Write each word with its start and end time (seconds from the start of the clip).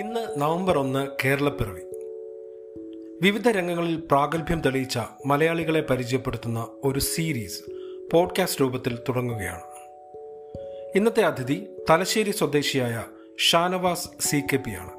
ഇന്ന് 0.00 0.40
നവംബർ 0.40 0.78
ഒന്ന് 0.78 1.08
കേരളപ്പിറവി. 1.24 1.80
വിവിധ 3.22 3.48
രംഗങ്ങളിൽ 3.48 3.96
പ്രാഗൽഭ്യം 3.96 4.60
തെളിയിച്ച 4.60 4.98
മലയാളികളെ 5.26 5.80
പരിചയപ്പെടുത്തുന്ന 5.80 6.66
ഒരു 6.84 7.00
സീരീസ് 7.00 7.62
പോഡ്കാസ്റ്റ് 8.12 8.60
രൂപത്തിൽ 8.60 8.98
തുടങ്ങുകയാണ്. 9.08 9.62
ഇന്നത്തെ 10.94 11.20
അതിഥി 11.20 11.66
തലശ്ശേരി 11.90 12.30
സ്വദേശിയായ 12.30 13.04
ഷാനവാസ് 13.38 14.08
സി 14.20 14.42
കെ 14.52 14.56
പി 14.56 14.70
ആണ് 14.70 14.90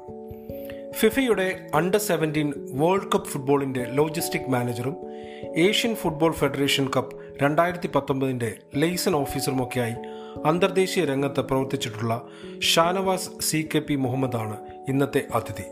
ഫിഫയുടെ 0.92 1.70
അണ്ടർ 1.74 1.98
സെവന്റീൻ 1.98 2.52
വേൾഡ് 2.56 3.12
കപ്പ് 3.14 3.28
ഫുട്ബോളിന്റെ 3.28 3.84
ലോജിസ്റ്റിക് 3.84 4.50
മാനേജറും 4.50 4.96
ഏഷ്യൻ 5.56 5.94
ഫുട്ബോൾ 5.94 6.32
ഫെഡറേഷൻ 6.32 6.90
കപ്പ് 6.96 7.20
രണ്ടായിരത്തി 7.42 7.88
പത്തൊമ്പതിന്റെ 7.94 8.58
ലെയ്സൺ 8.74 9.16
ഓഫീസറുമൊക്കെയായി 9.16 9.94
അന്തർദേശീയ 10.44 11.04
രംഗത്ത് 11.04 11.40
പ്രവർത്തിച്ചിട്ടുള്ള 11.40 12.28
ഷാനവാസ് 12.58 13.30
സി 13.40 13.68
കെ 13.74 13.78
പി 13.78 13.94
മുഹമ്മദാണ് 13.94 14.71
ഇന്നത്തെ 14.88 15.26
അതിഥി. 15.34 15.62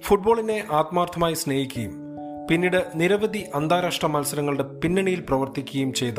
ഫുട്ബോളിനെ 0.00 0.64
ആത്മാർത്ഥമായി 0.70 1.34
സ്നേഹിക്കുകയും 1.34 2.08
പിന്നീട് 2.50 2.84
നിരവധി 2.94 3.44
അന്താരാഷ്ട്ര 3.54 4.06
മത്സരങ്ങളുടെ 4.06 4.62
പിന്നണിയിൽ 4.62 5.24
പ്രവർത്തിക്കുകയും 5.28 5.92
ചെയ്ത 5.92 6.14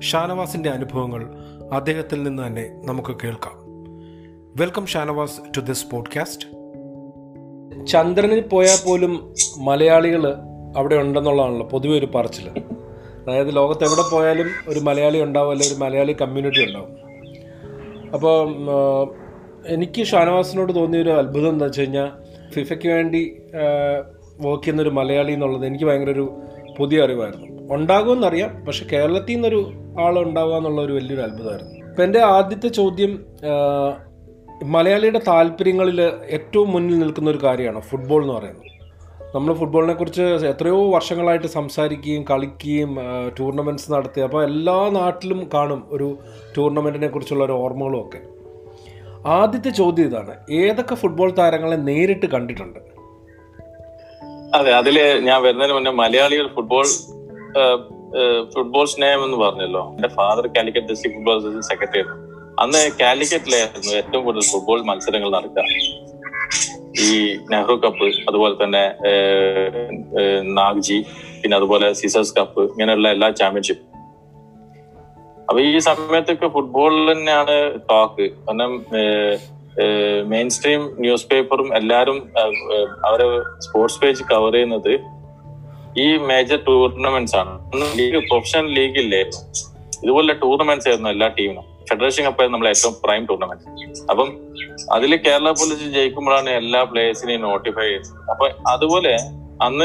ഷാനവാസിന്റെ 0.00 0.70
അനുഭവങ്ങൾ 0.70 1.26
അദ്ദേഹത്തിൽ 1.72 2.22
നിന്ന് 2.22 2.46
തന്നെ 2.46 2.80
നമുക്ക് 2.84 3.16
കേൾക്കാം. 3.24 3.54
Welcome 4.56 4.86
Shanavas 4.86 5.40
to 5.56 5.60
this 5.60 5.86
podcast. 5.90 6.46
ചന്ദ്രനിൽ 7.86 8.40
പോയാൽ 8.40 8.86
പോലും 8.86 9.34
മലയാളികൾ 9.58 10.34
അവിടെ 10.76 10.94
ഉണ്ടെന്നുള്ളതാണല്ലോ 10.94 11.66
പൊതുവെ 11.66 11.98
ഒരു 11.98 12.06
പറച്ചിൽ 12.14 12.48
അതായത് 12.48 13.56
ലോകത്ത് 13.56 13.84
എവിടെ 13.84 14.10
പോയാലും 14.12 14.46
ഒരു 14.68 14.80
മലയാളി 14.80 15.20
ഉണ്ടാവും 15.20 15.50
അല്ലെങ്കിൽ 15.50 15.74
ഒരു 15.74 15.84
മലയാളി 15.84 16.12
കമ്മ്യൂണിറ്റി 16.12 16.66
ഉണ്ടാവും. 16.66 16.96
അപ്പോൾ 18.14 18.46
എനിക്ക് 19.68 20.04
ഷാനവാസിനോട് 20.04 20.74
തോന്നിയൊരു 20.74 21.10
അത്ഭുതം 21.10 21.48
എന്താ 21.48 21.66
വെച്ച് 21.66 21.80
കഴിഞ്ഞാൽ 21.80 22.08
ഫിഫയ്ക്ക് 22.52 22.88
വേണ്ടി 22.88 23.36
വർക്ക് 24.40 24.62
ചെയ്യുന്നൊരു 24.62 24.88
മലയാളി 24.88 25.32
എന്നുള്ളത് 25.32 25.66
എനിക്ക് 25.66 25.84
ഭയങ്കര 25.84 26.10
ഒരു 26.10 26.32
പുതിയ 26.78 27.04
അറിവായിരുന്നു. 27.04 27.74
ഉണ്ടാകുമെന്നറിയാം 27.74 28.64
പക്ഷെ 28.66 28.86
കേരളത്തിൽ 28.92 29.34
നിന്നൊരു 29.34 29.72
ആൾ 30.00 30.22
ഉണ്ടാവുക 30.22 30.56
എന്നുള്ള 30.56 30.82
ഒരു 30.82 30.92
വലിയൊരു 30.92 31.20
അത്ഭുതമായിരുന്നു. 31.20 31.86
അപ്പം 31.90 32.04
എന്റെ 32.04 32.18
ആദ്യത്തെ 32.18 32.68
ചോദ്യം 32.68 33.24
മലയാളിയുടെ 34.64 35.20
താല്പര്യങ്ങളിൽ 35.28 36.00
ഏറ്റവും 36.02 36.72
മുന്നിൽ 36.72 36.98
നിൽക്കുന്ന 36.98 37.30
ഒരു 37.30 37.40
കാര്യമാണ് 37.44 37.80
ഫുട്ബോൾ 37.80 38.22
എന്ന് 38.22 38.34
പറയുന്നത്. 38.34 38.70
നമ്മൾ 39.34 39.54
ഫുട്ബോളിനെ 39.54 39.94
കുറിച്ച് 39.94 40.22
എത്രയോ 40.22 40.90
വർഷങ്ങളായിട്ട് 40.90 41.46
സംസാരിക്കുകയും 41.46 42.24
കളിക്കുകയും 42.30 42.96
ടൂർണമെന്റ്സ് 43.38 43.92
നടത്തി 43.92 44.20
അപ്പോൾ 44.20 44.44
എല്ലാ 44.44 44.88
നാട്ടിലും 44.90 45.48
കാണും 45.54 45.84
ഒരു 45.90 46.18
ടൂർണമെന്റിനെ 46.56 47.08
കുറിച്ചുള്ള 47.08 47.44
ഒരു 47.44 47.52
ഓർമ്മകളും 47.52 48.00
ഒക്കെ 48.00 48.35
ആദ്യത്തെ 49.34 49.70
ചോദ്യം 49.70 50.06
ഇതാണ്. 50.08 50.34
ഏതൊക്കെ 50.62 50.94
ഫുട്ബോൾ 50.94 51.30
താരങ്ങളെ 51.38 51.76
നേരിട്ട് 51.88 52.26
കണ്ടിട്ടുണ്ട്? 52.26 52.80
അതെ 54.54 54.72
അതിൽ 54.72 54.96
ഞാൻ 55.28 55.38
വരുന്നതിന് 55.42 55.74
മുന്നേ 55.76 55.90
മലയാളികൾ 55.90 56.46
ഫുട്ബോൾ 56.56 56.86
ഫുട്ബോൾ 58.54 58.86
സ്നേഹം 58.86 59.24
എന്ന് 59.24 59.36
പറഞ്ഞല്ലോ. 59.36 59.82
എന്റെ 59.94 60.08
father 60.08 60.46
Calicut 60.46 60.86
district 60.86 61.16
football 61.16 61.36
association 61.38 61.66
secretary 61.70 62.02
അന്ന് 62.62 62.82
കാലിക്കറ്റിലായിരുന്നു 63.00 63.90
ഏറ്റവും 64.00 64.22
കൂടുതൽ 64.24 64.46
ഫുട്ബോൾ 64.52 64.78
മത്സരങ്ങൾ 64.90 65.30
നടക്കുക. 65.30 65.64
ഈ 67.06 67.08
നെഹ്റു 67.50 67.74
കപ്പ് 67.84 68.06
അതുപോലെ 68.28 68.54
തന്നെ 68.62 68.84
നാഗ്ജി 70.58 70.98
പിന്നെ 71.42 71.56
അതുപോലെ 71.56 71.92
സീസേഴ്സ് 71.92 72.34
കപ്പ് 72.38 72.62
ഇങ്ങനെയുള്ള 72.70 73.08
എല്ലാ 73.08 73.30
ചാമ്പ്യൻഷിപ്പ് 73.30 73.84
അപ്പൊ 75.48 75.60
ഈ 75.62 75.78
സമയത്തൊക്കെ 75.78 76.48
ഫുട്ബോളിൽ 76.48 77.12
തന്നെയാണ് 77.12 77.54
ടോക്ക് 77.90 78.26
കാരണം 78.46 78.72
മെയിൻ 80.28 80.50
സ്ട്രീം 80.50 80.82
ന്യൂസ് 81.00 81.26
പേപ്പറും 81.26 81.76
എല്ലാരും 81.76 82.18
അവരെ 83.04 83.26
സ്പോർട്സ് 83.58 84.00
പേജ് 84.00 84.24
കവർ 84.30 84.52
ചെയ്യുന്നത് 84.52 84.92
ഈ 85.98 86.16
മേജർ 86.26 86.58
ടൂർണമെന്റ്സ് 86.66 87.36
ആണ്. 87.36 87.52
ലീഗ് 87.96 88.20
പ്രൊഫഷണൽ 88.28 88.66
ലീഗ് 88.74 88.98
ഇല്ലായിരുന്നു 88.98 89.42
ഇതുപോലെ 90.02 90.32
ടൂർണമെന്റ്സ് 90.34 90.88
ആയിരുന്നു 90.88 91.10
എല്ലാ 91.10 91.28
ടീമിനും 91.38 91.66
ഫെഡറേഷൻ 91.90 92.24
കപ്പായിരുന്നു 92.24 92.56
നമ്മളെ 92.56 92.70
ഏറ്റവും 92.70 92.94
പ്രൈം 93.04 93.26
ടൂർണമെന്റ് 93.26 93.64
അപ്പം 94.10 94.28
അതിൽ 94.92 95.16
കേരള 95.26 95.50
പോലീസ് 95.52 95.88
ജയിക്കുമ്പോഴാണ് 95.94 96.50
എല്ലാ 96.50 96.82
പ്ലേയേഴ്സിനെയും 96.82 97.42
നോട്ടിഫൈ 97.42 97.86
ചെയ്തത് 97.88 98.18
അപ്പൊ 98.30 98.46
അതുപോലെ 98.68 99.12
അന്ന് 99.64 99.84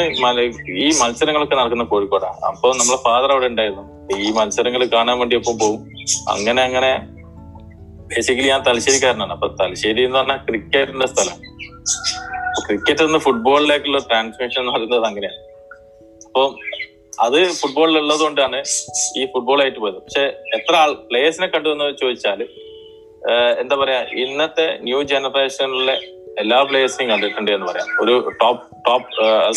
ഈ 0.83 0.87
മത്സരങ്ങളൊക്കെ 1.01 1.55
നടക്കുന്ന 1.55 1.83
കോഴിക്കോടാണ്. 1.83 2.39
അപ്പൊ 2.45 2.69
നമ്മളെ 2.73 2.97
ഫാദർ 3.03 3.31
അവിടെ 3.31 3.45
ഉണ്ടായിരുന്നു. 3.45 3.83
ഈ 4.25 4.31
മത്സരങ്ങൾ 4.31 4.85
കാണാൻ 4.85 5.19
വേണ്ടി 5.19 5.35
ഒപ്പം 5.35 5.59
പോകും 5.59 5.81
അങ്ങനെ 6.29 6.61
അങ്ങനെ 6.61 6.91
ബേസിക്കലി 8.15 8.47
ഞാൻ 8.47 8.63
തലശ്ശേരിക്കാരനാണ്. 8.63 9.31
അപ്പൊ 9.31 9.47
തലശ്ശേരി 9.61 10.01
എന്ന് 10.05 10.17
പറഞ്ഞാൽ 10.19 10.37
ക്രിക്കറ്റിന്റെ 10.37 11.07
സ്ഥലം. 11.07 11.37
ക്രിക്കറ്റ് 12.67 13.03
എന്ന് 13.03 13.19
ഫുട്ബോളിലേക്കുള്ള 13.19 13.99
ട്രാൻസ്മിഷൻ 13.99 14.61
എന്ന് 14.61 14.73
പറയുന്നത് 14.73 15.05
അങ്ങനെയാണ്. 15.05 15.39
അപ്പൊ 16.25 16.55
അത് 17.19 17.47
ഫുട്ബോളിൽ 17.51 17.97
ഉള്ളത് 17.97 18.19
കൊണ്ടാണ് 18.19 18.63
ഈ 19.17 19.25
ഫുട്ബോളായിട്ട് 19.25 19.79
പോയത്. 19.79 19.95
പക്ഷെ 19.95 20.23
എത്ര 20.57 20.75
ആൾ 20.75 20.93
പ്ലേയേഴ്സിനെ 20.93 21.47
കണ്ടു 21.47 21.69
എന്ന് 21.69 21.97
ചോദിച്ചാൽ 22.01 22.41
എന്താ 23.59 23.75
പറയാ 23.75 24.01
ഇന്നത്തെ 24.23 24.79
ന്യൂ 24.81 25.01
ജനറേഷനിലെ 25.01 25.95
എല്ലാ 26.41 26.57
പ്ലേയേഴ്സിനെയും 26.67 27.09
കണ്ടിട്ടുണ്ട് 27.11 27.51
എന്ന് 27.55 27.67
പറയാം. 27.69 27.87
ഒരു 28.03 28.13
ടോപ്പ് 28.41 28.63
ടോപ്പ് 28.87 29.09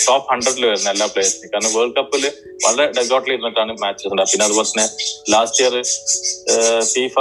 ടോപ്പ് 0.07 0.27
ഹൺഡ്രഡിൽ 0.33 0.65
വരുന്ന 0.71 0.89
എല്ലാ 0.95 1.07
പ്ലേയേഴ്സിനെയും 1.13 1.53
കാരണം 1.53 1.73
വേൾഡ് 1.77 1.95
കപ്പിൽ 1.99 2.25
വളരെ 2.65 2.87
ഡെഗോട്ടിൽ 2.97 3.33
ഇരുന്നിട്ടാണ് 3.35 3.75
മാച്ചസ് 3.83 4.11
ഉണ്ടാകുക 4.13 4.33
പിന്നെ 4.33 4.47
അതുപോലെ 4.49 4.69
തന്നെ 4.73 4.87
last 5.35 5.63
year 5.65 5.77
FIFA 6.93 7.17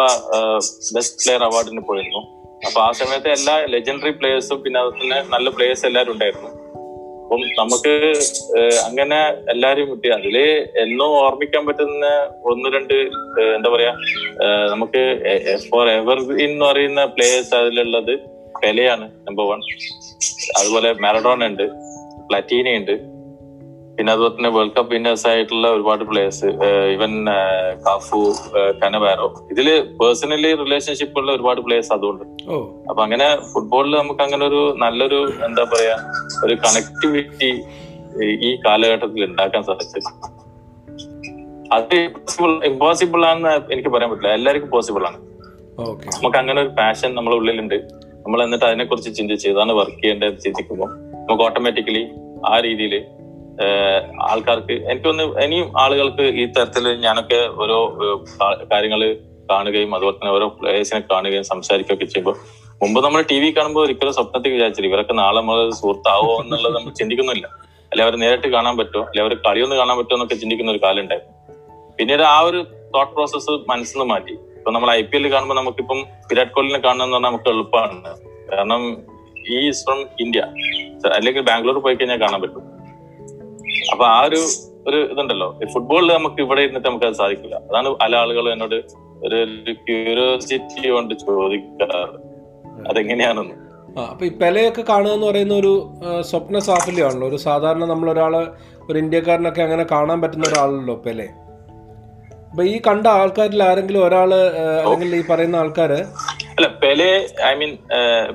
best 0.95 1.21
player 1.23 1.43
അവാർഡിന് 1.49 1.83
പോയിരുന്നു. 1.91 2.23
അപ്പൊ 2.67 2.79
ആ 2.87 2.89
സമയത്ത് 2.99 3.29
എല്ലാ 3.37 3.55
ലെജൻഡറി 3.75 4.13
പ്ലേയേഴ്സും 4.19 4.59
പിന്നെ 4.65 4.79
അതുപോലെ 4.81 5.01
തന്നെ 5.03 5.21
നല്ല 5.35 5.49
പ്ലേയേഴ്സ് 5.55 5.85
എല്ലാവരും 5.91 6.13
ഉണ്ടായിരുന്നു. 6.15 6.51
അപ്പം 7.23 7.41
നമുക്ക് 7.59 7.93
അങ്ങനെ 8.87 9.19
എല്ലാരും 9.53 9.85
കിട്ടി. 9.91 10.09
അതിൽ 10.17 10.35
എന്നും 10.83 11.09
ഓർമ്മിക്കാൻ 11.23 11.63
പറ്റുന്ന 11.67 12.07
ഒന്ന് 12.51 12.69
രണ്ട് 12.75 12.93
എന്താ 13.57 13.69
പറയാ 13.75 13.93
നമുക്ക് 14.73 15.01
ഫോർ 15.71 15.87
എവർ 15.99 16.19
എന്ന് 16.45 16.63
പറയുന്ന 16.65 17.03
പ്ലേയേഴ്സ് 17.15 17.53
അതിലുള്ളത് 17.61 18.13
പെലയാണ് 18.63 19.06
നമ്പർ 19.28 19.46
വൺ 19.51 19.62
അതുപോലെ 20.59 20.90
മാരഡോൺ 21.06 21.41
ഉണ്ട് 21.50 21.66
പ്ലാറ്റീന 22.29 22.69
ഉണ്ട്. 22.79 22.96
പിന്നെ 23.97 24.12
അതുപോലെ 24.13 24.34
തന്നെ 24.35 24.50
വേൾഡ് 24.56 24.74
കപ്പ് 24.75 24.91
വിന്നേഴ്സ് 24.96 25.25
ആയിട്ടുള്ള 25.31 25.68
ഒരുപാട് 25.75 26.03
പ്ലേയേഴ്സ് 26.09 26.47
ഇവൻ 26.94 27.12
കാഫു 27.85 28.19
കനബാരോ 28.81 29.28
ഇതിൽ 29.53 29.68
പേഴ്സണലി 30.00 30.51
റിലേഷൻഷിപ്പ് 30.62 31.18
ഉള്ള 31.22 31.29
ഒരുപാട് 31.38 31.59
പ്ലേയേഴ്സ് 31.66 31.91
അതുകൊണ്ട് 31.96 32.24
അപ്പൊ 32.90 33.01
അങ്ങനെ 33.06 33.28
ഫുട്ബോളിൽ 33.51 33.94
നമുക്ക് 34.01 34.24
അങ്ങനെ 34.25 34.46
ഒരു 34.50 34.62
നല്ലൊരു 34.84 35.19
എന്താ 35.47 35.66
പറയാ 35.74 35.95
ഒരു 36.45 36.56
കണക്ടിവിറ്റി 36.66 37.51
ഈ 38.47 38.50
കാലഘട്ടത്തിൽ 38.66 39.24
ഉണ്ടാക്കാൻ 39.30 39.62
സാധിച്ചു 39.69 40.01
അത് 41.78 41.95
ഇമ്പോസിബിൾ 42.72 43.22
ആണെന്ന് 43.30 43.53
എനിക്ക് 43.74 43.91
പറയാൻ 43.94 44.09
പറ്റില്ല. 44.12 44.34
എല്ലാവർക്കും 44.40 44.72
പോസിബിൾ 44.74 45.03
ആണ്. 45.09 45.19
നമുക്ക് 46.16 46.38
അങ്ങനെ 46.41 46.59
ഒരു 46.63 46.72
പാഷൻ 46.80 47.09
നമ്മളെ 47.18 47.35
ഉള്ളിലുണ്ട്. 47.40 47.78
നമ്മൾ 48.23 48.44
എന്നിട്ട് 48.44 48.66
അതിനെ 48.66 48.85
കുറിച്ച് 48.85 49.16
ചിന്തിച്ച് 49.16 49.50
ഇതാണ് 49.50 49.72
വർക്ക് 49.72 50.01
ചെയ്യേണ്ടത് 50.01 50.39
ചിന്തിക്കുമ്പോൾ 50.39 50.89
നമുക്ക് 51.17 51.44
ഓട്ടോമാറ്റിക്കലി 51.44 52.03
ആ 52.45 52.59
രീതിയിൽ 52.59 52.94
ആൾക്കാർക്ക് 54.22 54.73
എനിക്കൊന്ന് 54.73 55.23
ഇനിയും 55.23 55.79
ആളുകൾക്ക് 55.79 56.22
ഈ 56.22 56.45
തരത്തിൽ 56.45 56.85
ഞാനൊക്കെ 56.97 57.39
ഓരോ 57.63 57.78
കാര്യങ്ങൾ 58.72 59.01
കാണുകയും 59.51 59.95
അതുപോലെ 59.95 60.16
തന്നെ 60.16 60.31
ഓരോ 60.31 60.47
പ്ലേയേഴ്സിനെ 60.47 61.01
കാണുകയും 61.12 61.44
സംസാരിക്കുകയൊക്കെ 61.44 62.06
ചെയ്യുമ്പോൾ 62.06 62.38
മുമ്പ് 62.83 63.03
നമ്മൾ 63.03 63.22
ടി 63.31 63.39
വി 63.39 63.53
കാണുമ്പോൾ 63.57 63.83
ഒരിക്കലും 63.85 64.13
സ്വപ്നത്തിൽ 64.13 64.51
വിചാരിച്ചില്ല. 64.51 64.89
ഇവരൊക്കെ 64.89 65.13
നാളെ 65.13 65.38
നമ്മൾ 65.38 65.72
സുഹൃത്താവോ 65.72 66.41
എന്നുള്ളത് 66.44 66.75
നമ്മൾ 66.75 66.94
ചിന്തിക്കുന്നില്ല. 66.94 67.47
അല്ലെ 67.91 68.06
അവരെ 68.06 68.17
നേരിട്ട് 68.17 68.47
കാണാൻ 68.47 68.78
പറ്റുമോ? 68.78 69.03
അല്ലെ 69.03 69.22
അവർ 69.23 69.33
കളിയൊന്ന് 69.35 69.75
കാണാൻ 69.75 69.97
പറ്റുമോ 69.97 70.16
എന്നൊക്കെ 70.16 70.35
ചിന്തിക്കുന്ന 70.35 70.72
ഒരു 70.72 70.81
കാലം 70.83 71.01
ഉണ്ടായിരുന്നു. 71.01 71.33
പിന്നീട് 71.97 72.22
ആ 72.22 72.39
ഒരു 72.39 72.66
തോട്ട് 72.95 73.13
പ്രോസസ്സ് 73.13 73.51
മനസ്സിൽ 73.69 73.97
നിന്ന് 73.97 74.13
മാറ്റി. 74.13 74.35
ഇപ്പൊ 74.63 74.72
നമ്മൾ 74.74 74.89
ഐ 74.92 75.01
പി 75.01 75.15
എൽ 75.18 75.25
കാണുമ്പോൾ 75.31 75.56
നമുക്കിപ്പം 75.56 75.98
വിരാട് 76.27 76.51
കോഹ്ലിനെ 76.56 76.80
കാണണമെന്ന് 76.80 77.15
പറഞ്ഞാൽ 77.15 77.30
നമുക്ക് 77.30 77.50
എളുപ്പമാണ് 77.50 78.12
കാരണം 78.51 78.83
ഈ 79.56 79.57
ഫ്രം 79.80 80.00
ഇന്ത്യ 80.19 80.42
അല്ലെങ്കിൽ 81.18 81.42
ബാംഗ്ലൂർ 81.50 81.77
പോയി 81.86 81.95
കഴിഞ്ഞാൽ 81.95 82.19
കാണാൻ 82.21 82.42
പറ്റും. 82.42 82.63
അപ്പൊ 83.92 84.06
ആ 84.06 84.21
ഒരു 84.27 84.39
ഒരു 84.88 85.00
ഇതുണ്ടല്ലോ. 85.12 85.60
ഫുട്ബോളിൽ 85.74 86.13
നമുക്ക് 86.13 86.39
ഇവിടെ 86.42 86.62
ഇരുന്നിട്ട് 86.62 86.88
നമുക്ക് 86.88 87.06
അത് 87.06 87.13
സാധിക്കില്ല. 87.13 87.56
അതാണ് 87.56 87.89
പല 87.89 88.15
ആളുകളും 88.15 88.51
എന്നോട് 88.54 88.77
ഒരു 89.25 89.39
ക്യൂരിയോസിറ്റി 89.88 90.88
കൊണ്ട് 90.89 91.13
ചോദിക്കാറ്. 91.13 92.18
അതെങ്ങനെയാണെന്ന്. 92.89 93.56
അപ്പൊ 94.12 94.25
ഈ 94.25 94.33
പെലയൊക്കെ 94.42 94.81
കാണുക 94.81 95.13
എന്ന് 95.13 95.27
പറയുന്ന 95.27 95.54
ഒരു 95.54 95.74
സ്വപ്ന 96.21 96.59
സാഫല്യമാണല്ലോ 96.59 97.27
ഒരു 97.27 97.36
സാധാരണ 97.36 97.86
നമ്മളൊരാൾ 97.86 98.36
ഒരു 98.89 98.98
ഇന്ത്യക്കാരനൊക്കെ 99.00 99.62
അങ്ങനെ 99.62 99.86
കാണാൻ 99.92 100.21
പറ്റുന്ന 100.21 100.45
ഒരാളല്ലോ 100.48 101.01
പെലെ. 101.06 101.27
അപ്പൊ 102.53 102.63
ഈ 102.71 102.73
കണ്ട 102.88 103.05
ആൾക്കാരിൽ 103.19 103.61
ആരെങ്കിലും 103.67 104.01
ഒരാൾ 104.07 104.31
അല്ലെങ്കിൽ 104.81 105.13
ഈ 105.19 105.21
പറയുന്ന 105.29 105.55
ആൾക്കാര്? 105.61 105.97
അല്ല 106.57 106.67
പെലെ 106.83 107.07
ഐ 107.50 107.51
മീൻ 107.59 107.71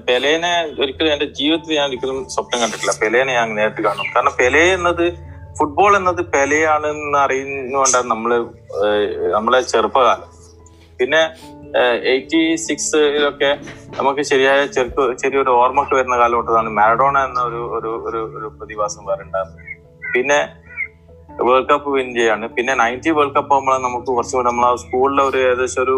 പെലേനെ 0.09 0.51
ഒരിക്കലും 0.83 1.11
എന്റെ 1.15 1.29
ജീവിതത്തിൽ 1.39 1.73
ഞാൻ 1.79 1.87
ഒരിക്കലും 1.91 2.17
സ്വപ്നം 2.35 2.59
കണ്ടിട്ടില്ല. 2.63 2.95
പെലേനെ 3.03 3.33
ഞാൻ 3.39 3.49
നേരിട്ട് 3.59 3.83
കാണും. 3.87 4.09
കാരണം 4.15 4.35
പെലെ 4.41 4.65
എന്നത് 4.79 5.05
ഫുട്ബോൾ 5.59 5.93
എന്നത് 6.01 6.23
പെലയാണെന്ന് 6.35 7.19
അറിയുന്നതുകൊണ്ടാണ് 7.25 8.09
നമ്മൾ 8.15 8.33
നമ്മളെ 9.37 9.61
ചെറുപ്പകാലം. 9.73 10.29
പിന്നെ 11.01 11.23
എയ്റ്റി 12.15 12.43
സിക്സിലൊക്കെ 12.67 13.53
നമുക്ക് 13.99 14.25
ശരിയായ 14.33 14.61
ചെറുപ്പ് 14.77 15.05
ചെറിയൊരു 15.23 15.55
ഓർമ്മക്ക് 15.63 15.95
വരുന്ന 15.99 16.19
കാലഘട്ടത്താണ് 16.23 16.73
മാരഡോണ 16.81 17.19
എന്ന 17.29 17.41
ഒരു 17.51 17.61
ഒരു 17.79 17.93
ഒരു 18.09 18.23
ഒരു 18.39 18.51
പ്രതിഭാസം 18.59 19.05
വേറെ 19.11 19.27
പിന്നെ 20.15 20.41
വേൾഡ് 21.47 21.69
കപ്പ് 21.71 21.89
വിൻ 21.97 22.09
ചെയ്യാണ്. 22.19 22.45
പിന്നെ 22.57 22.73
നയന്റി 22.83 23.11
വേൾഡ് 23.17 23.35
കപ്പ് 23.37 23.53
ആകുമ്പോഴാണ് 23.55 23.83
നമുക്ക് 23.87 24.09
കുറച്ചും 24.17 24.37
കൂടെ 24.39 24.49
നമ്മൾ 24.51 24.77
സ്കൂളിലെ 24.85 25.23
ഒരു 25.31 25.39
ഏകദേശം 25.49 25.83
ഒരു 25.87 25.97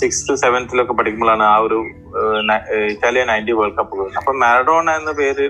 സിക്സ്ത് 0.00 0.34
സെവൻത്തിലൊക്കെ 0.44 0.94
പഠിക്കുമ്പോഴാണ് 1.00 1.44
ആ 1.52 1.56
ഒരു 1.66 1.78
ഇറ്റാലിയൻ 2.94 3.28
നയന്റി 3.32 3.54
വേൾഡ് 3.60 3.76
കപ്പ് 3.78 4.08
അപ്പൊ 4.20 4.34
മാരഡോണ 4.44 4.96
എന്ന 5.00 5.12
പേര് 5.20 5.46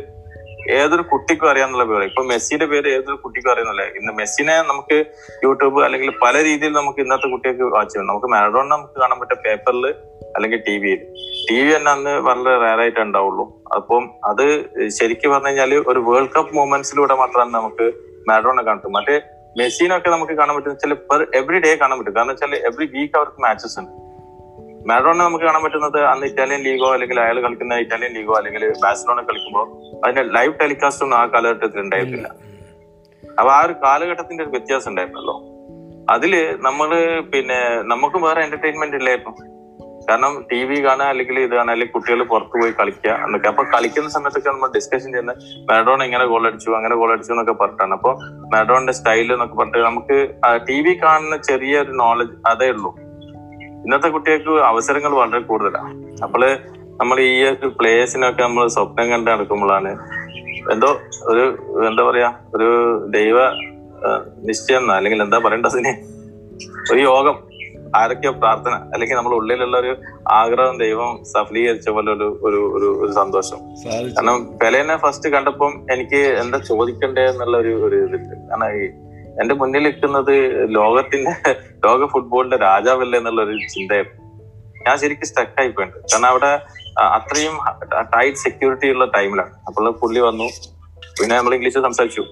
ഏതൊരു 0.76 1.04
കുട്ടിക്കും 1.10 1.48
അറിയാന്നുള്ള 1.50 1.84
പേര്. 1.88 2.04
ഇപ്പൊ 2.10 2.22
മെസ്സിയുടെ 2.30 2.66
പേര് 2.70 2.88
ഏതൊരു 2.96 3.16
കുട്ടിക്കും 3.24 3.50
അറിയുന്നില്ല 3.54 3.82
ഇന്ന് 3.98 4.12
മെസ്സിനെ 4.20 4.54
നമുക്ക് 4.70 4.98
യൂട്യൂബ് 5.46 5.80
അല്ലെങ്കിൽ 5.86 6.10
പല 6.22 6.34
രീതിയിൽ 6.46 6.72
നമുക്ക് 6.78 7.00
ഇന്നത്തെ 7.04 7.28
കുട്ടികൾക്ക് 7.32 7.66
വാച്ച് 7.74 7.92
ചെയ്യാം. 7.94 8.08
നമുക്ക് 8.10 8.28
മാരഡോണ 8.34 8.66
നമുക്ക് 8.74 8.96
കാണാൻ 9.02 9.18
പറ്റും 9.22 9.40
പേപ്പറിൽ 9.46 9.84
അല്ലെങ്കിൽ 10.36 10.60
ടി 10.68 10.76
വിയിൽ 10.84 11.02
ടി 11.48 11.58
വി 11.64 11.68
തന്നെ 11.74 11.90
അന്ന് 11.96 12.14
വളരെ 12.28 12.54
റയർ 12.64 12.80
ആയിട്ട് 12.84 13.00
ഉണ്ടാവുള്ളൂ. 13.06 13.44
അപ്പം 13.78 14.04
അത് 14.30 14.44
ശരിക്കും 14.98 15.32
പറഞ്ഞു 15.34 15.50
കഴിഞ്ഞാൽ 15.50 15.74
ഒരു 15.92 16.00
വേൾഡ് 16.08 16.34
കപ്പ് 16.36 16.56
മൂമെന്റ്സിലൂടെ 16.60 17.16
മാത്രമാണ് 17.22 17.54
നമുക്ക് 17.58 17.88
മാരഡോണ 18.28 18.62
കാണുന്നത് 18.62 18.92
മറ്റേ 18.92 19.16
മെസ്സിനൊക്കെ 19.58 20.10
നമുക്ക് 20.10 20.32
കാണാൻ 20.32 20.56
പറ്റുന്ന 20.56 20.74
വെച്ചാൽ 20.74 20.94
പെർ 21.10 21.22
എവറി 21.34 21.58
ഡേ 21.58 21.76
കാണാൻ 21.76 21.98
പറ്റും. 21.98 22.14
കാരണം 22.14 22.28
വെച്ചാൽ 22.28 22.54
എവറി 22.54 22.86
വീക്ക് 22.86 23.16
അവർക്ക് 23.16 23.42
മാച്ചസ് 23.42 23.78
ഉണ്ട്. 23.78 23.92
മാരഡോണ 24.88 25.16
നമുക്ക് 25.16 25.44
കാണാൻ 25.44 25.62
പറ്റുന്നത് 25.62 26.04
അന്ന് 26.04 26.26
ഇറ്റാലിയൻ 26.26 26.62
ലീഗോ 26.62 26.92
അല്ലെങ്കിൽ 26.92 27.20
അയാൾ 27.20 27.40
കളിക്കുന്ന 27.40 27.74
ഇറ്റാലിയൻ 27.74 28.12
ലീഗോ 28.12 28.32
അല്ലെങ്കിൽ 28.32 28.72
ബാഴ്സലോണ 28.82 29.20
കളിക്കുമ്പോൾ 29.20 29.66
അതിന്റെ 30.04 30.22
ലൈവ് 30.22 30.54
ടെലികാസ്റ്റ് 30.60 31.04
ഒന്നും 31.04 31.18
ആ 31.18 31.26
കാലഘട്ടത്തിൽ 31.26 31.80
ഉണ്ടായിരുന്നില്ല 31.80 32.28
അപ്പൊ 33.38 33.50
ആ 33.52 33.64
ഒരു 33.64 33.72
കാലഘട്ടത്തിന്റെ 33.72 34.42
ഒരു 34.44 34.50
വ്യത്യാസം 34.50 34.90
ഉണ്ടായിരുന്നല്ലോ. 34.90 35.36
അതിൽ 36.10 36.56
നമ്മൾ 36.60 37.20
പിന്നെ 37.32 37.58
നമുക്ക് 37.82 38.16
വേറെ 38.16 38.42
എന്റർടൈൻമെന്റ് 38.42 38.96
ഇല്ലായിരുന്നു 38.96 39.53
കാരണം 40.08 40.32
ടി 40.50 40.60
വി 40.68 40.76
കാണുക 40.86 41.06
അല്ലെങ്കിൽ 41.12 41.36
ഇത് 41.44 41.54
കാണുക 41.58 41.72
അല്ലെങ്കിൽ 41.74 41.94
കുട്ടികൾ 41.96 42.20
പുറത്തു 42.32 42.56
പോയി 42.60 42.72
കളിക്കുക 42.80 43.10
എന്നൊക്കെ. 43.26 43.48
അപ്പൊ 43.52 43.62
കളിക്കുന്ന 43.74 44.08
സമയത്തൊക്കെ 44.16 44.50
നമ്മൾ 44.50 44.70
ഡിസ്കഷൻ 44.76 45.08
ചെയ്യുന്ന 45.14 45.34
മാഡോൺ 45.70 46.02
എങ്ങനെ 46.06 46.24
ഗോൾ 46.32 46.44
അടിച്ചു 46.50 46.70
അങ്ങനെ 46.78 46.96
ഗോൾ 47.00 47.10
അടിച്ചു 47.14 47.32
എന്നൊക്കെ 47.34 47.54
പറഞ്ഞിട്ടാണ്. 47.62 47.94
അപ്പൊ 47.98 48.12
മാഡോണിന്റെ 48.54 48.94
സ്റ്റൈൽ 48.98 49.28
എന്നൊക്കെ 49.36 49.56
പറഞ്ഞിട്ട് 49.60 49.86
നമുക്ക് 49.90 50.18
ടി 50.68 50.78
വി 50.86 50.94
കാണുന്ന 51.04 51.38
ചെറിയൊരു 51.48 51.94
നോളജ് 52.02 52.36
അതേ 52.52 52.68
ഉള്ളൂ. 52.76 52.92
ഇന്നത്തെ 53.86 54.08
കുട്ടികൾക്ക് 54.16 54.52
അവസരങ്ങൾ 54.70 55.12
വളരെ 55.20 55.42
കൂടുതലാണ്. 55.52 55.92
അപ്പോൾ 56.26 56.44
നമ്മൾ 57.00 57.16
ഈ 57.28 57.32
ഒരു 57.52 57.68
പ്ലേയേഴ്സിനൊക്കെ 57.78 58.42
നമ്മൾ 58.48 58.66
സ്വപ്നം 58.74 59.06
കണ്ട് 59.12 59.28
നടക്കുമ്പോഴാണ് 59.30 59.92
എന്തോ 60.74 60.90
ഒരു 61.30 61.44
എന്താ 61.88 62.02
പറയാ 62.08 62.28
ഒരു 62.56 62.68
ദൈവ 63.16 63.38
നിശ്ചയം 64.48 64.84
അല്ലെങ്കിൽ 64.96 65.20
എന്താ 65.24 65.38
പറയേണ്ടത് 65.44 65.74
അതിന്? 65.76 65.92
ഒരു 66.92 67.00
യോഗം. 67.08 67.36
ആരൊക്കെയോ 67.98 68.32
പ്രാർത്ഥന 68.42 68.74
അല്ലെങ്കിൽ 68.94 69.16
നമ്മുടെ 69.16 69.36
ഉള്ളിലുള്ള 69.40 69.76
ഒരു 69.78 69.92
ആഗ്രഹം 70.40 70.76
ദൈവം 70.78 71.10
സഫലീകരിച്ച 71.32 71.88
പോലെ 71.96 72.10
ഒരു 72.16 72.28
ഒരു 72.46 72.60
ഒരു 72.76 72.88
ഒരു 73.02 73.12
സന്തോഷം. 73.20 73.58
കാരണം 74.16 74.38
പെലേനെ 74.62 74.96
ഫസ്റ്റ് 74.96 75.28
കണ്ടപ്പം 75.28 75.72
എനിക്ക് 75.94 76.20
എന്താ 76.42 76.58
ചോദിക്കണ്ടേ 76.70 77.24
എന്നുള്ള 77.32 77.56
ഒരു 77.64 77.72
ഒരു 77.88 77.98
ഇതുണ്ട് 78.06 78.34
കാരണം 78.50 78.68
ഈ 78.78 78.84
എന്റെ 79.42 79.54
മുന്നിൽ 79.60 79.82
നിൽക്കുന്നത് 79.82 80.34
ലോകത്തിന്റെ 80.78 81.32
ലോക 81.86 82.06
ഫുട്ബോളിന്റെ 82.12 82.58
രാജാവല്ലേ 82.66 83.18
എന്നുള്ള 83.18 83.40
ഒരു 83.46 83.56
ചിന്തയായിരുന്നു 83.74 84.20
ഞാൻ 84.86 84.96
ശരിക്കും 85.02 85.28
സ്റ്റക്കായി 85.30 85.70
പോയിട്ടുണ്ട് 85.76 86.06
കാരണം 86.12 86.28
അവിടെ 86.32 86.50
അത്രയും 87.18 87.54
ടൈറ്റ് 88.14 88.40
സെക്യൂരിറ്റി 88.44 88.88
ഉള്ള 88.94 89.04
ടൈമിലാണ് 89.16 89.52
അപ്പോൾ 89.68 89.90
പുള്ളി 90.02 90.20
വന്നു. 90.28 90.46
പിന്നെ 91.18 91.34
നമ്മൾ 91.36 91.52
ഇംഗ്ലീഷ് 91.56 91.80
സംസാരിച്ചു. 91.86 92.22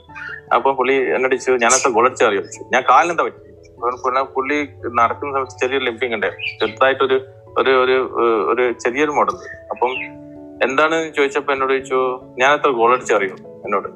അപ്പൊ 0.55 0.69
പുള്ളി 0.79 0.95
എന്നോട് 1.17 1.35
ചോദിച്ചു 1.35 1.53
ഞാനത്ര 1.65 1.89
ഗോളടിച്ച 1.97 2.23
അറിയോ? 2.29 2.43
ചോദിച്ചു 2.43 2.63
ഞാൻ 2.75 2.83
കാലിനെന്താ 2.91 3.25
പറ്റി 3.27 3.52
പിന്നെ 3.83 4.23
പുള്ളി 4.23 4.69
നടക്കുന്ന 4.93 5.33
സമയത്ത് 5.33 5.59
ചെറിയ 5.59 5.79
ലിംപിങ് 5.79 6.15
ഉണ്ടായിരുന്നു 6.15 6.67
ചെറുതായിട്ടൊരു 6.67 7.27
ഒരു 7.59 7.71
ഒരു 7.85 8.17
ഒരു 8.49 8.73
ചെറിയൊരു 8.73 9.11
മോഡൽ 9.11 9.33
അപ്പം 9.71 9.91
എന്താണ് 10.63 11.15
ചോദിച്ചപ്പോ 11.15 11.53
എന്നോട് 11.53 11.73
ചോദിച്ചു 11.73 12.21
ഞാൻ 12.39 12.55
എത്ര 12.55 12.71
ഗോൾ 12.71 12.95
അടിച്ചറിയും 12.95 13.37
എന്നോട്. 13.65 13.89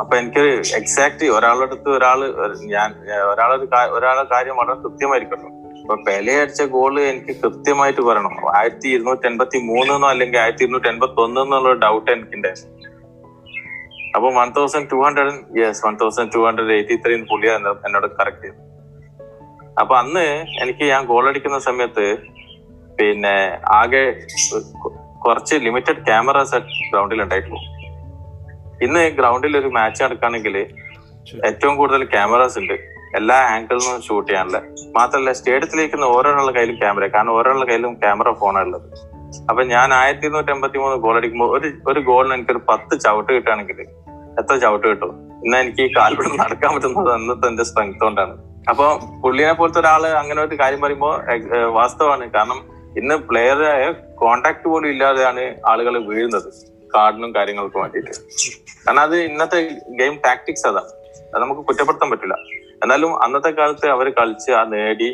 അപ്പൊ 0.00 0.16
എനിക്ക് 0.16 0.40
എക്സാക്ട് 0.76 1.24
ഒരാളുടെ 1.24 1.64
അടുത്ത് 1.64 1.88
ഒരാൾ 1.88 2.20
ഞാൻ 2.64 2.94
ഒരാളൊരു 3.22 3.68
ഒരാളെ 3.90 4.22
കാര്യം 4.22 4.56
വളരെ 4.56 4.80
കൃത്യമായിരിക്കട്ടോ. 4.80 5.48
അപ്പൊ 5.80 5.94
പെലെ 6.06 6.40
അടിച്ച 6.40 6.62
ഗോൾ 6.62 7.00
എനിക്ക് 7.00 7.36
കൃത്യമായിട്ട് 7.40 8.00
പറയണം. 8.00 8.56
ആയിരത്തി 8.56 8.88
ഇരുന്നൂറ്റി 8.88 9.26
എൺപത്തി 9.26 9.58
മൂന്നെന്നോ 9.58 10.08
അല്ലെങ്കിൽ 10.08 10.38
ആയിരത്തി 10.38 10.62
ഇരുന്നൂറ്റി 10.62 10.88
എൺപത്തി 10.88 11.78
ഡൗട്ട് 11.82 12.10
എനിക്കുണ്ടായിരുന്നു 12.10 12.91
അപ്പൊ 14.16 14.28
one 14.30 14.50
thousand 14.50 14.90
two 14.92 14.96
hundred 15.04 15.60
yes 15.60 15.86
one 15.86 15.94
thousand 15.96 16.32
two 16.34 16.38
hundred 16.38 16.72
eighty 16.72 16.96
three 17.04 17.22
പുള്ളിയ 17.30 17.52
എന്നോട് 17.86 18.06
കറക്റ്റ് 18.20 18.42
ചെയ്തു. 18.42 18.58
അപ്പൊ 19.80 19.96
അന്ന് 19.96 20.44
എനിക്ക് 20.62 20.84
ഞാൻ 20.84 21.04
ഗോൾ 21.04 21.28
അടിക്കുന്ന 21.28 21.58
സമയത്ത് 21.58 22.06
പിന്നെ 22.98 23.58
ആകെ 23.70 24.04
കുറച്ച് 25.18 25.54
ലിമിറ്റഡ് 25.54 26.04
ക്യാമറാസ് 26.04 26.56
ഗ്രൗണ്ടിൽ 26.90 27.22
ഉണ്ടായിട്ടുള്ളൂ. 27.22 27.60
ഇന്ന് 28.82 29.10
ഗ്രൗണ്ടിൽ 29.18 29.56
ഒരു 29.56 29.68
മാച്ച് 29.68 30.04
നടക്കുകയാണെങ്കിൽ 30.04 30.56
ഏറ്റവും 31.46 31.76
കൂടുതൽ 31.76 32.04
ക്യാമറാസ് 32.04 32.58
ഉണ്ട്. 32.58 32.76
എല്ലാ 33.14 33.36
ആംഗിളിൽ 33.54 33.82
നിന്നും 33.84 34.02
ഷൂട്ട് 34.02 34.28
ചെയ്യാനുള്ള. 34.30 34.58
മാത്രമല്ല 34.96 35.32
സ്റ്റേഡിയത്തിലേക്കുന്ന 35.32 36.04
ഓരോരാളുടെ 36.04 36.52
കയ്യിലും 36.52 36.76
ക്യാമറ 36.76 37.06
കാരണം 37.06 37.32
ഓരോരാളുടെ 37.32 37.66
കയ്യിലും 37.66 37.94
ക്യാമറ 37.94 38.32
ഫോണാണ് 38.32 38.66
ഉള്ളത്. 38.66 38.86
അപ്പൊ 39.50 39.62
ഞാൻ 39.62 39.94
ആയിരത്തി 39.94 40.26
ഇരുന്നൂറ്റി 40.26 40.52
എൺപത്തി 40.52 40.78
മൂന്ന് 40.78 40.96
ഗോൾ 40.96 41.16
അടിക്കുമ്പോൾ 41.16 41.58
ഒരു 41.58 41.68
ഒരു 41.86 42.00
ഗോളിന് 42.00 42.34
എനിക്ക് 42.34 42.50
ഒരു 42.50 42.60
പത്ത് 42.68 43.00
ചവിട്ട് 43.00 43.32
കിട്ടുകയാണെങ്കിൽ 43.32 43.78
എത്ര 44.38 44.56
ചവിട്ട് 44.56 44.86
കിട്ടും. 44.86 45.12
എന്നാ 45.44 45.58
എനിക്ക് 45.58 45.82
ഈ 45.82 45.90
കാൽപിടും 45.96 46.36
നടക്കാൻ 46.36 46.74
പറ്റുന്നത് 46.74 47.12
അന്നത്തെ 47.12 47.48
എന്റെ 47.48 47.64
സ്ട്രെങ്ത് 47.64 48.00
കൊണ്ടാണ്. 48.00 48.34
അപ്പൊ 48.68 48.86
പുള്ളിനെ 49.24 49.52
പോലത്തെ 49.52 49.80
ഒരാൾ 49.80 50.06
അങ്ങനെ 50.06 50.42
ഒരു 50.42 50.56
കാര്യം 50.60 50.80
പറയുമ്പോ 50.80 51.10
വാസ്തവമാണ് 51.70 52.30
കാരണം 52.30 52.60
ഇന്ന് 52.98 53.14
പ്ലെയറായ 53.14 53.84
കോണ്ടാക്ട് 54.14 54.68
പോലും 54.68 54.88
ഇല്ലാതെയാണ് 54.90 55.54
ആളുകൾ 55.66 55.94
വീഴുന്നത്. 56.06 56.48
കാർഡിനും 56.94 57.34
കാര്യങ്ങൾക്കും 57.34 57.80
വേണ്ടിയിട്ട്. 57.80 58.14
കാരണം 58.86 59.00
അത് 59.00 59.16
ഇന്നത്തെ 59.16 59.60
ഗെയിം 60.00 60.14
ടാക്ടിക്സ് 60.26 60.66
അതാണ് 60.66 60.90
അത് 61.34 61.42
നമുക്ക് 61.42 61.60
കുറ്റപ്പെടുത്താൻ 61.60 62.10
പറ്റില്ല. 62.10 62.34
എന്നാലും 62.82 63.22
അന്നത്തെ 63.22 63.50
കാലത്ത് 63.50 63.86
അവർ 63.88 64.06
കളിച്ച് 64.10 64.50
ആ 64.50 64.64
നേടി 64.64 65.10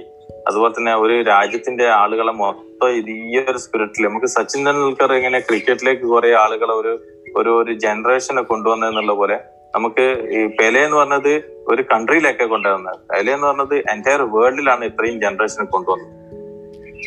അതുപോലെ 0.48 0.72
തന്നെ 0.72 0.92
ഒരു 0.96 1.22
രാജ്യത്തിന്റെ 1.22 1.86
ആളുകളെ 1.88 2.32
മൊത്തം 2.32 2.90
ഈ 2.90 3.38
ഒരു 3.38 3.58
സ്പിരിറ്റിൽ 3.58 4.06
നമുക്ക് 4.06 4.26
സച്ചിൻ 4.26 4.64
തെണ്ടുൽക്കർ 4.66 5.12
എങ്ങനെ 5.12 5.38
ക്രിക്കറ്റിലേക്ക് 5.38 6.02
കുറെ 6.02 6.30
ആളുകളെ 6.34 6.74
ഒരു 6.74 6.92
ഒരു 7.38 7.50
ഒരു 7.62 7.72
ജനറേഷനെ 7.84 8.42
കൊണ്ടുവന്നെന്നുള്ള 8.50 9.12
പോലെ 9.20 9.38
നമുക്ക് 9.74 10.04
ഈ 10.36 10.38
പെലെ 10.58 10.80
എന്ന് 10.84 10.96
പറഞ്ഞത് 10.96 11.32
ഒരു 11.72 11.82
കൺട്രിയിലേക്ക് 11.90 12.44
കൊണ്ടുവന്നത്. 12.52 12.98
പെലെ 13.10 13.32
എന്ന് 13.34 13.46
പറഞ്ഞത് 13.46 13.76
എന്റയർ 13.94 14.22
വേൾഡിലാണ് 14.36 14.84
ഇത്രയും 14.90 15.18
ജനറേഷനെ 15.24 15.66
കൊണ്ടുവന്നത്. 15.74 16.14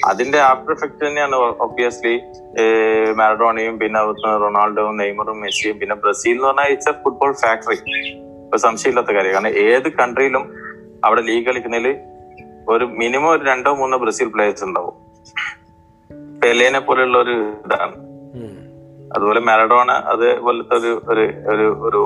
അതിന്റെ 0.09 0.39
ആഫ്റ്റർ 0.49 0.71
എഫക്ട് 0.75 1.01
തന്നെയാണ് 1.05 1.35
ഒബ്വിയസ്ലി 1.65 2.13
മാരഡോണയും 3.19 3.75
പിന്നെ 3.79 3.97
അതുപോലെ 3.99 4.37
റൊണാൾഡോയും 4.43 4.99
നെയ്മറും 5.01 5.41
മെസ്സിയും 5.43 5.75
പിന്നെ 5.79 5.95
ബ്രസീൽ 6.03 6.35
എന്ന് 6.35 6.47
പറഞ്ഞാൽ 6.47 6.69
ഇറ്റ്സ് 6.75 6.89
എ 6.89 6.95
ഫുട്ബോൾ 7.03 7.33
ഫാക്ടറി 7.41 7.77
ഇപ്പൊ 8.45 8.57
സംശയമില്ലാത്ത 8.65 9.11
കാര്യം. 9.17 9.33
കാരണം 9.33 9.53
ഏത് 9.67 9.89
കൺട്രിയിലും 10.01 10.45
അവിടെ 11.05 11.21
ലീഗ് 11.29 11.45
കളിക്കുന്നതിൽ 11.47 11.97
ഒരു 12.73 12.85
മിനിമം 13.01 13.29
ഒരു 13.35 13.43
രണ്ടോ 13.51 13.73
മൂന്നോ 13.81 13.97
ബ്രസീൽ 14.05 14.29
പ്ലേയേഴ്സ് 14.35 14.65
ഉണ്ടാവും. 14.69 14.95
പെലേനെ 16.43 16.79
പോലെയുള്ള 16.87 17.17
ഒരു 17.25 17.35
ഇതാണ്. 17.65 17.95
അതുപോലെ 19.15 19.39
മാരഡോണ 19.39 19.91
അതുപോലത്തെ 19.91 20.75
ഒരു 20.75 21.01
ഒരു 21.09 21.25
ഒരു 21.47 21.67
ഒരു 21.87 22.01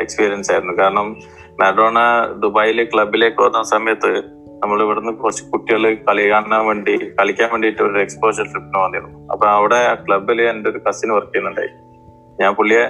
എക്സ്പീരിയൻസ് 0.00 0.52
ആയിരുന്നു. 0.52 0.74
കാരണം 0.82 1.16
മാരഡോണ 1.60 1.98
ദുബായിലെ 2.42 2.84
ക്ലബിലേക്ക് 2.84 3.42
വന്ന 3.42 3.62
സമയത്ത് 3.62 4.38
നമ്മൾ 4.62 4.82
ഇവിടുന്ന് 4.82 5.12
കുറച്ച് 5.12 5.44
കുട്ടികൾ 5.44 5.94
കളി 5.94 6.30
കാണാൻ 6.30 6.66
വേണ്ടി 6.66 6.96
കളിക്കാൻ 7.20 7.48
വേണ്ടിയിട്ട് 7.50 7.82
ഒരു 7.82 7.98
എക്സ്പോഷർ 7.98 8.42
ട്രിപ്പിന് 8.42 8.84
വന്നിരുന്നു. 8.84 9.32
അപ്പൊ 9.32 9.46
അവിടെ 9.46 9.76
ആ 9.76 9.94
ക്ലബിൽ 9.94 10.42
എന്റെ 10.42 10.70
ഒരു 10.70 10.80
കസിൻ 10.88 11.12
വർക്ക് 11.12 11.32
ചെയ്യുന്നുണ്ടായി. 11.32 11.68
ഞാൻ 12.40 12.54
പുള്ളിയെ 12.54 12.84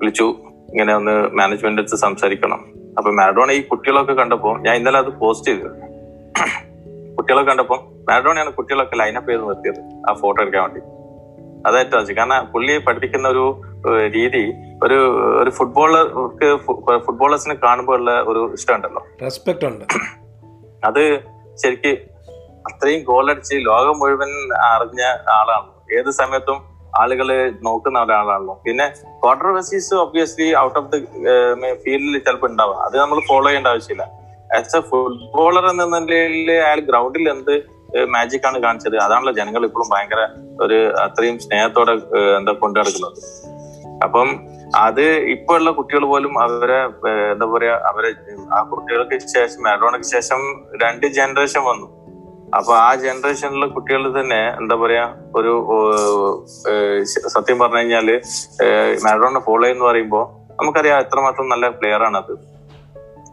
വിളിച്ചു 0.00 0.24
ഇങ്ങനെ 0.70 0.94
ഒന്ന് 0.94 1.36
മാനേജ്മെന്റ് 1.38 1.80
അടുത്ത് 1.80 1.96
സംസാരിക്കണം. 1.96 2.60
അപ്പൊ 2.98 3.10
മാരഡോണ 3.10 3.50
ഈ 3.50 3.62
കുട്ടികളൊക്കെ 3.62 4.12
കണ്ടപ്പോൾ 4.12 4.60
ഞാൻ 4.60 4.76
ഇന്നലെ 4.76 4.98
അത് 4.98 5.10
പോസ്റ്റ് 5.18 5.50
ചെയ്തു. 5.50 5.68
കുട്ടികളൊക്കെ 7.16 7.50
കണ്ടപ്പോൾ 7.50 7.78
മാരഡോണയാണ് 8.10 8.52
കുട്ടികളൊക്കെ 8.52 8.96
ലൈനപ്പ് 8.96 9.30
ചെയ്ത് 9.30 9.48
നിർത്തിയത് 9.48 10.10
ആ 10.10 10.12
ഫോട്ടോ 10.12 10.42
എടുക്കാൻ 10.42 10.62
വേണ്ടി. 10.62 10.80
അതായിട്ട് 11.66 11.94
വെച്ചു 11.96 12.12
കാരണം 12.12 12.46
പുള്ളി 12.52 12.74
പഠിപ്പിക്കുന്ന 12.78 13.28
ഒരു 13.28 13.44
രീതി 14.14 14.42
ഒരു 14.82 14.98
ഒരു 15.42 15.50
ഫുട്ബോളർക്ക് 15.50 16.48
ഫുട്ബോളേഴ്സിനെ 17.06 17.56
കാണുമ്പോൾ 17.62 17.96
ഉള്ള 17.98 18.12
ഒരു 18.30 18.42
ഇഷ്ടമുണ്ടല്ലോ. 18.54 19.02
റെസ്പെക്ട് 19.22 19.66
ഉണ്ട് 19.66 19.84
അത് 20.84 21.02
ശരിക്ക് 21.62 21.92
അത്രയും 22.68 23.00
ഗോളടിച്ച് 23.04 23.54
ലോകം 23.68 23.98
മുഴുവൻ 23.98 24.30
അറിഞ്ഞ 24.68 25.02
ആളാണ്. 25.38 25.70
ഏത് 25.98 26.10
സമയത്തും 26.20 26.58
ആളുകൾ 27.00 27.28
നോക്കുന്ന 27.62 28.02
ഒരാളാണല്ലോ. 28.02 28.54
പിന്നെ 28.66 28.86
controversies 29.22 29.94
obviously 29.94 30.48
out 30.58 30.78
of 30.78 30.90
the 30.92 30.98
ഫീൽഡിൽ 31.84 32.18
ചിലപ്പോൾ 32.18 32.50
ഉണ്ടാവാം. 32.50 32.80
അത് 32.86 32.96
നമ്മൾ 33.00 33.20
ഫോളോ 33.28 33.46
ചെയ്യേണ്ട 33.46 33.66
ആവശ്യമില്ല. 33.66 34.04
ആസ് 34.58 34.76
എ 34.76 34.82
ഫുട്ബോളർ 34.90 35.64
എന്ന 35.70 35.98
നിലയിൽ 35.98 36.50
അയാൾ 36.52 36.80
ഗ്രൗണ്ടിൽ 36.90 37.28
എന്ത് 37.30 37.54
മാജിക് 38.14 38.46
ആണ് 38.46 38.58
കാണിച്ചത്. 38.62 38.96
അതാണല്ലോ 38.96 39.32
ജനങ്ങൾ 39.32 39.64
ഇപ്പോഴും 39.66 39.88
ഭയങ്കര 39.94 40.20
ഒരു 40.62 40.78
അത്രയും 41.04 41.38
സ്നേഹത്തോടെ 41.38 41.92
എന്താ 42.38 42.52
കൊണ്ടു 42.52 42.78
നടക്കുന്നത് 42.80 43.18
അപ്പം 44.04 44.28
അത് 44.76 45.02
ഇപ്പൊ 45.34 45.52
ഉള്ള 45.56 45.70
കുട്ടികൾ 45.70 46.04
പോലും 46.04 46.32
അവരെ 46.42 46.78
എന്താ 47.32 47.46
പറയാ 47.46 47.74
അവരെ 47.90 48.10
ആ 48.56 48.60
കുട്ടികൾക്ക് 48.70 49.18
ശേഷം 49.34 49.60
മാരഡോണയ്ക്ക് 49.62 50.06
ശേഷം 50.06 50.40
രണ്ട് 50.82 51.06
ജനറേഷൻ 51.18 51.62
വന്നു. 51.64 51.86
അപ്പൊ 52.58 52.72
ആ 52.76 52.94
ജനറേഷനിലെ 52.94 53.66
കുട്ടികൾ 53.66 54.02
തന്നെ 54.20 54.40
എന്താ 54.60 54.74
പറയാ 54.74 55.04
ഒരു 55.34 55.52
സത്യം 57.34 57.58
പറഞ്ഞു 57.58 57.78
കഴിഞ്ഞാൽ 57.78 58.08
മാരഡോണ 59.04 59.38
ഫോളോ 59.38 59.68
എന്ന് 59.68 59.84
പറയുമ്പോ 59.84 60.20
നമുക്കറിയാം 60.60 60.98
എത്രമാത്രം 60.98 61.48
നല്ല 61.48 61.68
പ്ലെയർ 61.68 62.02
ആണ് 62.02 62.16
അത് 62.16 62.34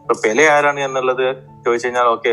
ഇപ്പൊ 0.02 0.14
പെലെ 0.24 0.50
ആരാണ് 0.50 0.80
എന്നുള്ളത് 0.80 1.36
ചോദിച്ചു 1.64 1.86
കഴിഞ്ഞാൽ 1.86 2.04
ഓക്കെ 2.04 2.30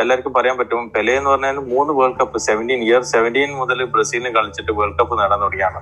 എല്ലാവർക്കും 0.00 0.32
പറയാൻ 0.32 0.58
പറ്റും. 0.58 0.90
പെലെ 0.96 1.12
എന്ന് 1.16 1.30
പറഞ്ഞാൽ 1.30 1.56
മൂന്ന് 1.56 1.92
world 1.92 2.18
cup 2.20 2.38
seventeen 2.38 2.80
year 2.82 3.02
seventeen 3.02 3.52
മുതൽ 3.52 3.84
ബ്രസീലിന് 3.84 4.34
കളിച്ചിട്ട് 4.34 4.72
വേൾഡ് 4.72 4.98
കപ്പ് 4.98 5.20
നേടാൻ 5.20 5.40
തുടങ്ങിയാണ്. 5.40 5.80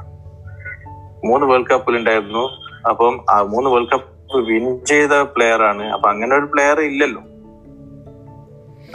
മൂന്ന് 1.27 1.47
വേൾഡ് 1.47 1.67
കപ്പിൽ 1.67 1.97
ഉണ്ടായിരുന്നു. 1.97 2.45
അപ്പം 2.89 3.25
ആ 3.31 3.43
മൂന്ന് 3.43 3.71
വേൾഡ് 3.71 3.89
കപ്പ് 3.93 4.37
വിൻ 4.37 4.85
ചെയ്ത 4.85 5.11
പ്ലെയർ 5.11 5.63
ആണ്. 5.63 5.85
അപ്പൊ 5.87 6.11
അങ്ങനെ 6.11 6.37
ഒരു 6.37 6.45
പ്ലെയർ 6.45 6.81
ഇല്ലല്ലോ. 6.81 7.23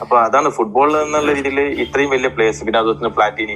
അപ്പൊ 0.02 0.18
അതാണ് 0.18 0.50
ഫുട്ബോൾ 0.50 0.98
എന്നുള്ള 0.98 1.34
രീതിയിൽ 1.34 1.60
ഇത്രയും 1.60 2.10
വലിയ 2.10 2.28
പ്ലേയേഴ്സ് 2.28 2.64
പിന്നെ 2.64 2.80
അതുപോലെ 2.80 3.10
പ്ലാറ്റിനി 3.10 3.56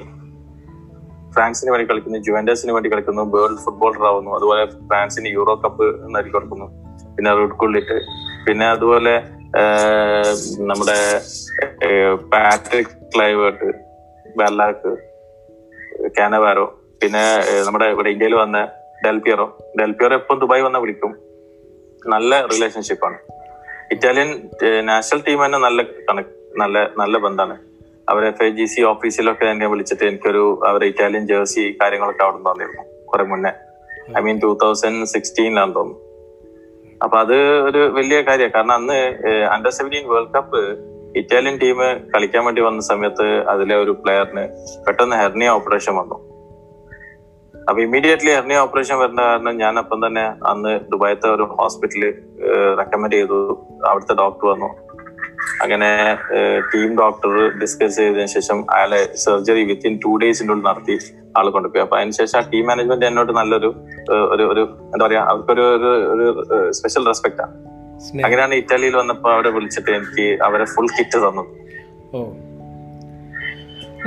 ഫ്രാൻസിന് 1.31 1.71
വേണ്ടി 1.71 1.85
കളിക്കുന്നു 1.89 2.17
ജുവൻഡസിന് 2.17 2.71
വേണ്ടി 2.71 2.91
കളിക്കുന്നു 2.91 3.21
വേൾഡ് 3.21 3.57
ഫുട്ബോളർ 3.57 4.05
ആവുന്നു. 4.07 4.31
അതുപോലെ 4.35 4.65
ഫ്രാൻസിന് 4.65 5.27
യൂറോ 5.27 5.55
കപ്പ് 5.55 6.15
നൽകി 6.15 6.29
കൊടുക്കുന്നു. 6.29 6.65
പിന്നെ 7.15 7.31
റൂഡ് 7.33 7.51
കുള്ളിട്ട് 7.51 8.26
പിന്നെ 8.47 8.65
അതുപോലെ 8.67 9.13
നമ്മുടെ 10.69 10.97
പാട്രിക് 12.33 12.93
ക്ലൈവേർട്ട് 13.13 13.69
ബെല്ലാക്ക് 14.35 14.91
കാനവാരോ 16.17 16.65
പിന്നെ 17.01 17.23
നമ്മുടെ 17.65 17.85
ഇവിടെ 17.85 18.09
ഇന്ത്യയിൽ 18.09 18.35
വന്ന 18.35 18.57
ഡെൽപിയറോ 19.05 19.47
ഡെൽപിയറോ 19.79 20.15
എപ്പം 20.15 20.37
ദുബായ് 20.39 20.63
വന്ന 20.67 20.77
വിളിക്കും? 20.77 21.11
നല്ല 22.03 22.33
റിലേഷൻഷിപ്പാണ് 22.45 23.17
ഇറ്റാലിയൻ 23.91 24.29
നാഷണൽ 24.85 25.19
ടീം 25.27 25.39
തന്നെ 25.45 25.57
നല്ല 25.57 25.81
കണക്ക് 26.07 26.33
നല്ല 26.57 26.77
നല്ല 26.97 27.17
ബന്ധമാണ് 27.17 27.55
അവർ 28.07 28.23
എഫ് 28.25 28.43
ഐ 28.43 28.49
ജി 28.49 28.65
സി 28.65 28.81
ഓഫീസിലൊക്കെ 28.91 29.45
എന്നെ 29.45 29.67
വിളിച്ചിട്ട് 29.67 30.03
എനിക്കൊരു 30.03 30.43
അവരെ 30.69 30.85
ഇറ്റാലിയൻ 30.91 31.27
ജേഴ്സി 31.27 31.63
കാര്യങ്ങളൊക്കെ 31.81 32.23
അവിടെ 32.23 32.39
തന്നിരുന്നു 32.47 32.83
കുറെ 33.05 33.23
മുന്നേ. 33.23 33.51
ഐ 34.17 34.21
മീൻ 34.21 34.37
ടൂ 34.43 34.49
തൗസൻഡ് 34.63 35.07
തോന്നുന്നു. 35.75 35.97
അപ്പൊ 37.03 37.17
അത് 37.17 37.35
ഒരു 37.69 37.81
വലിയ 37.97 38.17
കാര്യമാണ്. 38.21 38.53
കാരണം 38.53 38.75
അന്ന് 38.79 38.99
under 39.55 39.71
seventeen 39.77 40.05
world 40.13 40.33
cup 40.37 40.61
Italian 41.19 41.55
team 41.63 41.77
കളിക്കാൻ 42.13 42.45
വേണ്ടി 42.45 42.61
വന്ന 42.61 42.81
സമയത്ത് 42.91 43.27
അതിലെ 43.51 43.75
ഒരു 43.83 43.93
പ്ലെയറിന് 44.03 44.45
പെട്ടെന്ന് 44.87 45.15
ഹെർണിയ 45.15 45.49
ഓപ്പറേഷൻ 45.49 45.93
വന്നു. 45.95 46.17
അപ്പൊ 47.69 47.79
ഇമ്മീഡിയറ്റ്ലി 47.81 48.31
ഹെർണിയ 48.31 48.57
ഓപ്പറേഷൻ 48.65 48.97
വരുന്ന 48.99 49.21
കാരണം 49.21 49.55
ഞാൻ 49.57 49.73
അപ്പം 49.79 50.07
തന്നെ 50.07 50.25
അന്ന് 50.51 50.73
ദുബായത്തെ 50.91 51.27
ഒരു 51.35 51.45
ഹോസ്പിറ്റലിൽ 51.59 52.11
റെക്കമെൻഡ് 52.79 53.17
ചെയ്തു. 53.19 53.39
അവിടുത്തെ 53.89 54.15
ഡോക്ടർ 54.23 54.47
വന്നു. 54.53 54.69
അങ്ങനെ 55.63 55.89
ടീം 56.73 56.89
ഡോക്ടർ 57.01 57.31
ഡിസ്കസ് 57.61 57.97
ചെയ്തതിനു 57.99 58.31
ശേഷം 58.35 58.57
അയാളെ 58.75 58.99
സർജറി 59.23 59.63
വിത്തിൻ 59.63 59.93
ടു 60.05 60.11
ഡേയ്സിന്റെ 60.23 60.53
ഉള്ളിൽ 60.53 60.65
നടത്തി 60.69 60.95
ആൾ 61.37 61.49
കൊണ്ടുപോയി. 61.49 61.81
അപ്പൊ 61.81 61.97
അതിനുശേഷം 61.97 62.37
ആ 62.39 62.43
ടീം 62.53 62.65
മാനേജ്മെന്റ് 62.65 63.05
എന്നോട് 63.05 63.31
നല്ലൊരു 63.31 63.69
ഒരു 64.33 64.43
ഒരു 64.51 64.63
എന്താ 64.93 65.03
പറയാ 65.05 65.23
അവർക്കൊരു 65.31 65.65
ഒരു 65.77 65.91
ഒരു 66.13 66.27
സ്പെഷ്യൽ 66.71 67.05
റെസ്പെക്ട് 67.11 67.41
ആണ് 67.41 67.55
അങ്ങനെയാണ് 68.25 68.55
ഇറ്റാലിയിൽ 68.55 68.95
വന്നപ്പോ 68.95 69.29
അവരെ 69.35 69.49
വിളിച്ചിട്ട് 69.49 69.91
എനിക്ക് 69.91 70.25
അവരെ 70.47 70.65
ഫുൾ 70.73 70.87
കിറ്റ് 70.97 71.19
തന്നു. 71.27 71.43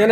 ഞാൻ 0.00 0.11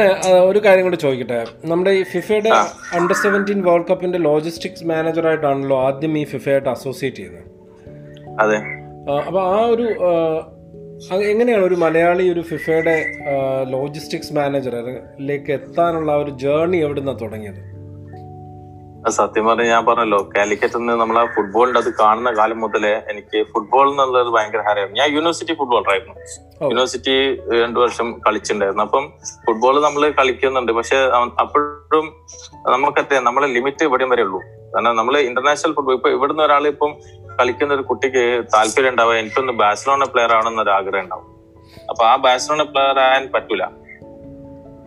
ഒരു 0.48 0.60
കാര്യം 0.64 0.84
കൂടി 0.84 0.96
ചോദിക്കട്ടെ? 0.96 1.38
നമ്മുടെ 1.64 1.90
ഈ 1.90 2.02
ഫിഫയുടെ 2.12 2.50
അണ്ടർ 2.98 3.16
സെവന്റീൻ 3.22 3.60
വേൾഡ് 3.68 3.88
കപ്പിന്റെ 3.90 4.18
ലോജിസ്റ്റിക്സ് 4.18 4.84
മാനേജർ 4.84 5.26
ആയിട്ടാണല്ലോ 5.26 5.76
ആദ്യം 5.86 6.18
ഈ 6.18 6.24
ഫിഫയായിട്ട് 6.24 6.68
അസോസിയേറ്റ് 6.68 7.16
ചെയ്യുന്നത് 7.16 7.44
അതെ. 8.42 8.58
അപ്പോൾ 9.28 9.42
ആ 9.54 9.58
ഒരു 9.64 9.86
എങ്ങനെയാണ് 11.06 11.64
ഒരു 11.64 11.74
മലയാളി 11.74 12.32
ഒരു 12.32 12.40
ഫിഫയുടെ 12.40 13.12
ലോജിസ്റ്റിക്സ് 13.70 14.32
മാനേജറിലേക്ക് 14.32 15.52
എത്താനുള്ള 15.52 16.16
ഒരു 16.16 16.30
ജേർണി 16.30 16.76
എവിടെ 16.76 17.00
നിന്നാണ് 17.00 17.20
തുടങ്ങിയത് 17.20 17.78
സത്യം 19.08 19.46
പറഞ്ഞാൽ 19.46 19.66
ഞാൻ 19.66 19.86
പറഞ്ഞല്ലോ 19.86 20.30
കാലിക്കറ്റ് 20.36 20.78
നിന്ന് 20.78 20.92
നമ്മൾ 20.92 21.18
ആ 21.18 21.26
ഫുട്ബോളിന്റെ 21.26 21.80
അത് 21.80 21.94
കാണുന്ന 22.00 22.30
കാലം 22.30 22.60
മുതലേ 22.60 22.88
എനിക്ക് 22.88 23.42
ഫുട്ബോൾ 23.42 23.90
എന്നുള്ളത് 23.90 24.26
ഭയങ്കര 24.26 24.58
ഹരമായിരുന്നു. 24.58 25.00
ഞാൻ 25.00 25.10
യൂണിവേഴ്സിറ്റി 25.10 25.52
ഫുട്ബോളർ 25.52 25.90
ആയിരുന്നു. 25.90 26.14
യൂണിവേഴ്സിറ്റി 26.62 27.36
രണ്ടു 27.62 27.80
വർഷം 27.80 28.20
കളിച്ചിട്ടുണ്ടായിരുന്നു. 28.28 28.82
അപ്പം 28.82 29.12
ഫുട്ബോൾ 29.46 29.80
നമ്മൾ 29.80 30.10
കളിക്കുന്നുണ്ട്. 30.10 30.72
പക്ഷെ 30.72 30.96
അപ്പോഴും 31.40 32.06
നമുക്കറിയാം 32.68 33.24
നമ്മളെ 33.24 33.46
ലിമിറ്റ് 33.46 33.84
ഇവിടെയും 33.84 34.10
വരെ 34.10 34.22
ഉള്ളൂ. 34.22 34.40
കാരണം 34.74 34.96
നമ്മൾ 34.96 35.14
ഇന്റർനാഷണൽ 35.18 35.72
ഫുട്ബോൾ 35.76 35.96
ഇപ്പൊ 35.98 36.10
ഇവിടുന്ന് 36.16 36.42
ഒരാൾ 36.42 36.66
ഇപ്പം 36.66 36.92
കളിക്കുന്ന 37.40 37.74
ഒരു 37.74 37.84
കുട്ടിക്ക് 37.90 38.22
താല്പര്യം 38.54 38.90
ഉണ്ടാവുക 38.92 39.16
എനിക്കൊന്ന് 39.22 39.52
ബാഴ്സലോണ 39.62 40.04
പ്ലെയർ 40.04 40.32
ആവണം 40.36 40.62
ഒരു 40.62 40.70
ആഗ്രഹം 40.70 41.04
ഉണ്ടാവും. 41.04 41.26
അപ്പൊ 41.90 42.02
ആ 42.04 42.16
ബാഴ്സലോണ 42.24 42.62
പ്ലെയർ 42.62 42.98
ആകാൻ 43.06 43.24
പറ്റൂല. 43.34 43.64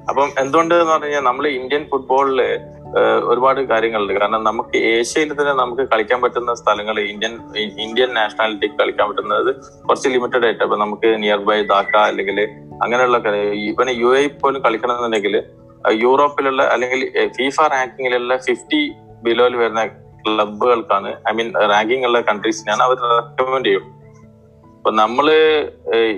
അപ്പം 0.10 0.30
എന്തുകൊണ്ട് 0.40 0.74
എന്ന് 0.76 0.92
പറഞ്ഞു 0.92 1.06
കഴിഞ്ഞാൽ 1.06 1.22
നമ്മൾ 1.22 1.46
ഇന്ത്യൻ 1.48 1.84
ഫുട്ബോളിൽ 1.92 2.40
ഒരുപാട് 3.32 3.60
കാര്യങ്ങളുണ്ട്. 3.72 4.14
കാരണം 4.14 4.42
നമുക്ക് 4.48 4.78
ഏഷ്യയിൽ 4.94 5.30
തന്നെ 5.34 5.54
നമുക്ക് 5.54 5.84
കളിക്കാൻ 5.92 6.20
പറ്റുന്ന 6.22 6.54
സ്ഥലങ്ങൾ 6.62 6.96
ഇന്ത്യൻ 7.00 7.34
ഇന്ത്യൻ 7.86 8.10
നാഷണാലിറ്റിക്ക് 8.14 8.78
കളിക്കാൻ 8.82 9.06
പറ്റുന്നത് 9.10 9.50
കുറച്ച് 9.88 10.10
ലിമിറ്റഡ് 10.10 10.46
ആയിട്ട്. 10.46 10.64
അപ്പൊ 10.64 10.78
നമുക്ക് 10.78 11.10
നിയർ 11.24 11.42
ബൈ 11.50 11.60
ധാക്ക 11.74 11.96
അല്ലെങ്കിൽ 12.12 12.40
അങ്ങനെയുള്ള 12.84 13.18
ഇവന് 13.70 13.94
യു 14.02 14.12
എ 14.18 14.24
പോലും 14.44 14.62
കളിക്കണമെന്നുണ്ടെങ്കിൽ 14.64 15.38
യൂറോപ്പിലുള്ള 16.06 16.64
അല്ലെങ്കിൽ 16.74 17.02
ഫീഫ 17.38 17.62
റാങ്കിങ്ങിലുള്ള 17.74 18.34
ഫിഫ്റ്റി 18.48 18.82
ബിലോയിൽ 19.26 19.56
വരുന്ന 19.62 19.82
ക്ലബുകൾക്കാണ് 20.24 21.10
ഐ 21.30 21.34
മീൻ 21.38 21.50
റാങ്കിങ് 21.74 22.06
ഉള്ള 22.10 22.20
കൺട്രീസിനാണ് 22.30 22.82
അവർ 22.88 22.98
റെക്കമെൻഡ് 23.20 23.68
ചെയ്യും. 23.68 23.86
അപ്പൊ 24.78 24.92
നമ്മൾ 25.02 25.26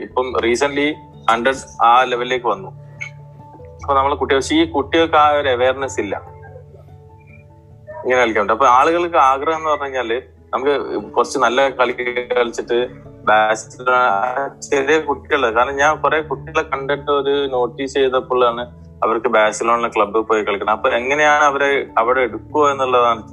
ഇപ്പം 0.06 0.28
റീസെന്റ് 0.46 0.88
ഹൺഡ്രഡ് 1.32 1.64
ആ 1.88 1.92
ലെവലിലേക്ക് 2.12 2.48
വന്നു. 2.54 2.70
അപ്പൊ 3.82 3.94
നമ്മളെ 3.98 4.16
കുട്ടികൾ 4.20 4.40
പക്ഷേ 4.42 4.56
ഈ 4.56 4.66
കുട്ടികൾക്ക് 4.76 5.18
ആ 5.24 5.26
ഒരു 5.40 5.50
അവയർനെസ് 5.56 6.00
ഇല്ല. 6.04 6.16
ഇങ്ങനെ 8.04 8.20
കളിക്കാറുണ്ട് 8.22 8.54
അപ്പൊ 8.54 8.68
ആളുകൾക്ക് 8.78 9.20
ആഗ്രഹം 9.32 9.60
എന്ന് 9.60 9.70
പറഞ്ഞു 9.70 9.86
കഴിഞ്ഞാൽ 9.86 10.12
നമുക്ക് 10.54 10.74
കുറച്ച് 11.16 11.38
നല്ല 11.44 11.60
കളി 11.80 11.94
കളിച്ചിട്ട് 12.38 12.78
ചെറിയ 14.70 14.96
കുട്ടികൾ 15.08 15.42
കാരണം 15.56 15.76
ഞാൻ 15.82 15.92
കുറെ 16.04 16.18
കുട്ടികളെ 16.32 16.64
കണ്ടിട്ട് 16.72 17.12
ഒരു 17.12 17.34
നോട്ടീസ് 17.54 17.94
ചെയ്തപ്പോഴാണ് 17.94 18.64
അവർക്ക് 19.04 19.28
ബാഴ്സലോണിലെ 19.28 19.90
ക്ലബ്ബിൽ 19.96 20.22
പോയി 20.22 20.44
കളിക്കണം. 20.44 20.74
അപ്പൊ 20.78 20.90
എങ്ങനെയാണ് 20.90 21.44
അവരെ 21.44 21.72
അവിടെ 21.98 22.22
എടുക്കുക 22.22 22.72
എന്നുള്ളതാണ്. 22.72 23.24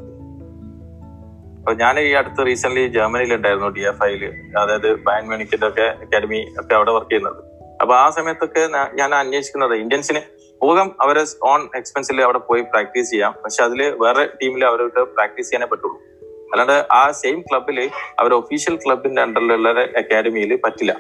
അപ്പൊ 1.60 1.72
ഞാൻ 1.72 2.00
ഈ 2.00 2.12
അടുത്ത് 2.12 2.46
റീസെന്റ് 2.46 2.80
ജർമ്മനിയിൽ 2.96 3.34
ഉണ്ടായിരുന്നു 3.34 3.68
ഡി 3.68 3.80
എഫ് 3.80 4.04
ഐയിൽ 4.04 4.22
അതായത് 4.58 4.88
ബാൻ 5.06 5.28
മെണിക്കിന്റെ 5.28 5.68
ഒക്കെ 5.68 5.86
അക്കാഡമി 6.04 6.40
ഒക്കെ 6.60 6.74
അവിടെ 6.74 6.92
വർക്ക് 6.96 7.10
ചെയ്യുന്നത്. 7.10 7.40
അപ്പൊ 7.82 7.94
ആ 7.94 8.10
സമയത്തൊക്കെ 8.10 8.62
ഞാൻ 8.94 9.14
അന്വേഷിക്കുന്നത് 9.14 9.74
ഇന്ത്യൻസിന് 9.74 10.20
പോകാം 10.62 10.88
അവരെ 11.00 11.22
ഓൺ 11.42 11.60
എക്സ്പെൻസിൽ 11.76 12.22
അവിടെ 12.22 12.38
പോയി 12.38 12.62
പ്രാക്ടീസ് 12.62 13.10
ചെയ്യാം. 13.10 13.34
പക്ഷെ 13.44 13.62
അതിൽ 13.64 13.80
വേറെ 14.04 14.24
ടീമിൽ 14.40 14.64
അവരോട്ട് 14.64 15.00
പ്രാക്ടീസ് 15.00 15.48
ചെയ്യാനേ 15.50 15.68
പറ്റുള്ളൂ. 15.70 15.96
അല്ലാണ്ട് 16.52 16.86
ആ 16.92 17.10
സെയിം 17.10 17.38
ക്ലബിൽ 17.40 17.78
അവർ 18.20 18.34
ഒഫീഷ്യൽ 18.34 18.76
ക്ലബിന്റെ 18.76 19.22
അണ്ടറിലുള്ള 19.22 19.68
അക്കാഡമിയിൽ 20.00 20.60
പറ്റില്ല. 20.64 20.92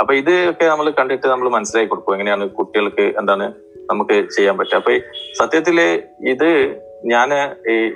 അപ്പൊ 0.00 0.14
ഇത് 0.14 0.50
ഒക്കെ 0.50 0.64
നമ്മൾ 0.64 0.90
കണ്ടിട്ട് 0.90 1.26
നമ്മൾ 1.26 1.48
മനസ്സിലാക്കി 1.48 1.90
കൊടുക്കും 1.90 2.14
എങ്ങനെയാണ് 2.14 2.48
കുട്ടികൾക്ക് 2.48 3.06
എന്താണ് 3.20 3.46
നമുക്ക് 3.90 4.30
ചെയ്യാൻ 4.30 4.58
പറ്റും. 4.58 4.76
അപ്പൊ 4.76 4.92
സത്യത്തിൽ 5.38 6.02
ഇത് 6.28 6.80
ഞാൻ 7.04 7.34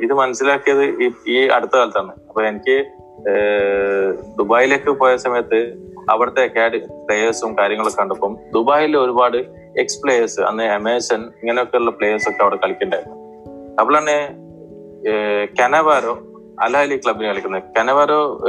ഇത് 0.03 0.13
മനസ്സിലാക്കിയത് 0.13 0.85
ഈ- 1.29 1.47
അടുത്ത 1.47 1.77
കാലത്താണ്. 1.77 2.13
അപ്പൊ 2.29 2.43
എനിക്ക് 2.43 2.85
ദുബായിലേക്ക് 4.39 4.91
പോയ 4.91 5.17
സമയത്ത് 5.17 5.75
അവിടുത്തെ 6.11 6.45
അക്കാഡമി 6.45 6.79
പ്ലേയേഴ്സും 6.79 7.59
കാര്യങ്ങളൊക്കെ 7.59 8.01
കണ്ടപ്പം 8.01 8.39
ദുബായിൽ 8.55 8.97
ഒരുപാട് 8.97 9.37
എക്സ് 9.79 10.03
പ്ലേയേഴ്സ് 10.03 10.41
അന്ന് 10.41 10.65
അമേസൺ 10.65 11.21
ഇങ്ങനെയൊക്കെയുള്ള 11.21 11.91
പ്ലേയേഴ്സ് 11.91 12.29
ഒക്കെ 12.29 12.43
അവിടെ 12.43 12.57
കളിക്കണ്ടായിരുന്നു. 12.57 13.17
അപ്പോഴാണ് 13.81 14.37
കനവാരോ 15.61 16.19
അലാലി 16.61 16.97
ക്ലബിന് 16.97 17.27
കളിക്കുന്നത്. 17.27 17.63
Cannavaro 17.79 18.41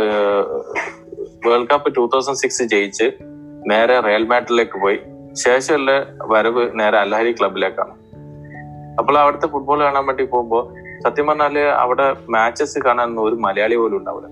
world 1.45 1.67
cup 1.73 1.95
two 1.95 2.07
thousand 2.07 2.35
six 2.35 2.63
ജയിച്ച് 2.63 3.11
നേരെ 3.67 3.99
റയൽ 3.99 4.25
മാറ്റിലേക്ക് 4.25 4.79
പോയി. 4.79 4.99
ശേഷമുള്ള 5.41 5.91
വരവ് 6.31 6.63
നേരെ 6.79 6.97
അൽഹരി 7.03 7.31
ക്ലബിലേക്കാണ്. 7.37 7.93
അപ്പോൾ 8.99 9.15
അവിടുത്തെ 9.21 9.47
ഫുട്ബോൾ 9.53 9.79
കാണാൻ 9.83 10.05
വേണ്ടി 10.07 10.23
പോകുമ്പോ 10.23 10.59
സത്യം 11.05 11.27
പറഞ്ഞാൽ 11.27 11.57
അവിടെ 11.83 12.05
മാച്ചസ് 12.35 12.79
കാണാൻ 12.87 13.19
ഒരു 13.19 13.35
മലയാളി 13.45 13.75
പോലും 13.75 13.97
ഉണ്ടാവില്ല. 13.97 14.29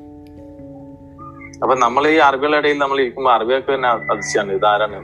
അപ്പൊ 1.63 1.73
നമ്മൾ 1.75 2.03
ഈ 2.11 2.15
അറബികളുടെ 2.27 2.59
ഇടയിൽ 2.61 2.77
നമ്മൾ 2.77 2.99
ഇരിക്കുമ്പോൾ 3.01 3.33
അറബികൾക്ക് 3.33 3.71
തന്നെ 3.73 3.89
അതിശയാണ് 4.11 4.51
ഇതാരാണ്. 4.57 4.99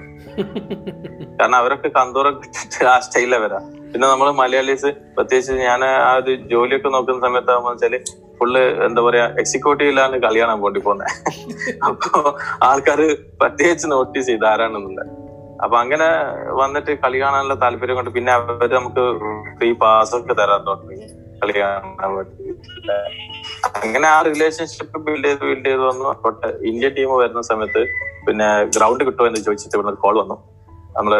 കാരണം 1.39 1.57
അവരൊക്കെ 1.61 1.89
കന്തോറൊക്കെ 1.97 2.85
ആ 2.93 2.95
സ്റ്റൈലിലെ 2.99 3.39
വരാം. 3.45 3.65
പിന്നെ 3.91 4.07
നമ്മൾ 4.07 4.29
മലയാളീസ് 4.31 4.89
പ്രത്യേകിച്ച് 5.17 5.53
ഞാൻ 5.67 5.83
ആ 5.85 6.13
ഒരു 6.21 6.33
ജോലിയൊക്കെ 6.53 6.89
നോക്കുന്ന 6.95 7.27
സമയത്താകുമ്പോ 7.27 7.71
വെച്ചാൽ 7.73 7.95
ഫുള്ള് 8.39 8.63
എന്താ 8.87 9.01
പറയാ 9.01 9.25
എക്സിക്യൂട്ടീവിലാണ് 9.41 10.15
കളിയാണ് 10.25 10.55
പോണ്ടി 10.63 10.79
പോന്നെ 10.79 11.07
അപ്പൊ 11.89 12.09
ആൾക്കാര് 12.69 13.07
പ്രത്യേകിച്ച് 13.41 13.87
നോട്ടീസ് 13.91 14.27
ചെയ്ത് 14.27 14.45
ആരാണെന്നുള്ളത്. 14.45 15.13
അപ്പൊ 15.63 15.75
അങ്ങനെ 15.83 16.07
വന്നിട്ട് 16.61 16.91
കളി 17.03 17.17
കാണാനുള്ള 17.21 17.55
താല്പര്യം 17.61 17.95
കൊണ്ട് 17.99 18.11
പിന്നെ 18.17 18.31
അവർ 18.37 18.73
നമുക്ക് 18.79 19.03
ഫ്രീ 19.59 19.69
പാസ് 19.83 20.13
ഒക്കെ 20.17 20.33
തരാൻ 20.39 20.61
തുടങ്ങി. 20.67 21.07
കളി 21.41 21.53
കാണാൻ 21.59 22.11
വേണ്ടി. 22.17 22.43
അങ്ങനെ 23.83 24.07
ആ 24.15 24.19
റിലേഷൻഷിപ്പ് 24.27 24.99
ബിൽഡ് 25.07 25.27
ചെയ്ത് 25.27 25.43
ബിൽഡ് 25.49 25.65
ചെയ്ത് 25.69 25.83
വന്നു. 25.89 26.11
തൊട്ട് 26.25 26.47
ഇന്ത്യൻ 26.71 26.93
ടീം 26.97 27.09
വരുന്ന 27.23 27.43
സമയത്ത് 27.51 27.81
പിന്നെ 28.27 28.47
ഗ്രൗണ്ട് 28.77 29.03
കിട്ടുമോ 29.07 29.27
എന്ന് 29.29 29.41
ചോദിച്ചിട്ട് 29.47 29.75
ഇവിടെ 29.79 29.97
കോൾ 30.05 30.15
വന്നു. 30.21 30.37
നമ്മളെ 30.97 31.17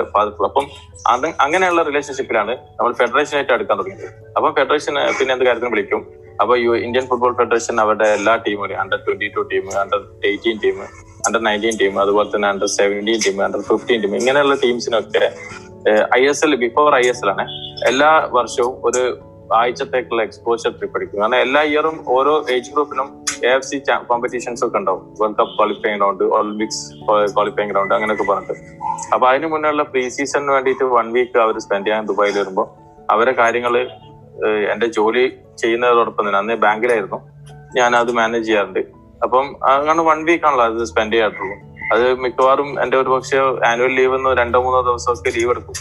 അപ്പം 0.50 0.66
അത് 1.14 1.28
അങ്ങനെയുള്ള 1.46 1.82
റിലേഷൻഷിപ്പിലാണ് 1.90 2.54
നമ്മൾ 2.78 2.92
ഫെഡറേഷനായിട്ട് 3.02 3.54
അടുക്കാൻ 3.56 3.76
തുടങ്ങിയത്. 3.80 4.08
അപ്പം 4.38 4.50
ഫെഡറേഷൻ 4.60 4.94
പിന്നെ 5.20 5.32
എന്ത് 5.36 5.46
കാര്യത്തിനും 5.48 5.74
വിളിക്കും. 5.76 6.02
അപ്പൊ 6.42 6.54
ഇന്ത്യൻ 6.86 7.06
ഫുട്ബോൾ 7.10 7.34
ഫെഡറേഷൻ 7.42 7.76
അവരുടെ 7.84 8.08
എല്ലാ 8.18 8.34
ടീമുകളും 8.46 8.80
under 8.82 9.00
twenty 9.06 9.28
two 9.36 9.44
team 9.52 9.66
under 9.84 10.02
eighteen 10.32 10.58
team 10.64 10.80
under 11.26 11.42
nineteen 11.48 11.76
team 11.82 12.00
അതുപോലെ 12.00 12.30
തന്നെ 12.36 12.48
under 12.48 12.68
seventeen 12.68 13.20
team 13.26 13.38
under 13.46 13.62
fifteen 13.62 14.02
team 14.04 14.16
ഇങ്ങനെയുള്ള 14.16 14.56
ടീംസിനൊക്കെ 14.56 15.24
I 16.20 16.22
S 16.32 16.44
L 16.46 16.56
before 16.56 16.96
I 16.96 17.06
S 17.12 17.24
L 17.26 17.30
ആണ് 17.30 17.46
എല്ലാ 17.88 18.12
വർഷവും 18.38 18.74
ഒരു 18.90 19.04
ആഴ്ചത്തേക്കുള്ള 19.60 20.22
എക്സ്പോഷർ 20.24 20.72
ട്രിപ്പ് 20.78 20.98
അടിക്കും 20.98 21.20
കാരണം 21.22 21.40
എല്ലാ 21.46 21.62
ഇയറും 21.72 21.98
ഓരോ 22.16 22.34
ഏജ് 22.56 22.72
ഗ്രൂപ്പിനും 22.74 23.08
എ 23.48 23.52
എഫ് 23.58 23.68
സി 23.70 23.78
കോമ്പറ്റീഷൻസ് 24.10 24.62
ഒക്കെ 24.66 24.78
ഉണ്ടാവും. 24.78 25.04
World 25.20 25.38
cup 25.40 25.54
qualifying 25.58 26.00
round 26.02 26.24
Olympics 26.38 26.82
qualifying 27.36 27.76
round 27.78 27.94
അങ്ങനെയൊക്കെ 27.94 28.26
പറഞ്ഞിട്ട്. 28.32 28.56
അപ്പൊ 29.14 29.26
അതിന് 29.30 29.48
മുന്നേയുള്ള 29.54 29.84
പ്രീ 29.84 30.04
സീസണിന് 30.16 30.52
വേണ്ടിയിട്ട് 30.52 30.84
വൺ 30.96 31.08
വീക്ക് 31.16 31.40
അവർ 31.46 31.58
സ്പെൻഡ് 31.66 31.88
ചെയ്യാൻ 31.88 32.06
ദുബായിൽ 32.12 32.36
വരുമ്പോൾ 32.42 32.68
അവരെ 33.16 33.34
കാര്യങ്ങൾ 33.42 33.76
എന്റെ 34.74 34.88
ജോലി 34.98 35.26
ചെയ്യുന്നതോടൊപ്പം 35.62 36.24
തന്നെ 36.28 36.40
അന്ന് 36.40 36.56
ബാങ്കിലായിരുന്നു 36.66 37.20
ഞാൻ 37.78 37.92
അത് 37.96 38.12
മാനേജ് 38.12 38.48
ചെയ്യാറുണ്ട്. 38.48 38.82
അപ്പം 39.24 39.56
അങ്ങനെ 39.66 40.04
വൺ 40.04 40.24
വീക്ക് 40.24 40.46
ആണല്ലോ 40.46 40.66
അത് 40.66 40.84
സ്പെൻഡ് 40.84 41.14
ചെയ്യാറുള്ളൂ 41.14 41.78
അത് 41.94 42.20
മിക്കവാറും 42.20 42.84
എന്റെ 42.84 42.98
ഒരു 42.98 43.10
പക്ഷേ 43.10 43.38
ആനുവൽ 43.68 43.96
ലീവ് 43.96 44.16
എന്ന് 44.16 44.30
രണ്ടോ 44.30 44.64
മൂന്നോ 44.64 44.82
ദിവസമൊക്കെ 44.82 45.30
ലീവ് 45.30 45.50
എടുക്കും. 45.50 45.74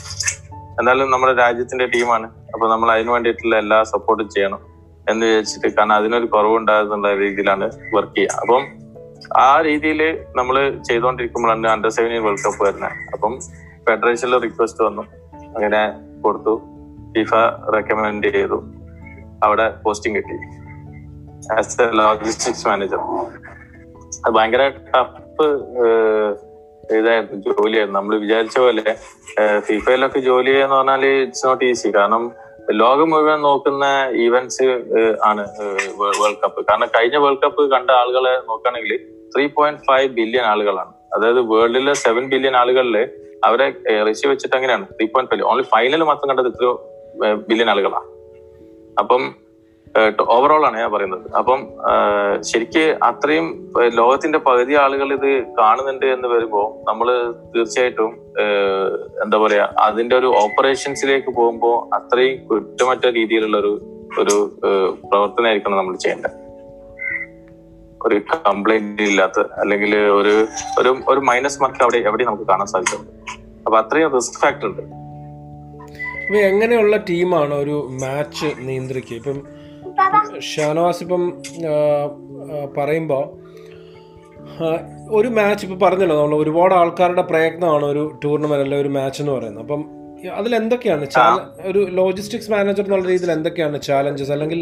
എന്നാലും 0.80 1.10
നമ്മുടെ 1.10 1.34
രാജ്യത്തിന്റെ 1.34 1.86
ടീമാണ് 1.86 2.26
അപ്പൊ 2.54 2.68
നമ്മൾ 2.68 2.92
അതിന് 2.92 3.10
വേണ്ടിയിട്ടുള്ള 3.10 3.58
എല്ലാ 3.58 3.82
സപ്പോർട്ടും 3.82 4.28
ചെയ്യണം 4.28 4.58
എന്ന് 5.10 5.26
വിചാരിച്ചിട്ട് 5.26 5.76
കാരണം 5.76 5.92
അതിനൊരു 5.92 6.26
കുറവുണ്ടാകുന്നുള്ള 6.26 7.14
രീതിയിലാണ് 7.14 7.70
വർക്ക് 7.94 8.16
ചെയ്യുക. 8.16 8.40
അപ്പം 8.40 8.66
ആ 9.36 9.60
രീതിയിൽ 9.60 10.24
നമ്മൾ 10.36 10.78
ചെയ്തുകൊണ്ടിരിക്കുമ്പോഴാണ് 10.88 11.66
അണ്ടർ 11.66 11.88
സെവന്റീൻ 11.88 12.22
വേൾഡ് 12.22 12.38
കപ്പ് 12.46 12.64
വരുന്നത്. 12.64 12.92
അപ്പം 13.12 13.38
ഫെഡറേഷനിൽ 13.88 14.38
റിക്വസ്റ്റ് 14.38 14.84
വന്നു. 14.84 15.02
അങ്ങനെ 15.34 15.92
കൊടുത്തു. 16.22 16.62
ഫിഫ 17.18 17.34
റെക്കമെൻഡ് 17.74 18.26
ചെയ്തു. 18.28 18.64
അവിടെ 19.44 19.68
പോസ്റ്റിംഗ് 19.68 20.16
കിട്ടി. 20.16 20.65
ആസ് 21.58 21.76
എ 21.82 21.86
ലോജിസ്റ്റിക്സ് 22.00 22.64
മാനേജർ 22.68 23.00
അത് 24.24 24.32
ഭയങ്കര 24.36 24.62
ടഫ് 24.94 25.46
ഇതായിരുന്നു 26.98 27.36
ജോലിയായിരുന്നു. 27.46 27.98
നമ്മൾ 27.98 28.14
വിചാരിച്ച 28.24 28.56
പോലെ 28.64 28.84
ഫിഫയിലൊക്കെ 29.68 30.20
ജോലി 30.28 30.50
ചെയ്യാന്ന് 30.50 30.76
പറഞ്ഞാൽ 30.76 31.04
ഇറ്റ്സ് 31.06 31.44
നോട്ട് 31.46 31.64
ഈസി 31.70 31.88
കാരണം 31.96 32.24
ലോകം 32.82 33.08
മുഴുവൻ 33.12 33.40
നോക്കുന്ന 33.46 33.84
ഈവന്റ്സ് 34.24 34.66
ആണ് 35.28 35.42
വേൾഡ് 36.00 36.38
കപ്പ് 36.44 36.60
കാരണം 36.68 36.88
കഴിഞ്ഞ 36.96 37.16
വേൾഡ് 37.24 37.42
കപ്പ് 37.44 37.62
കണ്ട 37.74 37.90
ആളുകളെ 38.02 38.34
നോക്കുകയാണെങ്കിൽ 38.48 38.92
ത്രീ 39.34 39.44
പോയിന്റ് 39.56 39.82
ഫൈവ് 39.88 40.08
ബില്യൺ 40.18 40.46
ആളുകളാണ്. 40.52 40.92
അതായത് 41.14 41.40
വേൾഡിലെ 41.52 41.94
സെവൻ 42.04 42.24
ബില്യൺ 42.32 42.56
ആളുകളിൽ 42.62 42.96
അവരെ 43.48 43.66
റഷ്യ 44.08 44.28
വെച്ചിട്ട് 44.32 44.56
അങ്ങനെയാണ്. 44.58 44.86
Three 44.96 45.06
point 45.14 45.30
five 45.32 45.46
only 45.52 45.66
final 45.74 46.02
മാത്രം 46.10 46.28
കണ്ടത് 46.30 46.48
ഇത്രയോ 46.52 46.72
ബില്യൺ 47.48 47.70
ആളുകളാണ് 47.74 48.08
അപ്പം 49.02 49.22
ഓവറോൾ 50.34 50.62
ആണ് 50.66 50.76
ഞാൻ 50.82 50.90
പറയുന്നത്. 50.92 51.26
അപ്പം 51.40 51.60
ശരിക്ക് 52.48 52.84
അത്രയും 53.08 53.46
ലോകത്തിന്റെ 54.00 54.38
പകുതി 54.48 54.74
ആളുകൾ 54.84 55.08
ഇത് 55.18 55.30
കാണുന്നുണ്ട് 55.58 56.06
എന്ന് 56.14 56.28
വരുമ്പോൾ 56.34 56.66
നമ്മൾ 56.88 57.08
തീർച്ചയായിട്ടും 57.54 58.10
എന്താ 59.24 59.38
പറയാ 59.44 59.66
അതിന്റെ 59.86 60.14
ഒരു 60.20 60.30
ഓപ്പറേഷൻസിലേക്ക് 60.42 61.30
പോകുമ്പോൾ 61.38 61.76
അത്രയും 61.98 62.36
കുറ്റമറ്റ 62.48 63.06
രീതിയിലുള്ള 63.18 63.58
ഒരു 63.64 63.72
ഒരു 64.22 64.36
പ്രവർത്തനമായിരിക്കണം 65.10 65.78
നമ്മൾ 65.78 65.96
ചെയ്യേണ്ടത്. 66.04 66.36
ഒരു 68.06 68.16
കംപ്ലൈന്റ് 68.32 69.06
ഇല്ലാത്ത 69.10 69.38
അല്ലെങ്കിൽ 69.62 69.92
ഒരു 70.20 70.34
ഒരു 70.80 70.90
ഒരു 71.08 71.20
മൈനസ് 71.30 71.60
മാർക്ക് 71.62 71.82
അവിടെ 71.86 71.98
എവിടെ 72.08 72.24
നമുക്ക് 72.24 72.46
കാണാൻ 72.52 72.68
സാധിക്കും 72.72 73.02
അപ്പൊ 73.66 73.76
അത്രയും 73.82 74.12
റിസ്ക് 74.16 74.38
ഫാക്ടർ 74.42 74.66
ഉണ്ട്. 74.68 74.82
എങ്ങനെയുള്ള 76.50 76.96
ടീമാണ് 77.08 77.54
ഒരു 77.54 77.76
മാച്ച് 78.02 78.48
നിയന്ത്രിക്കുക? 78.68 79.16
ഇപ്പം 79.16 79.38
ഷാനവാസ് 80.50 81.02
ഇപ്പം 81.04 81.22
പറയുമ്പോൾ 82.78 83.24
ഒരു 85.18 85.28
മാച്ച് 85.36 85.64
ഇപ്പോൾ 85.66 85.78
പറഞ്ഞല്ലോ 85.84 86.16
നമ്മൾ 86.20 86.34
ഒരുപാട് 86.42 86.74
ആൾക്കാരുടെ 86.80 87.24
പ്രയത്നമാണ് 87.30 87.84
ഒരു 87.92 88.02
ടൂർണമെന്റ് 88.22 88.64
അല്ലെ 88.64 88.78
ഒരു 88.84 88.90
മാച്ച് 88.96 89.20
എന്ന് 89.22 89.32
പറയുന്നത്. 89.36 89.64
അപ്പം 89.64 89.82
അതിൽ 90.38 90.52
എന്തൊക്കെയാണ് 90.60 91.06
ഒരു 91.70 91.80
ലോജിസ്റ്റിക്സ് 92.00 92.50
മാനേജർ 92.54 92.84
എന്നുള്ള 92.84 93.06
രീതിയിൽ 93.12 93.32
എന്തൊക്കെയാണ് 93.38 93.76
ചാലഞ്ചസ് 93.88 94.32
അല്ലെങ്കിൽ 94.36 94.60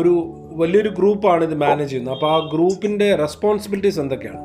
ഒരു 0.00 0.12
വലിയൊരു 0.60 0.90
ഗ്രൂപ്പാണ് 0.98 1.42
ഇത് 1.48 1.56
മാനേജ് 1.64 1.90
ചെയ്യുന്നത്. 1.90 2.14
അപ്പൊ 2.16 2.28
ആ 2.34 2.38
ഗ്രൂപ്പിന്റെ 2.54 3.08
റെസ്പോൺസിബിലിറ്റീസ് 3.24 4.00
എന്തൊക്കെയാണ്? 4.04 4.40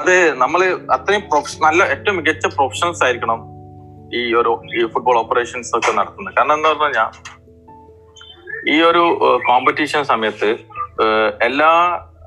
അത് 0.00 0.14
നമ്മൾ 0.42 0.60
അത്രയും 0.96 1.22
നല്ല 1.66 1.82
ഏറ്റവും 1.94 2.16
മികച്ച 2.20 2.46
പ്രൊഫഷണൽസ് 2.56 3.04
ആയിരിക്കണം 3.06 3.40
ഈ 4.18 4.22
ഒരു 4.40 4.50
ഈ 4.78 4.82
ഫുട്ബോൾ 4.94 5.16
ഓപ്പറേഷൻസ് 5.22 5.72
ഒക്കെ 5.78 5.92
നടത്തുന്നത്. 5.98 6.34
കാരണം 6.38 6.54
എന്താ 6.58 6.70
പറഞ്ഞു 6.70 6.86
കഴിഞ്ഞാൽ 6.86 7.10
ഈ 8.68 8.80
ഒരു 8.80 9.02
കോമ്പറ്റീഷൻ 9.46 10.04
സമയത്ത് 10.04 10.50
എല്ലാ 11.42 11.70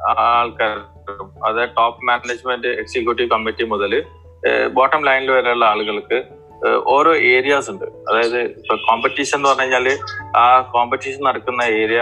ആൾക്കാരും 0.07 1.29
അതായത് 1.47 1.69
ടോപ്പ് 1.69 2.05
മാനേജ്മെന്റ് 2.05 2.67
എക്സിക്യൂട്ടീവ് 2.67 3.29
കമ്മിറ്റി 3.29 3.63
മുതൽ 3.63 4.03
ബോട്ടം 4.73 5.05
ലൈനിൽ 5.05 5.31
വരെയുള്ള 5.31 5.65
ആളുകൾക്ക് 5.65 6.17
ഓരോ 6.85 7.15
ഏരിയാസ് 7.15 7.69
ഉണ്ട്. 7.71 7.85
അതായത് 7.85 8.39
ഇപ്പൊ 8.39 8.75
കോമ്പറ്റീഷൻ 8.75 9.37
എന്ന് 9.37 9.49
പറഞ്ഞു 9.49 9.63
കഴിഞ്ഞാൽ 9.63 9.87
ആ 10.37 10.61
കോമ്പറ്റീഷൻ 10.61 11.23
നടക്കുന്ന 11.23 11.61
ഏരിയ 11.61 12.01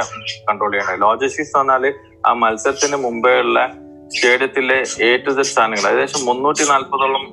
കൺട്രോൾ 0.50 0.72
ചെയ്യണം 0.72 1.00
ലോജിസ്റ്റിക്സ് 1.00 1.58
എന്ന് 1.58 1.74
പറഞ്ഞാൽ 1.74 1.94
ആ 2.28 2.34
മത്സരത്തിന് 2.34 2.96
മുമ്പേ 2.96 3.40
ഉള്ള 3.40 3.60
സ്റ്റേഡിയത്തിലെ 4.16 4.84
എ 5.08 5.18
ടു 5.18 5.32
സെഡ് 5.32 5.44
സാധനങ്ങൾ. 5.44 5.90
ഏകദേശം 5.92 6.26
മുന്നൂറ്റി 6.26 6.64
നാൽപ്പതോളം 6.72 7.26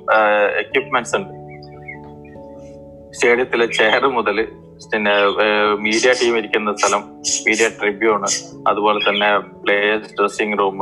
എക്യുപ്മെന്റ്സ് 0.62 1.16
ഉണ്ട്. 1.16 1.32
സ്റ്റേഡിയത്തിലെ 3.16 3.66
ചെയർ 3.78 4.04
മുതൽ 4.18 4.38
പിന്നെ 4.92 5.14
മീഡിയ 5.86 6.10
ടീം 6.20 6.34
ഇരിക്കുന്ന 6.40 6.70
സ്ഥലം 6.76 7.02
മീഡിയ 7.46 7.66
ട്രിബ്യൂൺ 7.80 8.22
അതുപോലെ 8.70 9.00
തന്നെ 9.08 9.28
players 9.62 10.14
dressing 10.18 10.56
room 10.60 10.78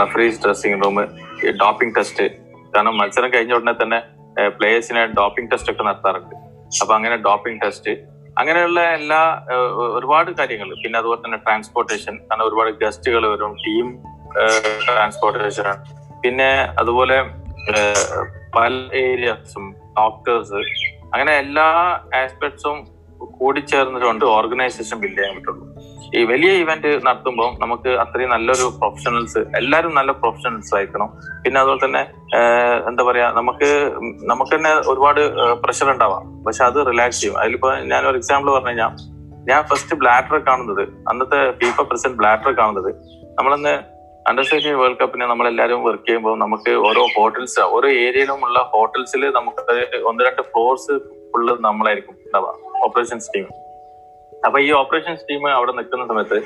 referees 0.00 0.40
dressing 0.44 0.78
room 0.84 0.96
doping 1.62 1.94
test 1.98 2.26
കാരണം 2.74 2.96
മത്സരം 3.00 3.30
കഴിഞ്ഞ 3.34 3.54
ഉടനെ 3.58 3.74
തന്നെ 3.82 3.98
പ്ലേയേഴ്സിനെ 4.58 5.02
ഡോപ്പിംഗ് 5.18 5.50
ടെസ്റ്റ് 5.52 5.72
ഒക്കെ 5.72 5.84
നടത്താറുണ്ട്. 5.88 6.34
അപ്പൊ 6.82 6.92
അങ്ങനെ 6.98 7.16
ഡോപ്പിംഗ് 7.28 7.60
ടെസ്റ്റ് 7.64 7.92
അങ്ങനെയുള്ള 8.40 8.80
എല്ലാ 8.98 9.20
ഒരുപാട് 9.96 10.30
കാര്യങ്ങൾ. 10.40 10.68
പിന്നെ 10.82 10.96
അതുപോലെ 10.98 11.20
തന്നെ 11.26 11.38
ട്രാൻസ്പോർട്ടേഷൻ 11.46 12.14
കാരണം 12.26 12.44
ഒരുപാട് 12.48 12.70
ഗസ്റ്റുകൾ 12.82 13.24
വരും 13.34 13.54
ടീം 13.66 13.86
ട്രാൻസ്പോർട്ടേഷൻ 14.88 15.68
പിന്നെ 16.24 16.50
അതുപോലെ 16.80 17.16
പല 18.56 18.72
ഏരിയസും 19.04 19.64
ഡോക്ടേഴ്സ് 19.98 20.60
അങ്ങനെ 21.16 21.32
എല്ലാ 21.44 21.66
ആസ്പെക്ട്സും 22.20 22.76
കൂടിച്ചേർന്നിട്ടുണ്ട് 23.38 24.24
ഓർഗനൈസേഷൻ 24.38 24.96
ബിൽഡ് 25.02 25.18
ചെയ്യാൻ 25.18 25.34
പറ്റുള്ളൂ. 25.36 25.64
ഈ 26.16 26.20
വലിയ 26.30 26.50
ഇവന്റ് 26.62 26.90
നടത്തുമ്പോൾ 27.06 27.48
നമുക്ക് 27.62 27.90
അത്രയും 28.02 28.30
നല്ലൊരു 28.34 28.66
പ്രൊഫഷണൽസ് 28.80 29.40
എല്ലാവരും 29.60 29.92
നല്ല 29.98 30.10
പ്രൊഫഷണൽസ് 30.20 30.72
ആയിരിക്കണം. 30.76 31.08
പിന്നെ 31.44 31.58
അതുപോലെ 31.60 31.80
തന്നെ 31.84 32.02
എന്താ 32.88 33.04
പറയാ 33.08 33.26
നമുക്ക് 33.38 33.68
നമുക്ക് 34.30 34.52
തന്നെ 34.56 34.72
ഒരുപാട് 34.92 35.20
പ്രഷർ 35.64 35.90
ഉണ്ടാവാം. 35.94 36.24
പക്ഷെ 36.46 36.62
അത് 36.68 36.78
റിലാക്സ് 36.90 37.20
ചെയ്യും. 37.20 37.36
അതിലിപ്പോ 37.42 37.70
ഞാൻ 37.92 38.02
ഒരു 38.10 38.20
എക്സാമ്പിൾ 38.22 38.50
പറഞ്ഞു 38.56 38.72
കഴിഞ്ഞാൽ 38.72 38.92
ഞാൻ 39.50 39.60
ഫസ്റ്റ് 39.70 39.96
ബ്ലാറ്റർ 40.02 40.36
കാണുന്നത് 40.48 40.84
അന്നത്തെ 41.10 41.40
ഫീഫ 41.58 41.80
പ്രസിഡന്റ് 41.90 42.18
ബ്ലാറ്റർ 42.22 42.52
കാണുന്നത് 42.60 42.90
നമ്മളന്ന് 43.38 43.74
അണ്ടർ 44.28 44.44
സെവന്റീൻ 44.48 44.76
വേൾഡ് 44.78 44.98
കപ്പിന് 45.00 45.24
നമ്മളെല്ലാവരും 45.30 45.80
വർക്ക് 45.86 46.06
ചെയ്യുമ്പോൾ 46.06 46.34
നമുക്ക് 46.38 46.72
ഓരോ 46.88 47.02
ഹോട്ടൽസ് 47.16 47.60
ഓരോ 47.74 47.88
ഏരിയയിലുമുള്ള 48.04 48.58
ഹോട്ടൽസിൽ 48.72 49.22
നമുക്ക് 49.36 49.62
ഒന്ന് 50.10 50.24
രണ്ട് 50.28 50.42
ഫ്ലോർസ് 50.52 50.94
ഫുള്ള് 51.30 51.52
നമ്മളായിരിക്കും. 51.66 52.16
ഉണ്ടാവുക 52.26 52.82
ഓപ്പറേഷൻസ് 52.86 53.28
ടീം 53.34 53.46
അപ്പൊ 54.46 54.58
ഈ 54.66 54.70
ഓപ്പറേഷൻസ് 54.80 55.24
ടീം 55.28 55.42
അവിടെ 55.58 55.72
നിൽക്കുന്ന 55.72 56.06
സമയത്ത് 56.06 56.38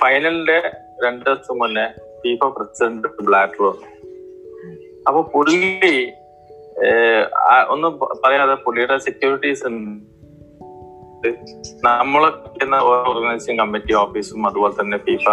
ഫൈനലിന്റെ 0.00 0.58
രണ്ട് 1.04 1.24
ദിവസം 1.24 1.58
മുന്നേ 1.62 1.86
ഫീഫ 2.22 2.44
പ്രസിഡന്റ് 2.56 3.08
ബ്ലാറ്റർ 3.28 3.62
വന്നു. 3.68 3.86
അപ്പൊ 5.08 5.20
പുള്ളി 5.34 5.92
ഒന്നും 7.74 7.92
പറയാതെ 8.24 8.56
പുള്ളിയുടെ 8.64 8.96
സെക്യൂരിറ്റീസ് 8.98 9.64
നമ്മളൊക്കെ 11.86 12.66
ഓർഗനൈസിംഗ് 13.10 13.58
കമ്മിറ്റി 13.60 13.94
ഓഫീസും 13.94 14.46
അതുപോലെ 14.48 14.74
തന്നെ 14.80 14.98
ഫിഫ 15.06 15.28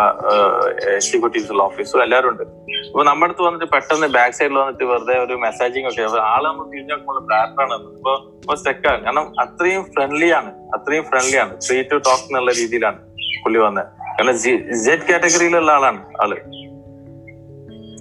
എക്സിക്യൂട്ടീവ്സുള്ള 0.93 1.63
ഓഫീസും 1.63 2.03
എല്ലാവരും 2.03 2.29
ഉണ്ട്. 2.31 2.43
അപ്പൊ 2.89 3.03
നമ്മുടെ 3.03 3.27
അടുത്ത് 3.29 3.43
വന്നിട്ട് 3.47 3.67
പെട്ടെന്ന് 3.73 4.07
ബാക്ക് 4.07 4.35
സൈഡിൽ 4.37 4.57
വന്നിട്ട് 4.61 4.83
വെറുതെ 4.83 5.17
ഒരു 5.25 5.35
മെസ്സേജിങ് 5.45 5.87
ഒക്കെ 5.91 6.03
ആളെ 6.03 6.47
നമ്മൾ 6.49 6.65
തിരിഞ്ഞു 6.71 6.93
നോക്കുമ്പോൾ 6.93 7.25
ബ്ലാറ്ററാണ് 7.29 7.75
ഇപ്പൊ 7.97 8.13
ഇപ്പൊ 8.41 8.55
സ്റ്റെക്കാണ് 8.55 9.03
കാരണം 9.05 9.27
അത്രയും 9.43 9.83
ഫ്രണ്ട്ലി 9.95 10.29
ആണ്. 10.39 10.51
അത്രയും 10.77 11.03
ഫ്രണ്ട്ലി 11.03 11.37
ആണ്. 11.43 11.53
ഫ്രീ 11.67 11.77
ടു 11.81 11.97
ടോക്ക് 12.07 12.27
എന്നുള്ള 12.29 12.51
രീതിയിലാണ് 12.51 12.99
പുള്ളി 13.43 13.59
വന്നത് 13.65 13.87
കാരണം 14.17 14.37
ജെഡ് 14.85 15.07
കാറ്റഗറിയിലുള്ള 15.09 15.71
ആളാണ് 15.71 16.01
ആൾ. 16.23 16.33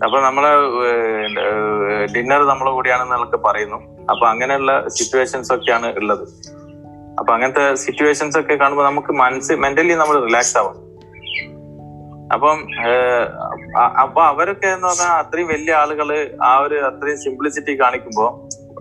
അപ്പൊ 0.04 0.20
നമ്മളെ 0.20 0.50
ഡിന്നർ 2.14 2.40
നമ്മളെ 2.46 2.70
കൂടിയാണെന്നൊക്കെ 2.70 3.36
പറയുന്നു. 3.36 3.78
അപ്പൊ 4.12 4.24
അങ്ങനെയുള്ള 4.26 4.72
സിറ്റുവേഷൻസ് 4.88 5.52
ഒക്കെയാണ് 5.52 5.88
ഉള്ളത്. 6.00 6.24
അപ്പൊ 7.18 7.34
അങ്ങനത്തെ 7.34 7.74
സിറ്റുവേഷൻസ് 7.74 8.38
ഒക്കെ 8.38 8.54
കാണുമ്പോൾ 8.54 8.84
നമുക്ക് 8.84 9.12
മനസ്സ് 9.14 9.52
മെന്റലി 9.54 9.92
നമ്മൾ 9.92 10.16
റിലാക്സ് 10.20 10.58
ആവും 10.58 10.76
അപ്പം 12.32 12.58
അപ്പൊ 14.02 14.22
അവരൊക്കെ 14.22 14.66
എന്ന് 14.66 14.86
പറഞ്ഞാൽ 14.86 15.12
അത്രയും 15.18 15.48
വലിയ 15.48 15.74
ആളുകൾ 15.74 16.08
ആ 16.42 16.58
ഒരു 16.58 16.74
അത്രയും 16.86 17.16
സിംപ്ലിസിറ്റി 17.16 17.80
കാണിക്കുമ്പോൾ 17.80 18.28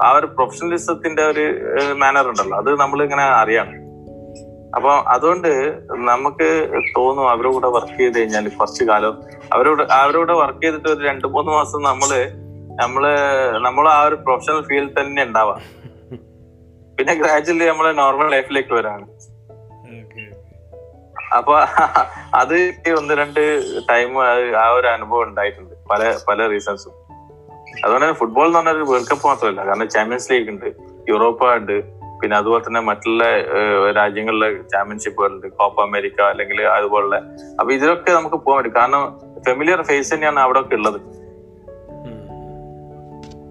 ആ 0.03 0.11
ഒരു 0.11 0.25
പ്രൊഫഷണലിസത്തിന്റെ 0.25 1.23
ഒരു 1.23 1.45
മാനർ 1.93 2.27
ഉണ്ടല്ലോ. 2.29 2.57
അത് 2.57 2.69
നമ്മൾ 2.75 3.03
ഇങ്ങനെ 3.03 3.23
അറിയാം 3.41 3.67
അപ്പൊ 4.75 4.91
അതുകൊണ്ട് 5.07 5.49
നമുക്ക് 6.03 6.47
തോന്നും 6.97 7.29
അവരുടെ 7.29 7.53
കൂടെ 7.53 7.67
വർക്ക് 7.67 7.97
ചെയ്ത് 7.97 8.19
കഴിഞ്ഞാൽ 8.19 8.49
ഫസ്റ്റ് 8.49 8.85
കാലം 8.87 9.15
അവരോട് 9.53 9.83
അവരോട് 9.93 10.31
വർക്ക് 10.33 10.61
ചെയ്തിട്ട് 10.61 10.89
ഒരു 10.89 11.03
രണ്ടു 11.03 11.27
മൂന്ന് 11.27 11.51
മാസം 11.51 11.81
നമ്മൾ 11.81 12.11
നമ്മൾ 12.81 13.03
നമ്മൾ 13.59 13.89
ആ 13.89 14.01
ഒരു 14.03 14.15
പ്രൊഫഷണൽ 14.15 14.61
ഫീൽഡ് 14.61 15.01
തന്നെ 15.01 15.23
ഉണ്ടാവാം. 15.23 15.59
പിന്നെ 16.97 17.13
ഗ്രാജുവലി 17.13 17.65
നമ്മൾ 17.65 17.91
നോർമൽ 17.91 18.31
ലൈഫിലേക്ക് 18.31 18.73
വരാണ്. 18.73 19.05
അപ്പൊ 21.37 21.53
അത് 22.39 22.55
ഒന്ന് 22.99 23.13
രണ്ട് 23.13 23.39
ടൈം 23.91 24.09
ആ 24.63 24.67
ഒരു 24.69 24.87
അനുഭവം 24.87 25.23
ഉണ്ടായിട്ടുണ്ട്. 25.23 25.75
പല 25.91 26.15
പല 26.27 26.47
റീസൺസും 26.47 26.93
അതുകൊണ്ട് 27.83 28.05
തന്നെ 28.05 28.17
ഫുട്ബോൾ 28.19 28.45
എന്ന് 28.45 28.59
പറഞ്ഞ 28.59 28.69
ഒരു 28.69 28.83
വേൾഡ് 28.91 29.09
കപ്പ് 29.11 29.27
മാത്രമല്ല. 29.27 29.65
കാരണം 29.65 29.89
ചാമ്പ്യൻസ് 29.89 30.31
ലീഗ് 30.31 30.49
ഉണ്ട് 30.49 30.67
യൂറോപ്പ 31.09 31.55
ഉണ്ട് 31.55 32.03
പിന്നെ 32.21 32.37
അതുപോലെ 32.37 32.63
തന്നെ 32.67 32.79
മറ്റുള്ള 32.79 33.23
രാജ്യങ്ങളിലെ 33.91 34.49
ചാമ്പ്യൻഷിപ്പുകളുണ്ട് 34.63 35.47
കോപ്പ 35.47 35.81
അമേരിക്ക 35.81 36.21
അല്ലെങ്കിൽ 36.21 36.61
അതുപോലുള്ള. 36.67 37.15
അപ്പൊ 37.59 37.73
ഇതിലൊക്കെ 37.73 38.11
നമുക്ക് 38.11 38.35
പോകാൻ 38.35 38.57
പറ്റും. 38.57 38.75
കാരണം 38.81 39.03
ഫെമിലിയർ 39.47 39.81
ഫേസ് 39.81 40.13
തന്നെയാണ് 40.13 40.39
അവിടെ 40.39 40.59
ഒക്കെ 40.59 40.75
ഉള്ളത് 40.75 40.99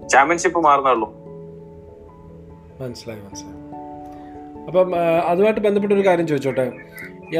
ചാമ്പ്യൻഷിപ്പ് 0.09 0.59
മാറുന്നുള്ളൂ 0.59 1.22
മനസ്സിലായി 2.83 3.21
മനസ്സിലായി. 3.27 3.59
അപ്പം 4.67 4.89
അതുമായിട്ട് 5.29 5.61
ബന്ധപ്പെട്ട 5.65 5.93
ഒരു 5.93 6.05
കാര്യം 6.07 6.27
ചോദിച്ചോട്ടെ. 6.31 6.65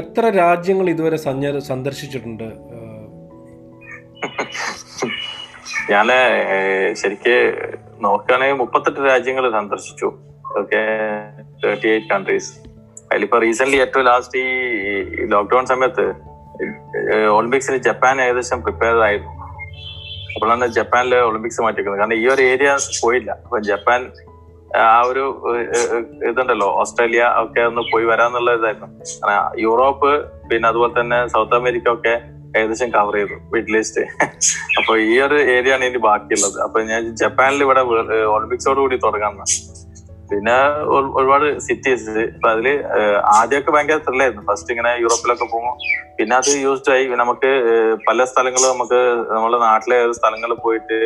എത്ര 0.01 0.23
രാജ്യങ്ങൾ 0.41 0.87
ഇതുവരെ 0.93 1.17
സന്ദർശിച്ചിട്ടുണ്ട്? 1.71 2.47
ഞാൻ 5.91 6.07
ശരിക്ക് 7.01 7.35
നോക്കുകയാണെങ്കിൽ 8.05 8.57
മുപ്പത്തെട്ട് 8.61 9.01
രാജ്യങ്ങൾ 9.11 9.45
സന്ദർശിച്ചു. 9.57 10.09
ഓക്കെ 10.59 10.81
തേർട്ടി 11.63 11.87
എയ്റ്റ് 11.93 12.09
കൺട്രീസ് 12.13 12.51
അതിലിപ്പോ 13.11 13.37
റീസെന്റ് 13.43 13.79
ഏറ്റവും 13.83 14.05
ലാസ്റ്റ് 14.05 14.39
ഈ 14.39 15.25
ലോക്ക്ഡൌൺ 15.33 15.65
സമയത്ത് 15.71 16.05
ഒളിമ്പിക്സിന് 17.35 17.77
ജപ്പാൻ 17.87 18.17
ഏകദേശം 18.25 18.59
പ്രിപ്പയർ 18.65 18.97
ആയിരുന്നു. 19.07 19.31
അപ്പോഴാണ് 20.33 20.67
ജപ്പാനിലെ 20.77 21.19
ഒളിമ്പിക്സ് 21.29 21.61
മാറ്റിക്കുന്നത് 21.65 22.01
കാരണം 22.01 22.17
ഈ 22.21 22.25
ഒരു 22.33 22.43
ഏരിയ 22.51 22.69
പോയില്ല. 23.01 23.31
അപ്പൊ 23.43 23.57
ജപ്പാൻ 23.69 24.01
ആ 24.81 24.93
ഒരു 25.09 25.23
ഇതുണ്ടല്ലോ 26.29 26.67
ഓസ്ട്രേലിയ 26.81 27.23
ഒക്കെ 27.41 27.61
ഒന്ന് 27.69 27.81
പോയി 27.91 28.05
വരാന്നുള്ള 28.11 28.51
ഇതായിരുന്നു. 28.57 28.89
യൂറോപ്പ് 29.65 30.11
പിന്നെ 30.49 30.67
അതുപോലെ 30.71 30.93
തന്നെ 30.99 31.19
സൗത്ത് 31.33 31.57
അമേരിക്ക 31.59 31.89
ഒക്കെ 31.97 32.13
ഏകദേശം 32.59 32.89
കവർ 32.95 33.15
ചെയ്തു 33.19 33.35
ഈസ്റ്റ് 33.79 34.01
അപ്പൊ 34.79 34.93
ഈ 35.11 35.13
ഒരു 35.27 35.37
ഏരിയ 35.55 35.75
ആണ് 35.75 35.85
ഇനി 35.89 35.99
ബാക്കിയുള്ളത്. 36.09 36.57
അപ്പൊ 36.65 36.79
ഞാൻ 36.91 37.03
ജപ്പാനിൽ 37.21 37.63
ഇവിടെ 37.65 37.81
ഒളിമ്പിക്സോട് 38.33 38.79
കൂടി 38.83 38.97
തുടങ്ങാം 39.05 39.37
പിന്നെ 40.29 40.55
ഒരുപാട് 41.17 41.45
സിറ്റീസ് 41.65 42.11
ഇപ്പൊ 42.29 42.47
അതിൽ 42.53 42.67
ആദ്യമൊക്കെ 43.39 43.71
ഭയങ്കര 43.75 43.99
ത്രില്ലായിരുന്നു 44.05 44.43
ഫസ്റ്റ് 44.49 44.71
ഇങ്ങനെ 44.73 44.91
യൂറോപ്പിലൊക്കെ 45.03 45.45
പോകുമ്പോൾ 45.53 45.75
പിന്നെ 46.17 46.33
അത് 46.39 46.49
യൂസ്ഡ് 46.65 46.91
ആയി. 46.95 47.05
നമുക്ക് 47.23 47.51
പല 48.07 48.25
സ്ഥലങ്ങളും 48.31 48.69
നമുക്ക് 48.73 49.01
നമ്മുടെ 49.33 49.59
നാട്ടിലെ 49.67 49.99
സ്ഥലങ്ങളിൽ 50.19 50.57
പോയിട്ട് 50.65 50.99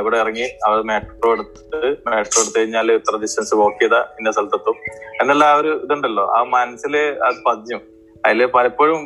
ഇവിടെ 0.00 0.18
ഇറങ്ങി 0.18 0.46
അവർ 0.66 0.82
മെട്രോ 0.82 1.32
എടുത്ത് 1.32 1.80
മെട്രോ 2.08 2.40
എടുത്തു 2.42 2.58
കഴിഞ്ഞാൽ 2.58 2.92
ഇത്ര 2.92 3.16
ഡിസ്റ്റൻസ് 3.22 3.54
വോക്ക് 3.54 3.80
ചെയ്ത 3.82 3.98
ഇന്ന 4.18 4.32
സ്ഥലത്തെത്തും. 4.32 4.76
എന്നുള്ള 5.22 5.44
ആ 5.44 5.56
ഒരു 5.56 5.80
ഇതുണ്ടല്ലോ. 5.84 6.24
ആ 6.36 6.42
മനസ്സിൽ 6.42 6.96
അത് 7.28 7.38
പതിഞ്ഞു. 7.46 7.78
അതിൽ 8.26 8.46
പലപ്പോഴും 8.46 9.00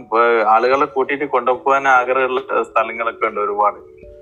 ആളുകളെ 0.55 0.85
കൂട്ടിയിട്ട് 0.85 1.25
കൊണ്ടുപോകാൻ 1.25 1.88
ആഗ്രഹമുള്ള 1.88 2.40
സ്ഥലങ്ങളൊക്കെ 2.62 3.27
ഉണ്ട് 3.27 3.40
ഒരുപാട്. 3.40 3.81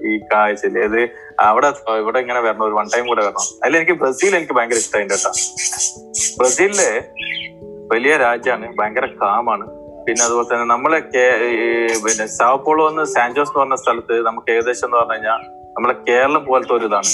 ഈ 0.09 0.19
കാഴ്ചയിൽ 0.33 0.79
ഇത് 0.79 1.01
അവിടെ 1.41 1.69
ഇവിടെ 2.01 2.19
ഇങ്ങനെ 2.19 2.41
വരണം 2.41 2.65
ഒരു 2.67 2.75
വൺ 2.75 2.89
ടൈം 2.95 3.07
കൂടെ 3.07 3.23
വരണം. 3.27 3.47
അതിൽ 3.63 3.77
എനിക്ക് 3.77 3.93
ബ്രസീൽ 3.93 4.37
എനിക്ക് 4.37 4.53
ഭയങ്കര 4.53 4.79
ഇഷ്ടമായി 4.85 5.09
കേട്ടോ. 5.09 5.31
ബ്രസീലിൽ 6.39 6.81
വലിയ 7.93 8.17
രാജ്യമാണ് 8.17 8.67
ഭയങ്കര 8.81 9.07
കാമാണ്. 9.23 9.67
പിന്നെ 10.07 10.25
അതുപോലെ 10.25 10.55
തന്നെ 10.55 10.67
നമ്മളെ 10.75 10.99
പിന്നെ 12.05 12.27
സാവപ്പോളോ 12.27 12.85
എന്ന് 12.89 13.05
സാൻജോസ് 13.05 13.51
എന്ന് 13.51 13.61
പറഞ്ഞ 13.61 13.75
സ്ഥലത്ത് 13.75 14.15
നമുക്ക് 14.27 14.53
ഏകദേശം 14.53 14.87
എന്ന് 14.87 14.99
പറഞ്ഞു 14.99 15.15
കഴിഞ്ഞാൽ 15.15 15.43
നമ്മളെ 15.79 15.95
കേരളം 16.09 16.45
പോലത്തെ 16.45 16.73
ഒരു 16.73 16.85
ഇതാണ് 16.85 17.11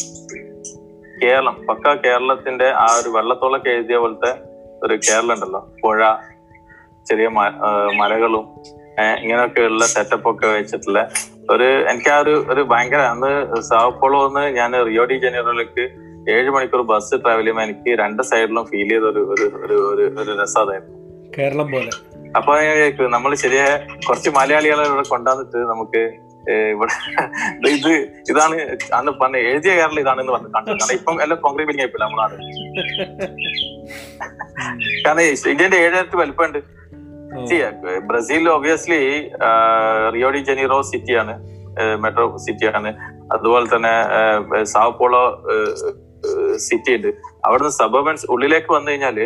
കേരളം 1.22 1.56
പക്ക 1.68 1.94
കേരളത്തിന്റെ 2.04 2.68
ആ 2.74 2.86
ഒരു 3.00 3.08
വെള്ളത്തോളൊക്കെ 3.08 3.70
എഴുതിയ 3.70 3.96
പോലത്തെ 3.96 4.30
ഒരു 4.82 4.94
കേരളം 5.04 5.32
ഉണ്ടല്ലോ. 5.34 5.60
പുഴ 5.82 5.98
ചെറിയ 7.06 7.28
മലകളും 8.00 8.44
ഇങ്ങനെയൊക്കെയുള്ള 9.22 9.84
സെറ്റപ്പ് 9.86 10.28
ഒക്കെ 10.30 10.46
വെച്ചിട്ടുള്ള 10.46 11.00
ഒരു 11.50 11.68
എനിക്ക് 11.90 12.10
ആ 12.10 12.18
ഒരു 12.18 12.34
ഒരു 12.50 12.62
ഭയങ്കര 12.62 13.02
അന്ന് 13.04 13.32
സാവപ്പോളോ 13.60 14.26
എന്ന് 14.26 14.44
ഞാൻ 14.50 14.72
റിയോ 14.84 15.04
ഡി 15.04 15.18
ജനീറോയിലേക്ക് 15.18 15.84
ഏഴ് 16.28 16.50
മണിക്കൂർ 16.50 16.82
ബസ് 16.82 17.14
ട്രാവൽ 17.16 17.40
ചെയ്യുമ്പോൾ 17.40 17.64
എനിക്ക് 17.64 17.90
രണ്ട് 17.98 18.22
സൈഡിലും 18.22 18.64
ഫീൽ 18.64 18.88
ചെയ്ത 18.88 19.04
ഒരു 19.04 19.22
ഒരു 19.34 19.46
ഒരു 19.64 19.78
ഒരു 19.92 20.06
ഒരു 20.22 20.34
രസം 20.42 20.70
കേരളം 21.32 21.68
പോലെ. 21.72 21.90
അപ്പൊ 22.36 22.52
നമ്മൾ 23.08 23.34
ശരിയായ 23.34 23.70
കുറച്ച് 24.06 24.30
മലയാളികളെ 24.30 24.84
ഇവിടെ 24.84 25.08
കൊണ്ടുവന്നിട്ട് 25.08 25.58
നമുക്ക് 25.72 26.02
ഇവിടെ 26.74 26.94
ഇത് 27.76 27.92
ഇതാണ് 28.30 28.56
അന്ന് 28.98 29.12
പറഞ്ഞ 29.20 29.36
എഴുതിയ 29.50 29.72
കേരളം 29.78 30.00
ഇതാണെന്ന് 30.02 30.32
പറഞ്ഞു 30.32 30.50
കണ്ടു. 30.56 30.70
കാരണം 30.70 30.94
ഇപ്പം 30.98 31.22
എല്ലാം 31.24 31.40
കോൺക്രീറ്റ് 31.44 31.70
ബിൽഡിംഗ് 31.70 31.84
ആയിപ്പില്ല 31.84 32.04
നമ്മളാണ് 32.04 32.36
കാരണം 35.06 35.22
ഇന്ത്യന്റെ 35.52 35.78
ഏഴായിരത്തി 35.86 36.18
വലിപ്പമുണ്ട്. 36.22 36.60
Brazil 38.10 38.44
obviously 38.56 39.00
Rio de 40.16 40.40
Janeiro 40.48 40.78
സിറ്റിയാണ്. 40.90 41.34
മെട്രോ 42.02 42.26
സിറ്റിയാണ്. 42.46 42.90
അതുപോലെ 43.34 43.66
തന്നെ 43.74 43.94
സാവപ്പോളോ 44.72 45.22
സിറ്റി 46.66 46.92
ഉണ്ട് 46.96 47.10
അവിടുന്ന് 47.46 47.72
സബർബൻസ് 47.78 48.26
ഉള്ളിലേക്ക് 48.34 48.70
വന്നു 48.74 48.90
കഴിഞ്ഞാൽ 48.90 49.18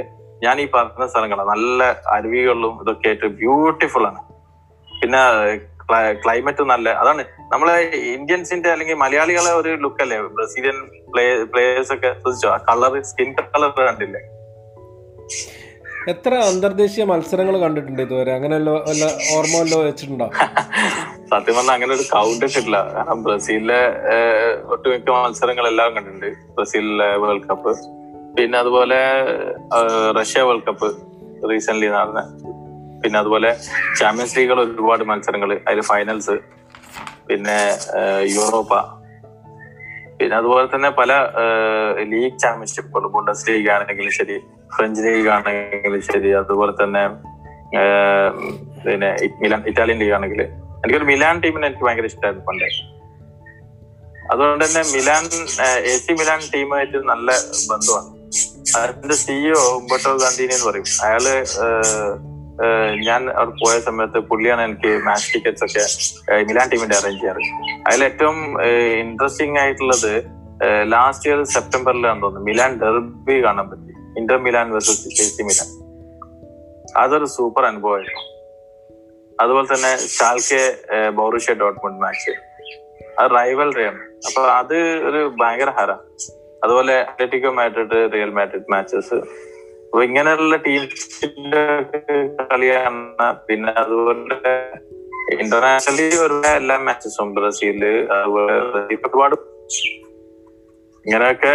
ഞാൻ 0.44 0.56
ഈ 0.62 0.64
പറഞ്ഞ 0.74 1.06
സ്ഥലങ്ങളാണ്. 1.12 1.50
നല്ല 1.54 1.82
അരുവികളിലും 2.16 2.74
ഇതൊക്കെ 2.82 3.08
ആയിട്ട് 3.10 3.28
ബ്യൂട്ടിഫുൾ 3.40 4.04
ആണ്. 4.10 4.20
പിന്നെ 5.00 5.22
ക്ലൈമറ്റ് 5.92 6.62
നല്ല 6.62 6.88
അതാണ് 6.88 7.24
നമ്മളെ 7.52 7.76
ഇന്ത്യൻസിന്റെ 8.14 8.70
അല്ലെങ്കിൽ 8.70 8.94
മലയാളികളെ 8.94 9.52
ഒരു 9.52 9.68
ലുക്ക് 9.68 10.02
അല്ലേ? 10.02 10.18
ബ്രസീലിയൻ 10.20 10.78
പ്ലേ 11.12 11.44
പ്ലേയേഴ്സ് 11.44 11.92
ഒക്കെ 11.92 12.16
ശ്രദ്ധിച്ചോ? 12.20 12.48
ആ 12.48 12.56
കളർ 12.56 13.02
സ്കിൻ 13.02 13.34
കളർ 13.34 13.86
കണ്ടില്ലേ? 13.86 14.20
എത്ര 16.08 16.34
അന്തർദേശീയ 16.34 17.04
മത്സരങ്ങൾ 17.04 17.60
കണ്ടിട്ടുണ്ട് 17.60 18.02
ഇതുവരെ? 18.02 18.32
അങ്ങനെ 18.32 18.54
വല്ല 18.58 19.04
ഓർമ്മ 19.36 19.60
വല്ലോ 19.60 19.78
വെച്ചിട്ടുണ്ടോ? 19.82 20.28
സത്യം 21.30 21.54
പറഞ്ഞാൽ 21.56 21.74
അങ്ങനെ 21.74 21.94
ഒരു 21.94 22.02
കൗണ്ട് 22.12 22.44
ഇട്ടിട്ടില്ല. 22.44 22.92
കാരണം 22.92 23.22
ബ്രസീലിലെ 23.22 23.80
ഒട്ടുമിക്ക 24.64 25.10
മത്സരങ്ങൾ 25.10 25.66
എല്ലാം 25.66 25.94
കണ്ടിട്ടുണ്ട്. 25.96 26.26
ബ്രസീലിലെ 26.56 27.16
വേൾഡ് 27.16 27.48
കപ്പ് 27.48 27.72
പിന്നെ 28.38 28.58
അതുപോലെ 28.58 28.98
റഷ്യ 30.20 30.42
വേൾഡ് 30.42 30.66
കപ്പ് 30.68 30.88
റീസെന്റ് 31.50 31.86
നടന്ന 31.86 32.20
പിന്നെ 33.08 33.20
അതുപോലെ 33.24 33.50
ചാമ്പ്യൻസ് 33.98 34.34
ലീഗുകൾ 34.38 34.58
ഒരുപാട് 34.64 35.02
മത്സരങ്ങൾ 35.10 35.50
അതിൽ 35.68 35.80
ഫൈനൽസ് 35.90 36.36
പിന്നെ 37.28 37.58
യൂറോപ്പ 38.36 38.74
പിന്നെ 40.18 40.34
അതുപോലെ 40.36 40.66
തന്നെ 40.74 40.90
പല 40.90 41.12
ലീഗ് 42.12 42.38
ചാമ്പ്യൻഷിപ്പുകൾ 42.38 43.06
ബുണ്ടസ് 43.14 43.44
ലീഗ് 43.48 43.70
ആണെങ്കിലും 43.74 44.12
ശരി 44.18 44.36
ഫ്രഞ്ച് 44.76 45.02
ലീഗ് 45.06 45.30
ആണെങ്കിലും 45.36 46.02
ശരി 46.10 46.30
അതുപോലെ 46.42 46.72
തന്നെ 46.82 47.02
പിന്നെ 48.84 49.10
മിലാൻ 49.42 49.62
ഇറ്റാലിയൻ 49.70 49.98
ലീഗ് 50.02 50.14
ആണെങ്കിൽ 50.18 50.42
എനിക്കൊരു 50.82 51.08
മിലാൻ 51.12 51.36
ടീമിനെ 51.44 51.66
എനിക്ക് 51.66 51.84
ഭയങ്കര 51.86 52.08
ഇഷ്ടമായിരുന്നു 52.12 52.44
പണ്ട്. 52.48 52.68
അതുകൊണ്ട് 54.32 54.64
തന്നെ 54.64 54.82
മിലാൻ 54.94 55.24
എ 55.92 55.96
സി 56.04 56.12
മിലാൻ 56.12 56.40
ടീമായിട്ട് 56.54 56.98
നല്ല 57.12 57.30
ബന്ധമാണ്. 57.70 58.10
അതിന്റെ 58.78 59.16
സിഇഒ 59.24 59.62
ഉമ്പട്ടോ 59.76 60.12
ഗാന്ധിനി 60.22 60.52
എന്ന് 60.56 60.66
പറയും. 60.70 60.88
അയാൾ 61.06 61.24
ഞാൻ 63.06 63.30
അവിടെ 63.30 63.52
പോയ 63.62 63.80
സമയത്ത് 63.80 64.18
പുള്ളിയാണ് 64.18 64.62
എനിക്ക് 64.62 64.90
മാച്ച് 65.06 65.28
ടിക്കറ്റ്സ് 65.34 65.64
ഒക്കെ 65.64 65.84
മിലാൻ 66.48 66.66
ടീമിന്റെ 66.72 66.96
അറേഞ്ച് 66.96 67.20
ചെയ്യാറ്. 67.20 67.42
അതിൽ 67.88 68.04
ഏറ്റവും 68.04 68.38
ഇൻട്രസ്റ്റിംഗ് 69.02 69.58
ആയിട്ടുള്ളത് 69.58 70.12
ലാസ്റ്റ് 70.92 71.28
ഇയർ 71.30 71.42
സെപ്റ്റംബറിലാണ് 71.56 72.22
തോന്നുന്നു 72.22 72.46
മിലാൻ 72.46 72.72
ഡെർബി 72.80 73.36
കാണാൻ 73.44 73.68
പറ്റി. 73.70 73.92
Inter 74.20 74.38
Milan 74.46 74.72
versus 74.72 75.42
Milan. 75.48 75.68
അതൊരു 77.02 77.24
സൂപ്പർ 77.36 77.64
അനുഭവമായിരുന്നു. 77.64 78.24
അതുപോലെ 79.42 79.66
തന്നെ 79.74 79.92
ഷാൽക്കെ 80.18 80.62
ബൗറുഷ്യ 81.10 81.54
ഡോട്ട്മുണ്ട് 81.54 82.00
മാച്ച് 82.04 82.32
അത് 83.18 83.30
റൈവൽ 83.30 83.58
റൈവൽറിയാണ് 83.58 84.00
അപ്പൊ 84.26 84.42
അത് 84.60 84.74
ഒരു 85.08 85.20
ഭയങ്കര 85.40 85.70
ഹര. 85.78 85.92
അതുപോലെ 86.64 86.94
Atletico 87.10 87.50
Madrid 87.50 87.98
Real 88.12 88.30
Madrid 88.30 88.70
matches 88.72 89.18
അപ്പൊ 89.88 90.02
ഇങ്ങനെയുള്ള 90.02 90.56
ടീംസിന്റെ 90.56 91.62
കളിയാണ് 92.42 93.02
പിന്നെ 93.48 93.72
അതുപോലെ 93.72 94.52
ഇന്റർനാഷണലി 95.34 96.16
വരുന്ന 96.22 96.46
എല്ലാ 96.56 96.78
മാച്ചസും 96.78 97.34
ബ്രസീൽ 97.34 97.82
അതുപോലെ 98.12 98.54
ഒരുപാട് 99.06 99.36
ഇങ്ങനെയൊക്കെ 101.04 101.52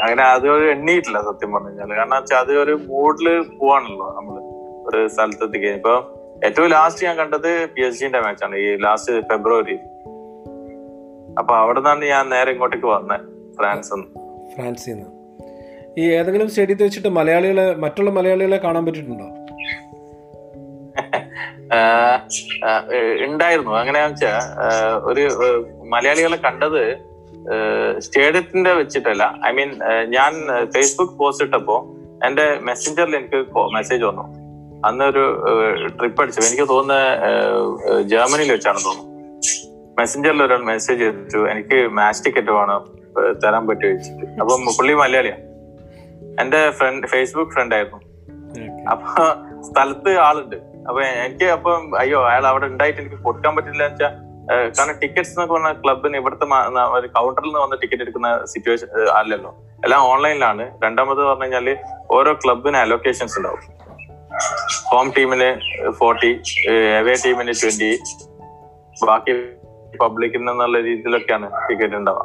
അങ്ങനെ 0.00 0.22
ആദ്യം 0.22 0.52
ഒരു 0.52 0.66
എണ്ണിയിട്ടില്ല 0.70 1.18
സത്യം 1.22 1.52
പറഞ്ഞു 1.52 1.70
കഴിഞ്ഞാൽ. 1.70 1.96
കാരണം 1.96 2.16
വെച്ചാൽ 2.16 2.36
ആദ്യം 2.36 2.62
ഒരു 2.62 2.74
മൂഡിൽ 2.86 3.26
പോവാണല്ലോ 3.58 4.06
നമ്മൾ 4.16 4.36
ഒരു 4.88 5.08
സ്ഥലത്തെത്തി 5.08 5.58
കഴിഞ്ഞ 5.58 5.76
ഇപ്പൊ 5.76 5.94
ഏറ്റവും 6.44 6.70
ലാസ്റ്റ് 6.70 7.06
ഞാൻ 7.06 7.16
കണ്ടത് 7.16 7.50
പി 7.74 7.80
എസ് 7.80 8.00
ജിന്റെ 8.00 8.20
മാച്ചാണ് 8.20 8.56
ഈ 8.56 8.76
ലാസ്റ്റ് 8.76 9.12
ഫെബ്രുവരി. 9.30 9.76
അപ്പൊ 11.38 11.54
അവിടെ 11.54 11.78
നിന്നാണ് 11.78 12.04
ഞാൻ 12.04 12.28
നേരെ 12.28 12.50
ഇങ്ങോട്ടേക്ക് 12.52 12.86
വന്നത് 12.86 13.24
ഫ്രാൻസ് 13.58 13.92
ഫ്രാൻസിൽ 14.54 14.92
നിന്ന് 14.92 15.15
ഈ 15.98 16.04
ഏതെങ്കിലും 16.12 16.48
സ്റ്റേഡിയത്തിൽ 16.48 16.84
വെച്ചിട്ട് 16.84 17.08
മലയാളികളെ 17.08 17.74
മറ്റുള്ള 17.74 18.10
മലയാളികളെ 18.10 18.56
കാണാൻ 18.56 18.86
പറ്റിയിട്ടുണ്ടോ? 18.86 19.24
ഉണ്ടായിരുന്നു. 23.26 23.70
അങ്ങനെയാ 23.70 24.06
വെച്ചാ 24.06 24.32
ഒരു 25.04 25.24
മലയാളികളെ 25.88 26.36
കണ്ടത് 26.36 26.82
സ്റ്റേഡിയത്തിന്റെ 27.98 28.72
വെച്ചിട്ടല്ല. 28.72 29.24
ഐ 29.46 29.52
മീൻ 29.52 29.70
ഞാൻ 30.08 30.32
ഫേസ്ബുക്ക് 30.74 31.12
പോസ്റ്റ് 31.12 31.44
ഇട്ടപ്പോ 31.44 31.76
എന്റെ 32.26 32.46
മെസ്സഞ്ചറിൽ 32.60 33.16
എനിക്ക് 33.16 33.38
മെസ്സേജ് 33.74 34.04
വന്നു. 34.04 34.22
അന്നൊരു 34.86 35.24
ട്രിപ്പ് 35.98 36.22
അടിച്ചു. 36.22 36.40
എനിക്ക് 36.40 36.68
തോന്നുന്നത് 36.68 38.02
ജർമ്മനിയിൽ 38.02 38.52
വെച്ചാണ് 38.52 38.80
തോന്നുന്നു. 38.84 39.16
മെസ്സഞ്ചറിൽ 39.98 40.42
ഒരാൾ 40.42 40.62
മെസ്സേജ് 40.64 41.00
ചെയ്തിട്ടു 41.00 41.50
എനിക്ക് 41.50 41.78
മാച്ച് 41.98 42.24
ടിക്കറ്റ് 42.24 42.52
വേണം 42.58 42.82
തരാൻ 43.44 43.66
പറ്റുമോ? 43.66 43.90
ചോദിച്ചിട്ട്. 43.90 44.40
അപ്പം 44.40 44.66
പുള്ളി 44.78 44.94
മലയാളിയാ. 44.94 45.36
എന്റെ 46.42 46.60
ഫ്രണ്ട് 46.78 47.06
ഫേസ്ബുക്ക് 47.12 47.52
ഫ്രണ്ട് 47.56 47.74
ആയിരുന്നു. 47.74 48.00
അപ്പൊ 48.92 49.24
സ്ഥലത്ത് 49.68 50.10
ആളുണ്ട്. 50.28 50.56
അപ്പൊ 50.88 51.00
എനിക്ക് 51.26 51.46
അപ്പം 51.56 51.96
അയ്യോ 52.00 52.18
അയാൾ 52.30 52.44
അവിടെ 52.50 52.66
ഉണ്ടായിട്ട് 52.72 53.00
എനിക്ക് 53.02 53.18
കൊടുക്കാൻ 53.26 53.52
പറ്റില്ല 53.56 53.82
വെച്ചാൽ 53.88 54.12
കാരണം 54.76 54.96
ടിക്കറ്റ്സ് 55.02 55.32
എന്നൊക്കെ 55.34 55.54
പറഞ്ഞ 55.54 55.70
ക്ലബിന് 55.84 56.16
ഇവിടുത്തെ 56.20 56.46
ഒരു 56.96 57.08
കൗണ്ടറിൽ 57.16 57.48
നിന്ന് 57.48 57.60
വന്ന് 57.62 57.76
ടിക്കറ്റ് 57.82 58.04
എടുക്കുന്ന 58.04 58.28
സിറ്റുവേഷൻ 58.52 58.88
അല്ലല്ലോ. 59.20 59.50
എല്ലാം 59.84 60.02
ഓൺലൈനിലാണ് 60.12 60.64
രണ്ടാമത് 60.84 61.20
പറഞ്ഞു 61.28 61.46
കഴിഞ്ഞാൽ 61.46 61.68
ഓരോ 62.16 62.32
ക്ലബിന് 62.44 62.78
അലോക്കേഷൻസ് 62.84 63.36
ഉണ്ടാവും. 63.38 63.62
ഹോം 64.90 65.06
ടീമിന് 65.16 65.50
ഫോർട്ടി 65.98 66.30
എവേ 67.00 67.14
ടീമിന് 67.24 67.52
ട്വന്റി 67.60 67.90
ബാക്കി 69.08 69.32
പബ്ലിക്കിൽ 70.02 70.42
നിന്നുള്ള 70.48 70.78
രീതിയിലൊക്കെയാണ് 70.88 71.46
ടിക്കറ്റ് 71.68 71.96
ഉണ്ടാവുക. 72.00 72.24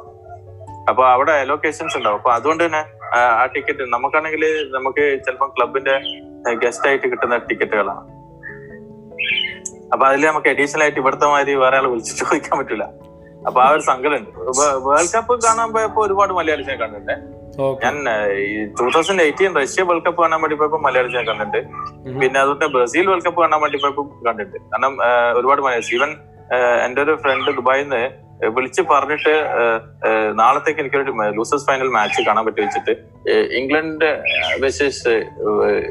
അപ്പൊ 0.90 1.04
അവിടെ 1.14 1.34
അലോക്കേഷൻസ് 1.44 1.96
ഉണ്ടാവും. 2.00 2.18
അപ്പൊ 2.20 2.32
അതുകൊണ്ട് 2.38 2.64
തന്നെ 2.66 2.82
ആ, 3.12 3.20
ടിക്കറ്റ് 3.54 3.84
നമുക്കാണെങ്കിൽ 3.94 4.44
നമുക്ക് 4.76 5.04
ചിലപ്പോൾ 5.26 5.50
ക്ലബിന്റെ 5.56 5.96
ഗസ്റ്റ് 6.64 6.88
ആയിട്ട് 6.90 7.08
കിട്ടുന്ന 7.12 7.38
ടിക്കറ്റുകളാണ് 7.50 8.04
അപ്പൊ 9.94 10.04
അതിൽ 10.10 10.22
നമുക്ക് 10.26 10.50
അഡീഷണൽ 10.50 10.84
ആയിട്ട് 10.84 11.00
ഇവിടുത്തെ 11.00 11.28
മാതിരി 11.28 11.56
വേറെ 11.64 11.78
ആൾ 11.78 11.88
വിളിച്ചു 11.94 12.14
ചോദിക്കാൻ 12.22 12.56
പറ്റില്ല 12.60 12.86
അപ്പൊ 13.48 13.60
ആ 13.62 13.70
ഒരു 13.76 13.84
സങ്കടമുണ്ട്. 13.88 14.32
വേൾഡ് 14.88 15.12
കപ്പ് 15.14 15.34
കാണാൻ 15.46 15.70
പോയപ്പോ 15.76 16.00
ഒരുപാട് 16.06 16.32
മലയാളിസിനെ 16.40 16.76
കണ്ടിട്ടുണ്ട്. 16.82 17.16
ഞാൻ 17.84 17.96
two 18.78 18.86
thousand 18.96 19.24
eighteen 19.26 19.52
Russia 19.60 19.84
world 19.90 20.06
cup 20.06 20.22
കാണാൻ 20.22 20.40
വേണ്ടി 20.44 20.58
പോയപ്പോ 20.60 20.80
മലയാളിസിനെ 20.86 21.24
കണ്ടിട്ടുണ്ട്. 21.30 21.60
പിന്നെ 22.22 22.38
അതുകൊണ്ട് 22.44 22.66
ബ്രസീൽ 22.76 23.06
വേൾഡ് 23.12 23.26
കപ്പ് 23.28 23.42
കാണാൻ 23.42 23.60
വേണ്ടി 23.64 23.80
പോയപ്പോ 23.84 24.04
കണ്ടിട്ടുണ്ട്. 24.28 24.68
കാരണം 24.72 24.94
ഒരുപാട് 25.40 25.62
മലയാളീസ് 25.66 25.94
ഈവൻ 25.98 26.12
എന്റെ 26.86 27.02
ഒരു 27.06 27.16
ഫ്രണ്ട് 27.24 27.50
ദുബായിൽ 27.60 27.86
നിന്ന് 27.86 28.04
വിളിച്ച് 28.56 28.82
പറഞ്ഞിട്ട് 28.82 29.34
നാളത്തേക്ക് 30.40 30.80
എനിക്കൊരു 30.80 31.14
ലൂസേഴ്സ് 31.38 31.68
ഫൈനൽ 31.68 31.90
മാച്ച് 31.96 32.22
കാണാൻ 32.28 32.46
പറ്റി 32.46 32.62
വെച്ചിട്ട് 32.62 32.94
ഇംഗ്ലണ്ട് 33.60 34.08
വെസസ് 34.60 35.14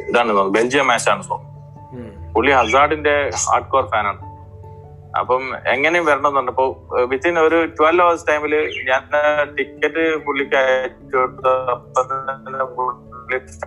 ഇതാണ് 0.09 0.33
ബെൽജിയം 0.57 0.87
മാച്ച് 0.87 1.11
ആണ് 1.11 1.25
തോന്നുന്നു. 1.31 2.33
പുള്ളി 2.35 2.53
ഹസാർഡിന്റെ 2.53 3.15
ഹാർഡ് 3.45 3.71
കോർ 3.75 3.87
ഫാനാണ് 3.93 4.21
അപ്പം 5.19 5.43
എങ്ങനെയും 5.67 6.05
വരണം 6.07 6.29
എന്നുണ്ട് 6.29 6.51
അപ്പൊ 6.53 6.67
വിത്തിൻ 7.13 7.39
ഒരു 7.39 7.59
ട്വൽവ് 7.79 8.03
അവേഴ്സ് 8.05 8.27
ടൈമിൽ 8.29 8.55
ഞാൻ 8.91 9.03
ടിക്കറ്റ് 9.57 10.05
പുള്ളിക്ക് 10.27 10.57
അയച്ചു 10.57 11.21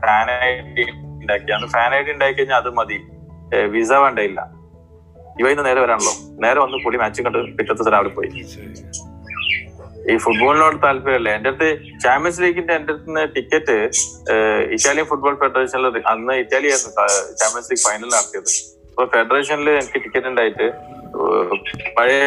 ഫാൻ 0.05 0.31
ഐ 0.31 0.51
ഡി 0.77 0.85
ഉണ്ടാക്കി. 0.91 1.51
അന്ന് 1.51 1.67
ഫാൻ 1.67 1.95
ഐ 1.95 2.01
ഡി 2.01 2.11
ഉണ്ടാക്കി 2.11 2.37
കഴിഞ്ഞാൽ 2.39 2.57
അത് 2.57 2.69
മതി. 2.79 2.99
വിസ 3.73 3.91
വേണ്ടയില്ല 3.93 4.41
ഇവയിന്ന് 5.39 5.63
നേരെ 5.67 5.79
വരാണല്ലോ 5.83 6.13
നേരെ 6.43 6.59
വന്ന് 6.63 6.77
പുള്ളി 6.85 6.97
മാച്ചും 7.01 7.25
കണ്ട് 7.25 7.39
പിറ്റത്തെ 7.57 7.91
രാവിലെ 7.95 8.11
പോയി. 8.17 8.29
ഈ 10.11 10.15
ഫുട്ബോളിനോട് 10.23 10.77
താല്പര്യമല്ല. 10.85 11.29
എന്റെ 11.37 11.49
അടുത്ത് 11.51 11.67
ചാമ്പ്യൻസ് 12.03 12.41
ലീഗിന്റെ 12.43 12.73
എന്റെ 12.79 12.93
അടുത്ത് 12.93 13.21
ടിക്കറ്റ് 13.35 13.77
ഇറ്റാലിയൻ 14.75 15.05
ഫുട്ബോൾ 15.11 15.35
ഫെഡറേഷനിൽ 15.43 15.85
അന്ന് 16.13 16.33
ഇറ്റാലി 16.43 16.67
ആയിരുന്നു 16.73 16.91
ചാമ്പ്യൻസ് 17.41 17.69
ലീഗ് 17.71 17.83
ഫൈനൽ 17.87 18.09
നടത്തിയത്. 18.15 18.51
അപ്പൊ 18.89 19.05
ഫെഡറേഷനിൽ 19.15 19.69
എനിക്ക് 19.81 20.01
ടിക്കറ്റ് 20.05 20.29
ഉണ്ടായിട്ട് 20.31 20.67
പഴയ 21.97 22.21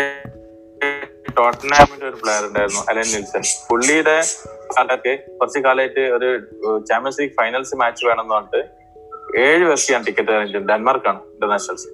ടോട്ടനാമിന്റെ 1.39 2.07
ഒരു 2.11 2.19
പ്ലെയർ 2.23 2.43
ഉണ്ടായിരുന്നു 2.49 2.83
അലൻ 2.91 3.09
നിൽസൺ. 3.15 3.43
പുള്ളിയുടെ 3.69 4.17
കാലത്ത് 4.77 5.13
കുറച്ച് 5.39 5.59
കാലമായിട്ട് 5.67 6.03
ഒരു 6.17 6.29
ചാമ്പ്യൻസ് 6.91 7.19
ലീഗ് 7.21 7.35
ഫൈനൽസ് 7.41 7.75
മാച്ച് 7.83 8.05
വേണമെന്ന് 8.11 8.35
പറഞ്ഞിട്ട് 8.37 8.63
ഏഴ് 9.47 9.65
പേർക്ക് 9.69 9.91
ഞാൻ 9.95 10.05
ടിക്കറ്റ് 10.09 10.63
ഡെൻമാർക്കാണ് 10.71 11.21
ഇന്റർനാഷണൽസ് 11.35 11.89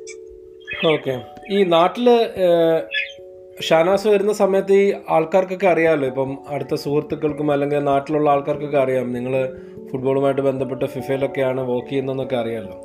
ഓക്കെ 0.72 1.14
ഈ 1.50 1.64
നാട്ടിൽ 1.64 2.06
ഷാനാസ് 3.60 4.08
വരുന്ന 4.08 4.32
സമയത്ത് 4.32 4.72
ഈ 4.72 4.94
ആൾക്കാർക്കൊക്കെ 5.10 5.66
അറിയാമല്ലോ 5.66 6.06
ഇപ്പം 6.08 6.38
അടുത്ത 6.48 6.74
സുഹൃത്തുക്കൾക്കും 6.74 7.52
അല്ലെങ്കിൽ 7.52 7.78
നാട്ടിലുള്ള 7.78 8.30
ആൾക്കാർക്കൊക്കെ 8.30 8.78
അറിയാം. 8.78 9.12
നിങ്ങൾ 9.12 9.34
ഫുട്ബോളുമായിട്ട് 9.90 10.42
ബന്ധപ്പെട്ട് 10.42 10.84
ഫിഫയിലൊക്കെയാണ് 10.84 11.60
വർക്ക് 11.60 11.88
ചെയ്യുന്നതെന്നൊക്കെ 11.88 12.36
അറിയാമല്ലോ 12.36 12.78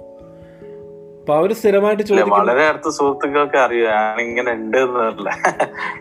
അപ്പൊ 1.19 1.35
അവർ 1.35 1.53
സ്ഥിരമായിട്ട് 1.53 2.03
ചോദിക്കും 2.03 2.29
വളരെ 2.29 2.63
അടുത്ത 2.67 2.89
സുഹൃത്തുക്കൾക്ക് 2.89 3.57
അറിയാം. 3.57 3.93
ഞാനിങ്ങനെ 3.93 4.51
ഉണ്ട് 4.51 4.77
എന്നല്ല. 4.77 5.29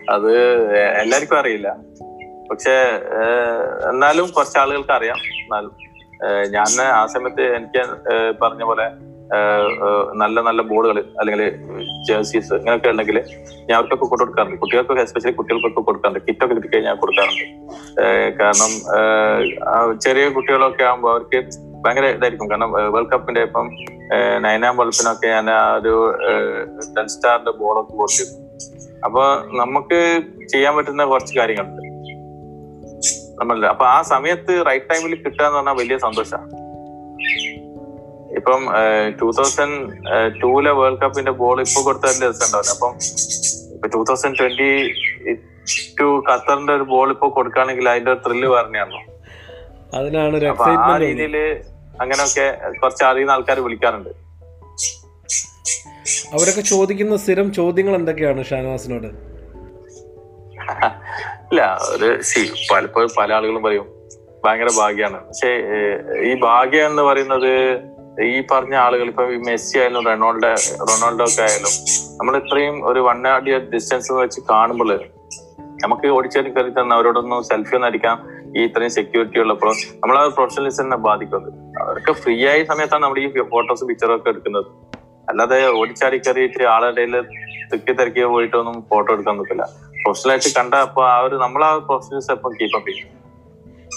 അത് 0.09 0.31
എല്ലാവർക്കും 1.01 1.39
അറിയില്ല. 1.39 1.69
പക്ഷെ 2.51 2.75
എന്നാലും 3.89 4.27
കുറച്ച് 4.29 4.57
ആളുകൾക്ക് 4.59 4.91
അറിയാം. 4.91 5.19
എന്നാലും 5.41 5.73
ഞാൻ 6.51 6.69
ആ 6.87 7.05
സമയത്ത് 7.05 7.43
എനിക്ക് 7.55 7.83
പറഞ്ഞ 8.41 8.63
പോലെ 8.63 8.85
നല്ല 10.21 10.37
നല്ല 10.47 10.61
ബോളുകൾ 10.71 10.97
അല്ലെങ്കിൽ 11.19 11.41
ജേഴ്സീസ് 12.07 12.51
ഇങ്ങനെയൊക്കെ 12.59 12.89
ഉണ്ടെങ്കിൽ 12.93 13.17
ഞാൻ 13.67 13.73
അവർക്കൊക്കെ 13.77 14.05
കൊണ്ടു 14.05 14.23
കൊടുക്കാറുണ്ട് 14.23 14.57
കുട്ടികൾക്കൊക്കെ 14.61 15.03
എസ്പെഷ്യലി 15.07 15.35
കുട്ടികൾക്കൊക്കെ 15.39 15.81
കൊടുക്കാറുണ്ട്. 15.87 16.21
കിറ്റൊക്കെ 16.27 16.55
കിട്ടി 16.57 16.69
കഴിഞ്ഞാൽ 16.73 16.97
കൊടുക്കാറുണ്ട്. 17.03 17.45
കാരണം 18.39 18.71
ചെറിയ 20.05 20.25
കുട്ടികളൊക്കെ 20.35 20.85
ആകുമ്പോൾ 20.89 21.11
അവർക്ക് 21.13 21.39
ഭയങ്കര 21.83 22.05
ഇതായിരിക്കും. 22.17 22.49
കാരണം 22.51 22.71
വേൾഡ് 22.93 23.11
കപ്പിന്റെ 23.13 23.41
ഇപ്പം 23.47 23.67
നൈനാം 24.45 24.77
വൾഫിനൊക്കെ 24.81 25.27
ഞാൻ 25.35 25.49
ആ 25.57 25.61
ഒരു 25.79 25.95
ടെൻ 26.95 27.07
സ്റ്റാറിന്റെ 27.15 27.53
ബോളൊക്കെ 27.61 27.93
കൊടുത്തിരുന്നു 28.01 28.45
അപ്പൊ 29.07 29.23
നമുക്ക് 29.61 29.99
ചെയ്യാൻ 30.53 30.73
പറ്റുന്ന 30.77 31.05
കുറച്ച് 31.11 31.33
കാര്യങ്ങളുണ്ട്. 31.39 31.83
നമ്മൾ 33.39 33.57
അപ്പൊ 33.73 33.85
ആ 33.95 33.99
സമയത്ത് 34.13 34.53
റൈറ്റ് 34.67 34.89
ടൈമിൽ 34.91 35.15
കിട്ടുക 35.25 35.43
എന്ന് 35.47 35.57
പറഞ്ഞാൽ 35.57 35.75
വലിയ 35.81 35.97
സന്തോഷമാണ് 36.05 36.55
ഇപ്പം 38.39 38.61
ടൂ 39.19 39.27
തൗസൻഡ് 39.37 39.77
ടൂലെ 40.41 40.71
വേൾഡ് 40.71 40.99
കപ്പിന്റെ 41.01 41.33
ബോൾ 41.41 41.57
ഇപ്പൊ 41.61 41.79
കൊടുത്തതിന്റെ 41.81 42.27
രസം 42.29 42.45
ഉണ്ടാവില്ല 42.47 42.73
അപ്പം 42.77 42.93
ഇപ്പൊ 43.75 43.87
ടൂ 43.95 44.01
തൗസൻഡ് 44.09 44.37
ട്വന്റി 44.39 44.71
ടു 45.99 46.07
ഖത്തറിന്റെ 46.29 46.73
ഒരു 46.73 46.85
ബോൾ 46.93 47.07
ഇപ്പൊ 47.11 47.27
കൊടുക്കുകയാണെങ്കിൽ 47.29 47.89
അതിന്റെ 47.89 48.11
ഒരു 48.11 48.21
ത്രില്ല് 48.27 48.47
പറഞ്ഞു 48.47 48.79
അതിനാണ് 49.97 50.45
അപ്പൊ 50.53 50.65
ആ 50.85 50.97
രീതിയിൽ 51.05 51.35
അങ്ങനെയൊക്കെ 52.01 52.47
കുറച്ച് 52.81 53.03
അറിയുന്ന 53.03 53.35
ആൾക്കാർ 53.35 53.59
വിളിക്കാറുണ്ട്. 53.59 54.09
അവരൊക്കെ 56.33 56.61
ചോദിക്കുന്ന 56.61 57.15
സ്ഥിരം 57.17 57.47
ചോദ്യങ്ങൾ 57.53 57.93
എന്തൊക്കെയാണ് 57.95 58.41
ഷാനവാസിനോട്? 58.49 59.09
ഇല്ല 61.51 61.61
ഒരു 61.93 62.09
സി 62.29 62.41
പലപ്പോഴും 62.71 63.11
പല 63.17 63.33
ആളുകളും 63.33 63.63
പറയും 63.63 63.85
ഭയങ്കര 64.45 64.71
ഭാഗ്യാണ്. 64.79 65.19
പക്ഷെ 65.27 65.51
ഈ 66.29 66.33
ഭാഗ്യം 66.47 66.85
എന്ന് 66.91 67.03
പറയുന്നത് 67.09 67.51
ഈ 68.25 68.37
പറഞ്ഞ 68.51 68.75
ആളുകൾ 68.85 69.07
ഇപ്പൊ 69.11 69.23
മെസ്സി 69.47 69.73
ആയാലും 69.79 70.05
റൊണാൾഡോ 70.07 70.49
റൊണാൾഡോ 70.89 71.25
ഒക്കെ 71.29 71.41
ആയാലും 71.47 71.73
നമ്മൾ 72.19 72.33
ഇത്രയും 72.41 72.75
ഒരു 72.89 72.99
വൺ 73.07 73.19
ആഡിയ 73.33 73.57
ഡിസ്റ്റൻസ് 73.73 74.11
വെച്ച് 74.21 74.41
കാണുമ്പോൾ 74.51 74.91
നമുക്ക് 75.83 76.07
ഓടിച്ചേരി 76.07 76.49
കയറി 76.53 76.71
തന്നെ 76.77 76.93
അവരോടൊന്നും 76.95 77.43
സെൽഫി 77.43 77.75
ഒന്നും 77.77 77.87
അടിക്കാം. 77.87 78.17
ഈ 78.57 78.61
ഇത്രയും 78.67 78.91
സെക്യൂരിറ്റി 78.97 79.39
ഉള്ളപ്പോൾ 79.43 79.71
നമ്മൾ 80.01 80.15
ആ 80.19 80.23
പ്രൊഫഷണലിസത്തിനെ 80.37 80.97
ബാധിക്കുന്നത്. 81.07 81.49
അവർക്ക് 81.81 82.11
ഫ്രീ 82.21 82.35
ആയ 82.51 82.63
സമയത്താണ് 82.71 83.03
നമ്മൾ 83.03 83.19
ഈ 83.19 83.27
ഫോട്ടോസ് 83.53 83.85
പിക്ചറൊക്കെ 83.89 84.29
എടുക്കുന്നത്. 84.33 84.69
അല്ലാതെ 85.29 85.59
ഓടിച്ചാടി 85.79 86.17
കയറിയിട്ട് 86.17 86.63
ആളുടെ 86.75 87.21
തിക്കി 87.71 87.93
തിരക്കി 87.99 88.23
പോയിട്ടൊന്നും 88.33 88.75
ഫോട്ടോ 88.89 89.09
എടുക്കാൻ 89.13 89.37
നിൽക്കില്ല 89.37 89.63
പ്രൊഫഷണലായിട്ട് 90.03 90.51
കണ്ട 90.59 90.73
അപ്പൊ 90.87 91.01
ആ 91.13 91.17
ഒരു 91.27 91.35
നമ്മൾ 91.35 91.63
ആ 91.69 91.71
പ്രൊഫഷണൽസ് 91.87 92.31
എപ്പം 92.35 92.51
കീപ്പപ്പ് 92.61 92.89
ചെയ്യും? 92.89 93.07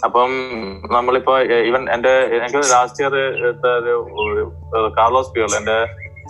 അപ്പം 0.07 0.31
നമ്മളിപ്പോ 0.97 1.35
ഈവൻ 1.69 1.83
എന്റെ 1.95 2.13
എനിക്ക് 2.37 2.61
ലാസ്റ്റ് 2.75 3.01
ഇയർ 3.03 3.15
ഒരു 4.23 4.45
കാർലോസ് 4.99 5.33
പിയോൾ 5.35 5.53
എന്റെ 5.61 5.77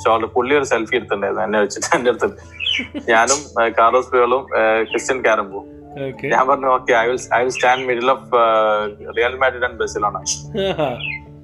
ഷോൾഡർ 0.05 0.29
പുള്ളി 0.37 0.55
ഒരു 0.61 0.67
സെൽഫി 0.73 0.95
എടുത്തിട്ടുണ്ടായിരുന്നു 0.99 1.43
എന്നെ 1.47 1.59
വെച്ചിട്ട് 1.65 1.89
എന്റെ 1.97 2.11
അടുത്ത്. 2.13 2.29
ഞാനും 3.13 3.41
കാർലോസ് 3.79 4.11
പിയോളും 4.13 4.43
ക്രിസ്ത്യൻ 4.91 5.19
കാരമ്പോ. 5.27 5.61
ഞാൻ 6.33 6.43
പറഞ്ഞു 6.51 6.69
okay 6.77 6.93
I 7.01 7.05
will 7.11 7.19
I 7.37 7.41
will 7.43 7.53
stand 7.57 7.85
middle 7.89 8.09
of 8.15 8.27
Real 9.17 9.35
Madrid 9.43 9.67
and 9.69 9.79
Barcelona 9.83 10.17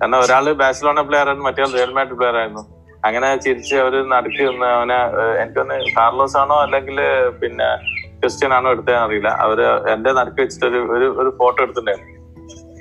കാരണം 0.01 0.19
ഒരാൾ 0.25 0.47
ബാഴ്സലോണ 0.62 1.01
പ്ലെയർ 1.09 1.27
ആയിരുന്നു 1.29 1.47
മറ്റേ 1.49 1.67
റിയൽ 1.77 1.93
മാഡ്രിഡ് 1.99 2.19
പ്ലെയർ 2.21 2.37
ആയിരുന്നു. 2.43 2.65
അങ്ങനെ 3.07 3.29
ചിരിച്ച് 3.45 3.75
അവർ 3.83 3.95
നടുക്കി 4.12 4.43
നിന്ന് 4.49 4.69
അവനെ 4.77 4.99
എനിക്ക് 5.05 5.41
എനിക്കൊന്ന് 5.43 5.77
കാർലോസ് 5.99 6.37
ആണോ 6.43 6.57
അല്ലെങ്കിൽ 6.65 6.99
പിന്നെ 7.41 7.69
ക്രിസ്ത്യൻ 8.21 8.53
ആണോ 8.57 8.69
എടുത്തതെന്ന് 8.75 9.05
അറിയില്ല. 9.07 9.31
അവർ 9.45 9.59
എന്റെ 9.95 10.11
നടുക്ക് 10.19 10.41
വെച്ചിട്ട് 10.45 10.67
ഒരു 10.71 10.81
ഒരു 10.97 11.07
ഒരു 11.21 11.31
ഫോട്ടോ 11.41 11.59
എടുത്തിട്ടുണ്ടായിരുന്നു. 11.65 12.12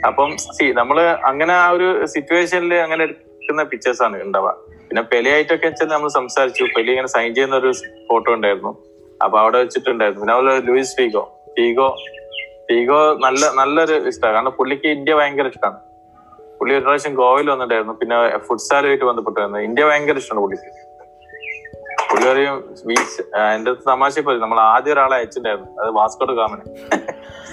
അപ്പം 0.08 0.32
സി 0.58 0.66
നമ്മൾ 0.80 0.98
അങ്ങനെ 1.30 1.54
ആ 1.64 1.68
ഒരു 1.76 1.88
സിറ്റുവേഷനിൽ 2.14 2.74
അങ്ങനെ 2.86 3.02
എടുക്കുന്ന 3.08 3.64
പിക്ചേഴ്സ് 3.72 4.04
ആണ് 4.08 4.18
ഉണ്ടാവുക. 4.26 4.52
പിന്നെ 4.88 5.02
പെലയായിട്ടൊക്കെ 5.12 5.66
വെച്ചാൽ 5.70 5.90
നമ്മൾ 5.94 6.10
സംസാരിച്ചു. 6.20 6.64
പെലി 6.76 6.92
ഇങ്ങനെ 6.96 7.12
സൈൻ 7.16 7.30
ചെയ്യുന്ന 7.38 7.56
ഒരു 7.62 7.72
ഫോട്ടോ 8.10 8.30
ഉണ്ടായിരുന്നു. 8.38 8.72
അപ്പൊ 9.24 9.36
അവിടെ 9.44 9.58
വെച്ചിട്ടുണ്ടായിരുന്നു. 9.64 10.22
പിന്നെ 10.24 10.36
അതുപോലെ 10.38 10.62
ലൂയിസ് 10.70 10.94
ഫീഗോ. 11.00 11.24
ഫീഗോ 11.58 11.88
ഫീഗോ 12.70 13.00
നല്ല 13.26 13.42
നല്ലൊരു 13.60 13.96
ഇഷ്ടമാണ് 14.12 14.36
കാരണം 14.36 14.54
പുള്ളിക്ക് 14.60 14.88
ഇന്ത്യ 14.98 15.14
ഭയങ്കര 15.20 15.48
ഇഷ്ടമാണ് 15.54 15.80
പുള്ളി 16.60 16.74
ഒരു 16.78 16.84
പ്രാവശ്യം 16.86 17.14
ഗോവയിൽ 17.22 17.48
വന്നിട്ടായിരുന്നു 17.54 17.94
പിന്നെ 18.02 18.18
ഫുട്സാലുമായിട്ട് 18.48 19.06
ബന്ധപ്പെട്ടായിരുന്നു 19.10 19.60
ഇന്ത്യ 19.68 19.84
ഭയങ്കര 19.90 20.18
ഇഷ്ടമാണ് 20.24 20.44
പുള്ളിക്ക്. 20.46 20.70
പുള്ളി 22.10 22.26
പറയും 22.32 22.56
അടുത്ത് 23.44 23.84
തമാശ 23.92 24.20
പോയി 24.28 24.40
നമ്മൾ 24.44 24.60
ആദ്യ 24.74 24.94
ഒരാളെ 24.96 25.16
അയച്ചിട്ടുണ്ടായിരുന്നു. 25.20 25.72
അത് 25.82 25.92
വാസ്കോട്ട് 26.00 26.36
ഗാമന് 26.42 26.64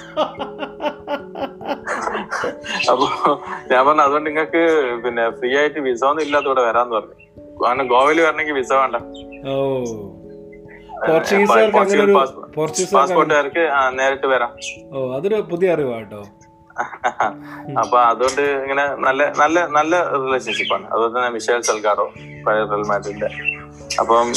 അപ്പൊ 2.91 3.07
ഞാൻ 3.71 3.81
പറഞ്ഞു 3.87 4.03
അതുകൊണ്ട് 4.03 4.27
നിങ്ങൾക്ക് 4.27 4.63
പിന്നെ 5.05 5.25
ഫ്രീ 5.31 5.51
ആയിട്ട് 5.57 5.81
വിസ 5.81 6.03
ഒന്നും 6.05 6.23
ഇല്ലാത്ത 6.23 6.47
ഇവിടെ 6.47 6.63
വരാന്ന് 6.69 6.95
പറഞ്ഞു. 6.97 7.17
കാരണം 7.65 7.87
ഗോവയിൽ 7.89 8.21
വരണമെങ്കിൽ 8.21 8.53
വിസ 8.53 8.73
വേണ്ട. 8.73 8.97
പാസ്പോർട്ടുകാർക്ക് 12.93 13.65
നേരിട്ട് 13.93 14.27
വരാം. 14.27 14.53
ഓ 14.93 15.09
അതൊരു 15.17 15.41
പുതിയ 15.53 15.75
അറിവാട്ടോ. 15.75 16.23
അപ്പൊ 17.81 17.97
അതുകൊണ്ട് 18.03 18.43
ഇങ്ങനെ 18.63 18.85
നല്ല 18.99 19.23
നല്ല 19.39 19.59
നല്ല 19.69 19.95
റിലേഷൻഷിപ്പാണ് 20.15 20.87
അതുപോലെ 20.87 21.13
തന്നെ 21.17 21.31
മിഷേൽ 21.31 21.63
സെൽഗാഡോ 21.63 22.07
പഴയ 22.47 22.63
മാഡ്രിഡിന്റെ 22.91 23.29
അപ്പം 24.01 24.29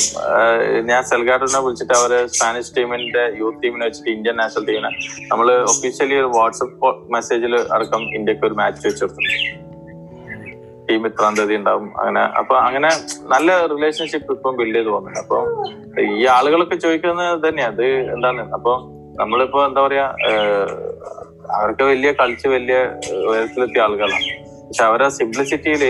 ഞാൻ 0.89 1.01
സെൽഗാർഡിനെ 1.09 1.59
വിളിച്ചിട്ട് 1.65 1.93
അവർ 1.99 2.11
സ്പാനിഷ് 2.33 2.71
ടീമിന്റെ 2.77 3.23
യൂത്ത് 3.39 3.59
ടീമിനെ 3.63 3.85
വെച്ചിട്ട് 3.87 4.09
ഇന്ത്യൻ 4.15 4.35
നാഷണൽ 4.41 4.65
ടീമിനെ 4.69 4.91
നമ്മൾ 5.31 5.47
ഒഫീഷ്യലി 5.73 6.15
ഒരു 6.21 6.29
വാട്സപ്പ് 6.37 6.89
മെസ്സേജിൽ 7.15 7.53
അടക്കം 7.75 8.01
ഇന്ത്യയ്ക്ക് 8.17 8.45
ഒരു 8.49 8.57
മാച്ച് 8.61 8.87
വെച്ചെടുത്തു 8.87 9.21
ടീം 10.87 11.03
ഇത്രാം 11.09 11.33
തീയതി 11.37 11.55
ഉണ്ടാവും 11.59 11.85
അങ്ങനെ. 12.01 12.23
അപ്പൊ 12.39 12.55
അങ്ങനെ 12.65 12.89
നല്ല 13.33 13.51
റിലേഷൻഷിപ്പ് 13.71 14.33
ഇപ്പം 14.37 14.53
ബിൽഡ് 14.59 14.75
ചെയ്ത് 14.77 14.89
പോകുന്നുണ്ട്. 14.89 15.19
അപ്പൊ 15.23 15.37
ഈ 16.17 16.25
ആളുകളൊക്കെ 16.35 16.77
ചോദിക്കുന്നത് 16.83 17.43
തന്നെയാ 17.47 17.69
അത് 17.73 17.85
എന്താണ്? 18.15 18.43
അപ്പൊ 18.57 18.73
നമ്മളിപ്പോ 19.21 19.59
എന്താ 19.67 19.81
പറയാ 19.87 20.05
അവർക്ക് 21.57 21.83
വലിയ 21.91 22.11
കളിച്ച് 22.19 22.47
വലിയ 22.55 22.77
ഉയരത്തിലെത്തിയ 23.29 23.85
ആളുകളാണ്. 23.85 24.27
പക്ഷെ 24.67 24.83
അവരെ 24.89 25.07
സിംപ്ലിസിറ്റിയിൽ 25.19 25.83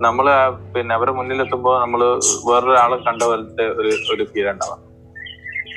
നമ്മൾ 0.00 0.30
ആ 0.30 0.48
പിന്നെ 0.48 0.94
അവരുടെ 0.94 1.14
മുന്നിലെത്തുമ്പോ 1.14 1.80
നമ്മൾ 1.80 2.00
വേറൊരാളെ 2.46 2.96
കണ്ട 2.96 3.22
പോലത്തെ 3.22 3.64
ഒരു 3.80 3.90
ഒരു 4.14 4.24
ഫീൽ 4.24 4.48
ഉണ്ടാവാം. 4.48 4.80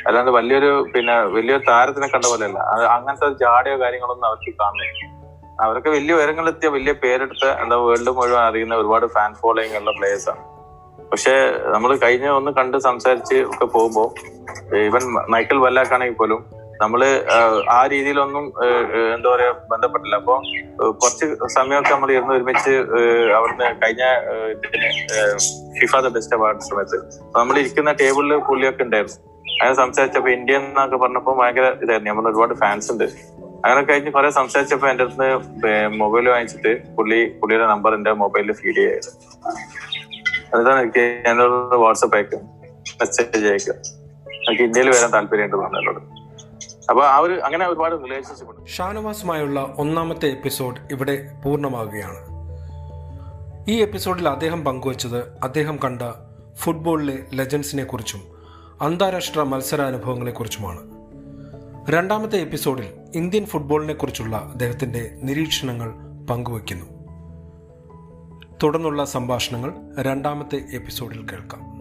അല്ലാണ്ട് 0.08 0.32
വലിയൊരു 0.32 0.86
പിന്നെ 0.96 1.22
വലിയൊരു 1.22 1.64
താരത്തിനെ 1.68 2.08
കണ്ട 2.08 2.26
പോലെ 2.26 2.46
അല്ല 2.46 2.60
അങ്ങനത്തെ 2.86 3.30
ജാടയോ 3.34 3.80
കാര്യങ്ങളൊന്നും 3.80 4.28
അവർക്ക് 4.28 4.54
കാണുന്നില്ല. 4.62 5.10
അവർക്ക് 5.62 5.88
വലിയ 5.88 6.14
ഉയരങ്ങളിലെത്തിയ 6.16 6.70
വലിയ 6.70 6.94
പേരെടുത്ത 6.94 7.46
എന്താ 7.46 7.76
വേൾഡ് 7.76 8.10
മുഴുവൻ 8.10 8.42
അറിയുന്ന 8.42 8.76
ഒരുപാട് 8.76 9.06
ഫാൻ 9.06 9.34
ഫോളോയിങ് 9.34 9.78
ഉള്ള 9.78 9.92
പ്ലേയേഴ്സ് 9.92 10.30
ആണ്. 10.30 10.44
പക്ഷെ 11.12 11.34
നമ്മൾ 11.66 11.98
കഴിഞ്ഞ 11.98 12.28
ഒന്ന് 12.30 12.52
കണ്ട് 12.52 12.78
സംസാരിച്ച് 12.78 13.36
ഒക്കെ 13.36 13.66
പോകുമ്പോ 13.66 14.14
ഈവൻ 14.78 15.04
മൈക്കൽ 15.30 15.58
വല്ലാക്കാണെങ്കിൽ 15.58 16.14
പോലും 16.14 16.63
നമ്മൾ 16.84 17.02
ആ 17.76 17.82
രീതിയിലൊന്നും 17.94 18.46
എന്താ 19.16 19.28
പറയാ 19.34 19.52
ബന്ധപ്പെട്ടില്ല. 19.72 20.16
അപ്പൊ 20.22 20.36
കുറച്ച് 21.02 21.26
സമയമൊക്കെ 21.56 21.92
നമ്മൾ 21.96 22.10
ഇരുന്ന് 22.16 22.34
ഒരുമിച്ച് 22.38 22.74
അവിടുന്ന് 23.38 23.68
കഴിഞ്ഞ 23.84 24.04
ഫിഫ 25.78 26.02
ദ 26.06 26.12
ബെസ്റ്റ് 26.16 26.36
അവാർഡ് 26.38 26.66
സമയത്ത് 26.70 27.00
നമ്മൾ 27.38 27.56
ഇരിക്കുന്ന 27.64 27.94
ടേബിളിൽ 28.02 28.34
പുള്ളിയൊക്കെ 28.50 28.84
ഉണ്ടായിരുന്നു. 28.88 29.20
അങ്ങനെ 29.60 29.76
സംസാരിച്ചപ്പോ 29.84 30.30
ഇന്ത്യ 30.38 30.56
എന്നൊക്കെ 30.62 30.98
പറഞ്ഞപ്പോ 31.04 31.32
ഭയങ്കര 31.42 31.68
ഇതായിരുന്നു. 31.84 32.10
നമ്മൾ 32.12 32.28
ഒരുപാട് 32.32 32.54
ഫാൻസ് 32.64 32.90
ഉണ്ട്. 32.94 33.08
അങ്ങനെ 33.66 33.82
കഴിഞ്ഞ് 33.90 34.12
കുറെ 34.16 34.30
സംസാരിച്ചപ്പോ 34.38 34.88
എന്റെ 34.92 35.04
അടുത്ത് 35.08 35.28
മൊബൈൽ 36.02 36.26
വാങ്ങിച്ചിട്ട് 36.34 36.72
പുള്ളി 36.96 37.20
പുള്ളിയുടെ 37.42 37.68
നമ്പർ 37.74 37.92
എന്റെ 37.98 38.14
മൊബൈലിൽ 38.24 38.54
ഫീഡ് 38.62 38.78
ചെയ്യായിരുന്നു 38.80 39.12
എന്നിട്ടാണ് 40.52 40.80
എനിക്ക് 40.86 41.06
എന്നോട് 41.30 41.76
വാട്സപ്പ് 41.84 42.18
അയക്കും 42.18 42.42
മെസ്സേജ് 43.02 43.46
അയക്കും. 43.52 43.78
എനിക്ക് 44.48 44.64
ഇന്ത്യയിൽ 44.68 44.90
വരാൻ 44.96 45.12
താല്പര്യമുണ്ട് 45.16 45.58
പറഞ്ഞു 45.62 45.80
എന്നോട്. 45.82 46.02
അപ്പൊ 46.90 47.04
ആ 47.04 47.18
ഒരു 47.18 47.34
അങ്ങനെ 47.34 47.68
ഒരുപാട് 47.68 47.96
റിലേഷൻഷിപ്പ് 47.96 48.58
ഉണ്ട്. 48.58 48.70
ഷാനവാസുമായുള്ള 48.70 49.76
ഒന്നാമത്തെ 49.78 50.28
എപ്പിസോഡ് 50.28 50.82
ഇവിടെ 50.92 51.32
പൂർണമാകുകയാണ് 51.46 52.34
ഈ 53.70 53.82
എപ്പിസോഡിൽ 53.82 54.30
അദ്ദേഹം 54.30 54.66
പങ്കുവച്ചത് 54.66 55.38
അദ്ദേഹം 55.44 55.80
കണ്ട 55.84 56.02
ഫുട്ബോളിലെ 56.56 57.20
ലെജൻസിനെ 57.34 57.84
കുറിച്ചും 57.84 58.22
അന്താരാഷ്ട്ര 58.82 59.44
മത്സരാനുഭവങ്ങളെക്കുറിച്ചുമാണ് 59.44 60.94
രണ്ടാമത്തെ 61.90 62.38
എപ്പിസോഡിൽ 62.38 62.94
ഇന്ത്യൻ 63.16 63.46
ഫുട്ബോളിനെ 63.46 63.94
കുറിച്ചുള്ള 63.94 64.36
അദ്ദേഹത്തിന്റെ 64.38 65.20
നിരീക്ഷണങ്ങൾ 65.24 65.94
പങ്കുവയ്ക്കുന്നു. 66.26 66.86
തുടർന്നുള്ള 68.64 69.06
സംഭാഷണങ്ങൾ 69.06 69.74
രണ്ടാമത്തെ 70.00 70.66
എപ്പിസോഡിൽ 70.74 71.28
കേൾക്കാം. 71.28 71.73